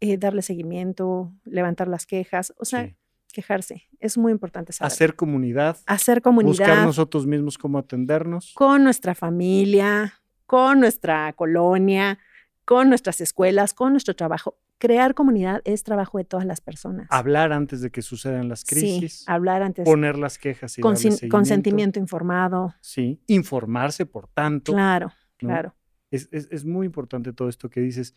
eh, 0.00 0.18
darle 0.18 0.42
seguimiento, 0.42 1.32
levantar 1.44 1.88
las 1.88 2.04
quejas, 2.04 2.52
o 2.58 2.64
sea, 2.64 2.84
Sí. 2.86 2.94
Quejarse. 3.34 3.82
Es 4.00 4.16
muy 4.16 4.32
importante 4.32 4.72
saber. 4.72 4.90
Hacer 4.92 5.14
comunidad, 5.16 5.76
Hacer 5.86 6.18
buscar 6.18 6.22
comunidad 6.22 6.84
nosotros 6.84 7.26
mismos 7.26 7.58
cómo 7.58 7.76
atendernos. 7.78 8.52
con 8.54 8.82
nuestra 8.84 9.14
familia, 9.14 10.14
con 10.46 10.80
nuestra 10.80 11.32
colonia, 11.34 12.18
con 12.64 12.88
nuestras 12.88 13.20
escuelas, 13.20 13.74
con 13.74 13.92
nuestro 13.92 14.14
trabajo, 14.16 14.56
crear 14.78 15.14
comunidad 15.14 15.60
es 15.64 15.82
trabajo 15.82 16.16
de 16.18 16.24
todas 16.24 16.46
las 16.46 16.60
personas. 16.60 17.06
Hablar 17.10 17.52
antes 17.52 17.80
de 17.82 17.90
que 17.90 18.00
sucedan 18.02 18.48
las 18.48 18.64
crisis. 18.64 19.18
Sí, 19.18 19.24
hablar 19.26 19.62
antes. 19.62 19.84
Poner 19.84 20.16
las 20.16 20.38
quejas 20.38 20.78
y 20.78 20.80
consentimiento 21.28 21.98
informado. 21.98 22.74
Sí, 22.80 23.20
informarse, 23.26 24.06
por 24.06 24.28
tanto. 24.28 24.72
Claro, 24.72 25.08
¿no? 25.08 25.14
claro. 25.48 25.74
Es, 26.10 26.28
es- 26.32 26.48
es 26.50 26.64
muy 26.64 26.86
importante 26.86 27.32
todo 27.32 27.48
esto 27.48 27.68
que 27.68 27.80
dices. 27.80 28.14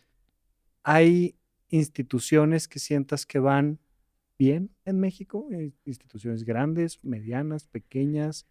¿Hay 0.84 1.36
instituciones 1.70 2.68
que 2.68 2.78
sientas 2.78 3.26
que 3.26 3.38
van 3.38 3.78
bien 4.38 4.70
en 4.84 5.00
México? 5.00 5.46
Eh, 5.50 5.72
Instituciones 5.84 6.44
grandes, 6.44 7.02
medianas, 7.02 7.66
pequeñas. 7.66 8.46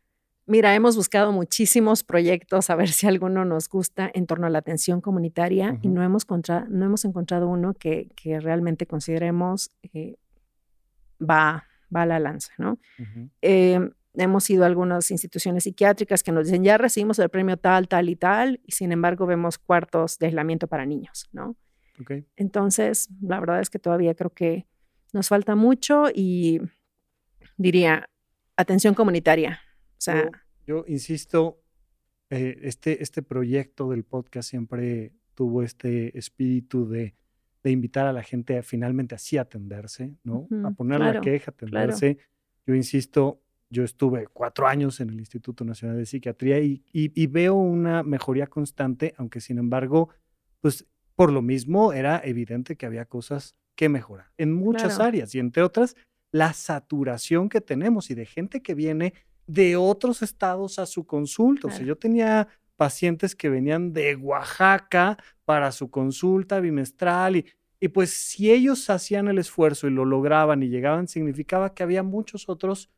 Mira, 0.45 0.73
hemos 0.75 0.95
buscado 0.95 1.31
muchísimos 1.31 2.03
proyectos 2.03 2.69
a 2.69 2.75
ver 2.75 2.89
si 2.89 3.07
alguno 3.07 3.43
nos 3.45 3.67
gusta 3.69 4.09
en 4.13 4.27
torno 4.27 4.47
a 4.47 4.49
la 4.49 4.59
atención 4.59 5.01
comunitaria 5.01 5.77
y 5.81 5.87
Ujú. 5.87 5.95
no 5.95 6.03
hemos, 6.03 6.25
contra- 6.25 6.65
no 6.69 6.85
hemos 6.85 7.03
encontrado 7.05 7.47
uno 7.49 7.73
que, 7.73 8.09
que 8.15 8.39
realmente 8.39 8.85
consideremos 8.85 9.71
eh, 9.93 10.15
va, 11.19 11.65
va 11.93 12.01
a 12.03 12.05
la 12.05 12.19
lanza, 12.19 12.53
¿no? 12.57 12.79
Eh, 13.41 13.79
hemos 14.13 14.49
ido 14.49 14.63
a 14.63 14.67
algunas 14.67 15.11
instituciones 15.11 15.63
psiquiátricas 15.65 16.23
que 16.23 16.31
nos 16.31 16.45
dicen, 16.45 16.63
ya 16.63 16.77
recibimos 16.77 17.19
el 17.19 17.29
premio 17.29 17.57
tal, 17.57 17.87
tal 17.87 18.09
y 18.09 18.15
tal, 18.15 18.59
y 18.65 18.71
sin 18.71 18.91
embargo 18.91 19.25
vemos 19.25 19.57
cuartos 19.57 20.17
de 20.17 20.27
aislamiento 20.27 20.67
para 20.67 20.85
niños, 20.85 21.27
¿no? 21.33 21.55
Entonces, 22.35 23.09
la 23.21 23.39
verdad 23.39 23.59
es 23.61 23.69
que 23.69 23.79
todavía 23.79 24.15
creo 24.15 24.29
que 24.31 24.65
nos 25.17 25.27
falta 25.29 25.55
mucho 25.55 26.05
y 26.13 26.61
diría, 27.57 28.07
atención 28.55 28.93
comunitaria. 28.93 29.59
O 29.93 29.95
sea, 29.99 30.29
Yo, 30.65 30.85
yo 30.85 30.85
insisto, 30.87 31.61
eh, 32.29 32.59
este, 32.61 33.01
este 33.03 33.21
proyecto 33.23 33.89
del 33.89 34.03
podcast 34.03 34.49
siempre 34.49 35.13
tuvo 35.33 35.63
este 35.63 36.17
espíritu 36.17 36.87
de, 36.87 37.15
de 37.63 37.71
invitar 37.71 38.05
a 38.07 38.13
la 38.13 38.23
gente 38.23 38.57
a 38.57 38.63
finalmente 38.63 39.15
así 39.15 39.37
atenderse, 39.37 40.15
¿no? 40.23 40.47
a 40.65 40.71
poner 40.71 40.99
la 40.99 41.19
queja, 41.21 41.51
claro. 41.51 41.91
atenderse. 41.93 42.17
Yo 42.65 42.75
insisto, 42.75 43.41
yo 43.69 43.83
estuve 43.83 44.27
cuatro 44.27 44.67
años 44.67 44.99
en 44.99 45.09
el 45.09 45.19
Instituto 45.19 45.63
Nacional 45.65 45.97
de 45.97 46.05
Psiquiatría 46.05 46.59
y, 46.59 46.83
y- 46.93 47.11
y 47.21 47.27
veo 47.27 47.55
una 47.55 48.03
mejoría 48.03 48.47
constante, 48.47 49.13
aunque 49.17 49.39
sin 49.41 49.57
embargo, 49.57 50.09
pues 50.61 50.85
por 51.15 51.31
lo 51.31 51.41
mismo 51.41 51.93
era 51.93 52.21
evidente 52.23 52.75
que 52.77 52.85
había 52.85 53.05
cosas 53.05 53.55
que 53.77 53.87
mejorar 53.87 54.27
en 54.37 54.51
muchas 54.51 54.95
Claro. 54.95 55.05
áreas 55.05 55.33
y 55.35 55.39
entre 55.39 55.63
otras 55.63 55.95
la 56.33 56.51
saturación 56.51 57.47
que 57.47 57.61
tenemos 57.61 58.09
y 58.11 58.15
de 58.15 58.25
gente 58.25 58.61
que 58.61 58.73
viene 58.75 59.13
de 59.45 59.77
otros 59.77 60.21
estados 60.21 60.77
a 60.79 60.85
su 60.85 61.05
consulta. 61.05 61.67
O 61.69 61.71
sea, 61.71 61.85
yo 61.85 61.95
tenía 61.97 62.49
pacientes 62.75 63.33
que 63.33 63.47
venían 63.49 63.93
de 63.93 64.15
Oaxaca 64.17 65.17
para 65.45 65.71
su 65.71 65.89
consulta 65.89 66.59
bimestral 66.59 67.37
y, 67.37 67.45
y 67.79 67.87
pues 67.87 68.09
si 68.11 68.51
ellos 68.51 68.89
hacían 68.89 69.29
el 69.29 69.37
esfuerzo 69.37 69.87
y 69.87 69.91
lo 69.91 70.03
lograban 70.03 70.63
y 70.63 70.67
llegaban, 70.69 71.07
significaba 71.07 71.73
que 71.73 71.83
había 71.83 72.03
muchos 72.03 72.49
otros 72.49 72.89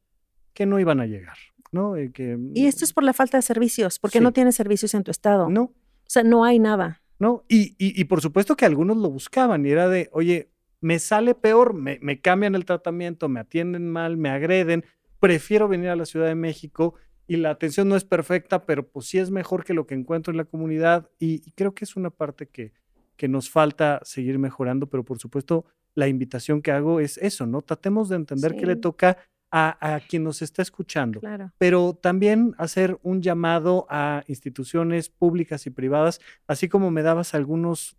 que 0.53 0.65
no 0.65 0.79
iban 0.79 0.99
a 0.99 1.05
llegar, 1.05 1.37
¿no? 1.71 1.95
Eh, 1.95 2.11
que, 2.11 2.37
y 2.55 2.65
esto 2.65 2.83
es 2.83 2.93
por 2.93 3.03
la 3.03 3.13
falta 3.13 3.37
de 3.37 3.43
servicios, 3.43 3.99
porque 3.99 4.19
no 4.19 4.31
tienes 4.33 4.55
servicios 4.55 4.93
en 4.95 5.03
tu 5.03 5.11
estado. 5.11 5.49
No, 5.49 5.63
O 5.63 5.73
sea, 6.07 6.23
no 6.23 6.43
hay 6.43 6.57
nada. 6.59 7.01
¿no? 7.19 7.43
Y, 7.49 7.75
y, 7.77 7.99
y 7.99 8.05
por 8.05 8.21
supuesto 8.21 8.55
que 8.55 8.65
algunos 8.65 8.95
lo 8.97 9.09
buscaban 9.09 9.65
y 9.65 9.69
era 9.69 9.87
de, 9.89 10.09
oye, 10.13 10.49
me 10.81 10.99
sale 10.99 11.35
peor, 11.35 11.73
me, 11.73 11.99
me 12.01 12.21
cambian 12.21 12.55
el 12.55 12.65
tratamiento, 12.65 13.27
me 13.29 13.39
atienden 13.39 13.89
mal, 13.89 14.17
me 14.17 14.29
agreden, 14.29 14.85
prefiero 15.19 15.67
venir 15.67 15.89
a 15.89 15.95
la 15.95 16.05
Ciudad 16.05 16.27
de 16.27 16.35
México 16.35 16.95
y 17.27 17.35
la 17.37 17.51
atención 17.51 17.89
no 17.89 17.95
es 17.95 18.05
perfecta, 18.05 18.65
pero 18.65 18.87
pues 18.87 19.07
sí 19.07 19.19
es 19.19 19.29
mejor 19.31 19.63
que 19.63 19.73
lo 19.73 19.85
que 19.85 19.93
encuentro 19.95 20.31
en 20.31 20.37
la 20.37 20.45
comunidad 20.45 21.09
y, 21.19 21.41
y 21.47 21.51
creo 21.51 21.73
que 21.75 21.85
es 21.85 21.95
una 21.95 22.09
parte 22.09 22.47
que, 22.47 22.71
que 23.17 23.27
nos 23.27 23.49
falta 23.49 23.99
seguir 24.03 24.39
mejorando, 24.39 24.87
pero 24.89 25.03
por 25.03 25.19
supuesto 25.19 25.65
la 25.95 26.07
invitación 26.07 26.61
que 26.61 26.71
hago 26.71 26.99
es 27.01 27.17
eso, 27.17 27.45
¿no? 27.45 27.61
Tratemos 27.61 28.07
de 28.09 28.15
entender 28.15 28.55
qué 28.55 28.65
le 28.65 28.75
Sí. 28.75 28.81
toca 28.81 29.17
a, 29.51 29.95
a 29.95 29.99
quien 29.99 30.23
nos 30.23 30.41
está 30.43 30.61
escuchando 30.61 31.19
Claro. 31.19 31.51
pero 31.57 31.95
también 31.99 32.53
hacer 32.59 32.99
un 33.01 33.21
llamado 33.23 33.87
a 33.89 34.23
instituciones 34.27 35.09
públicas 35.09 35.65
y 35.65 35.71
privadas, 35.71 36.21
así 36.47 36.69
como 36.69 36.91
me 36.91 37.01
dabas 37.01 37.33
algunos 37.33 37.97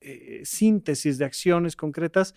eh, 0.00 0.40
síntesis 0.44 1.18
de 1.18 1.24
acciones 1.24 1.76
concretas. 1.76 2.34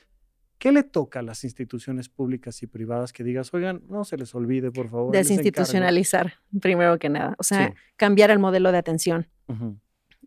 ¿Qué 0.57 0.71
le 0.71 0.83
toca 0.83 1.19
a 1.19 1.23
las 1.23 1.43
instituciones 1.43 2.07
públicas 2.07 2.61
y 2.61 2.67
privadas 2.67 3.13
que 3.13 3.23
digas, 3.23 3.51
oigan, 3.53 3.81
no 3.89 4.03
se 4.03 4.15
les 4.17 4.35
olvide, 4.35 4.71
por 4.71 4.89
favor? 4.89 5.11
les 5.13 5.25
encargo"? 5.25 5.41
Desinstitucionalizar, 5.43 6.33
primero 6.61 6.99
que 6.99 7.09
nada. 7.09 7.35
O 7.39 7.43
sea, 7.43 7.69
Sí. 7.69 7.73
cambiar 7.95 8.29
el 8.29 8.37
modelo 8.37 8.71
de 8.71 8.77
atención, 8.77 9.27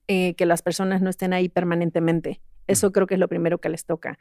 eh, 0.08 0.34
que 0.34 0.44
las 0.44 0.62
personas 0.62 1.02
no 1.02 1.10
estén 1.10 1.32
ahí 1.32 1.48
permanentemente. 1.48 2.40
Eso 2.66 2.90
creo 2.92 3.06
que 3.06 3.14
es 3.14 3.20
lo 3.20 3.28
primero 3.28 3.58
que 3.58 3.68
les 3.68 3.84
toca. 3.84 4.18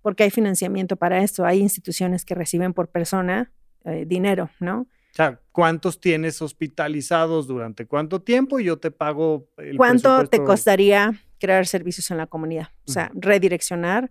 Porque 0.00 0.22
hay 0.22 0.30
financiamiento 0.30 0.96
para 0.96 1.22
esto. 1.22 1.44
Hay 1.44 1.60
instituciones 1.60 2.24
que 2.24 2.34
reciben 2.34 2.72
por 2.72 2.88
persona 2.88 3.52
eh, 3.84 4.04
dinero, 4.06 4.50
¿no? 4.60 4.80
O 4.82 5.14
sea, 5.14 5.40
¿cuántos 5.52 6.00
tienes 6.00 6.40
hospitalizados 6.40 7.46
durante 7.46 7.86
cuánto 7.86 8.22
tiempo? 8.22 8.60
Y 8.60 8.64
yo 8.64 8.78
te 8.78 8.90
pago 8.90 9.48
el 9.58 9.76
¿Cuánto 9.76 10.26
te 10.26 10.42
costaría 10.42 11.20
crear 11.40 11.66
servicios 11.66 12.10
en 12.10 12.18
la 12.18 12.26
comunidad? 12.26 12.68
O 12.86 12.92
sea, 12.92 13.10
redireccionar 13.14 14.10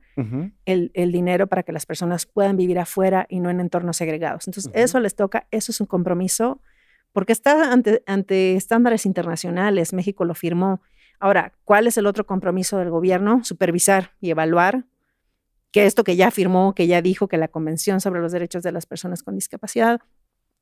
el, 0.65 0.91
el 0.93 1.11
dinero 1.11 1.47
para 1.47 1.63
que 1.63 1.71
las 1.71 1.85
personas 1.85 2.25
puedan 2.25 2.57
vivir 2.57 2.79
afuera 2.79 3.25
y 3.29 3.39
no 3.39 3.49
en 3.49 3.59
entornos 3.59 3.97
segregados. 3.97 4.47
Entonces, 4.47 4.71
eso 4.73 4.99
les 4.99 5.15
toca, 5.15 5.47
eso 5.51 5.71
es 5.71 5.79
un 5.79 5.87
compromiso, 5.87 6.61
porque 7.13 7.31
está 7.31 7.71
ante, 7.71 8.03
ante 8.05 8.55
estándares 8.55 9.05
internacionales, 9.05 9.93
México 9.93 10.25
lo 10.25 10.35
firmó. 10.35 10.81
Ahora, 11.19 11.53
¿cuál 11.63 11.87
es 11.87 11.97
el 11.97 12.05
otro 12.05 12.25
compromiso 12.25 12.77
del 12.77 12.89
gobierno? 12.89 13.43
Supervisar 13.43 14.11
y 14.19 14.31
evaluar 14.31 14.85
que 15.71 15.85
esto 15.85 16.03
que 16.03 16.15
ya 16.15 16.31
firmó, 16.31 16.73
que 16.73 16.87
ya 16.87 17.01
dijo 17.01 17.27
que 17.27 17.37
la 17.37 17.47
Convención 17.47 18.01
sobre 18.01 18.21
los 18.21 18.31
Derechos 18.31 18.63
de 18.63 18.71
las 18.71 18.85
Personas 18.85 19.23
con 19.23 19.35
Discapacidad, 19.35 20.01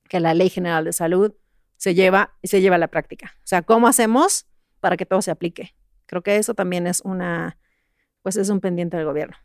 que 0.10 0.20
la 0.20 0.34
Ley 0.34 0.50
General 0.50 0.84
de 0.84 0.94
Salud 0.94 1.34
se 1.78 1.94
lleva 1.94 2.34
y 2.42 2.48
se 2.48 2.62
lleva 2.62 2.76
a 2.76 2.80
la 2.80 2.88
práctica. 2.88 3.36
O 3.38 3.48
sea, 3.48 3.62
¿cómo 3.62 3.88
hacemos 3.88 4.48
para 4.80 4.98
que 4.98 5.06
todo 5.06 5.22
se 5.22 5.32
aplique? 5.32 5.76
Creo 6.08 6.24
que 6.24 6.38
eso 6.38 6.56
también 6.56 6.88
es 6.88 7.02
una, 7.02 7.58
pues 8.24 8.36
es 8.38 8.50
un 8.50 8.60
pendiente 8.60 8.98
del 8.98 9.06
gobierno. 9.06 9.38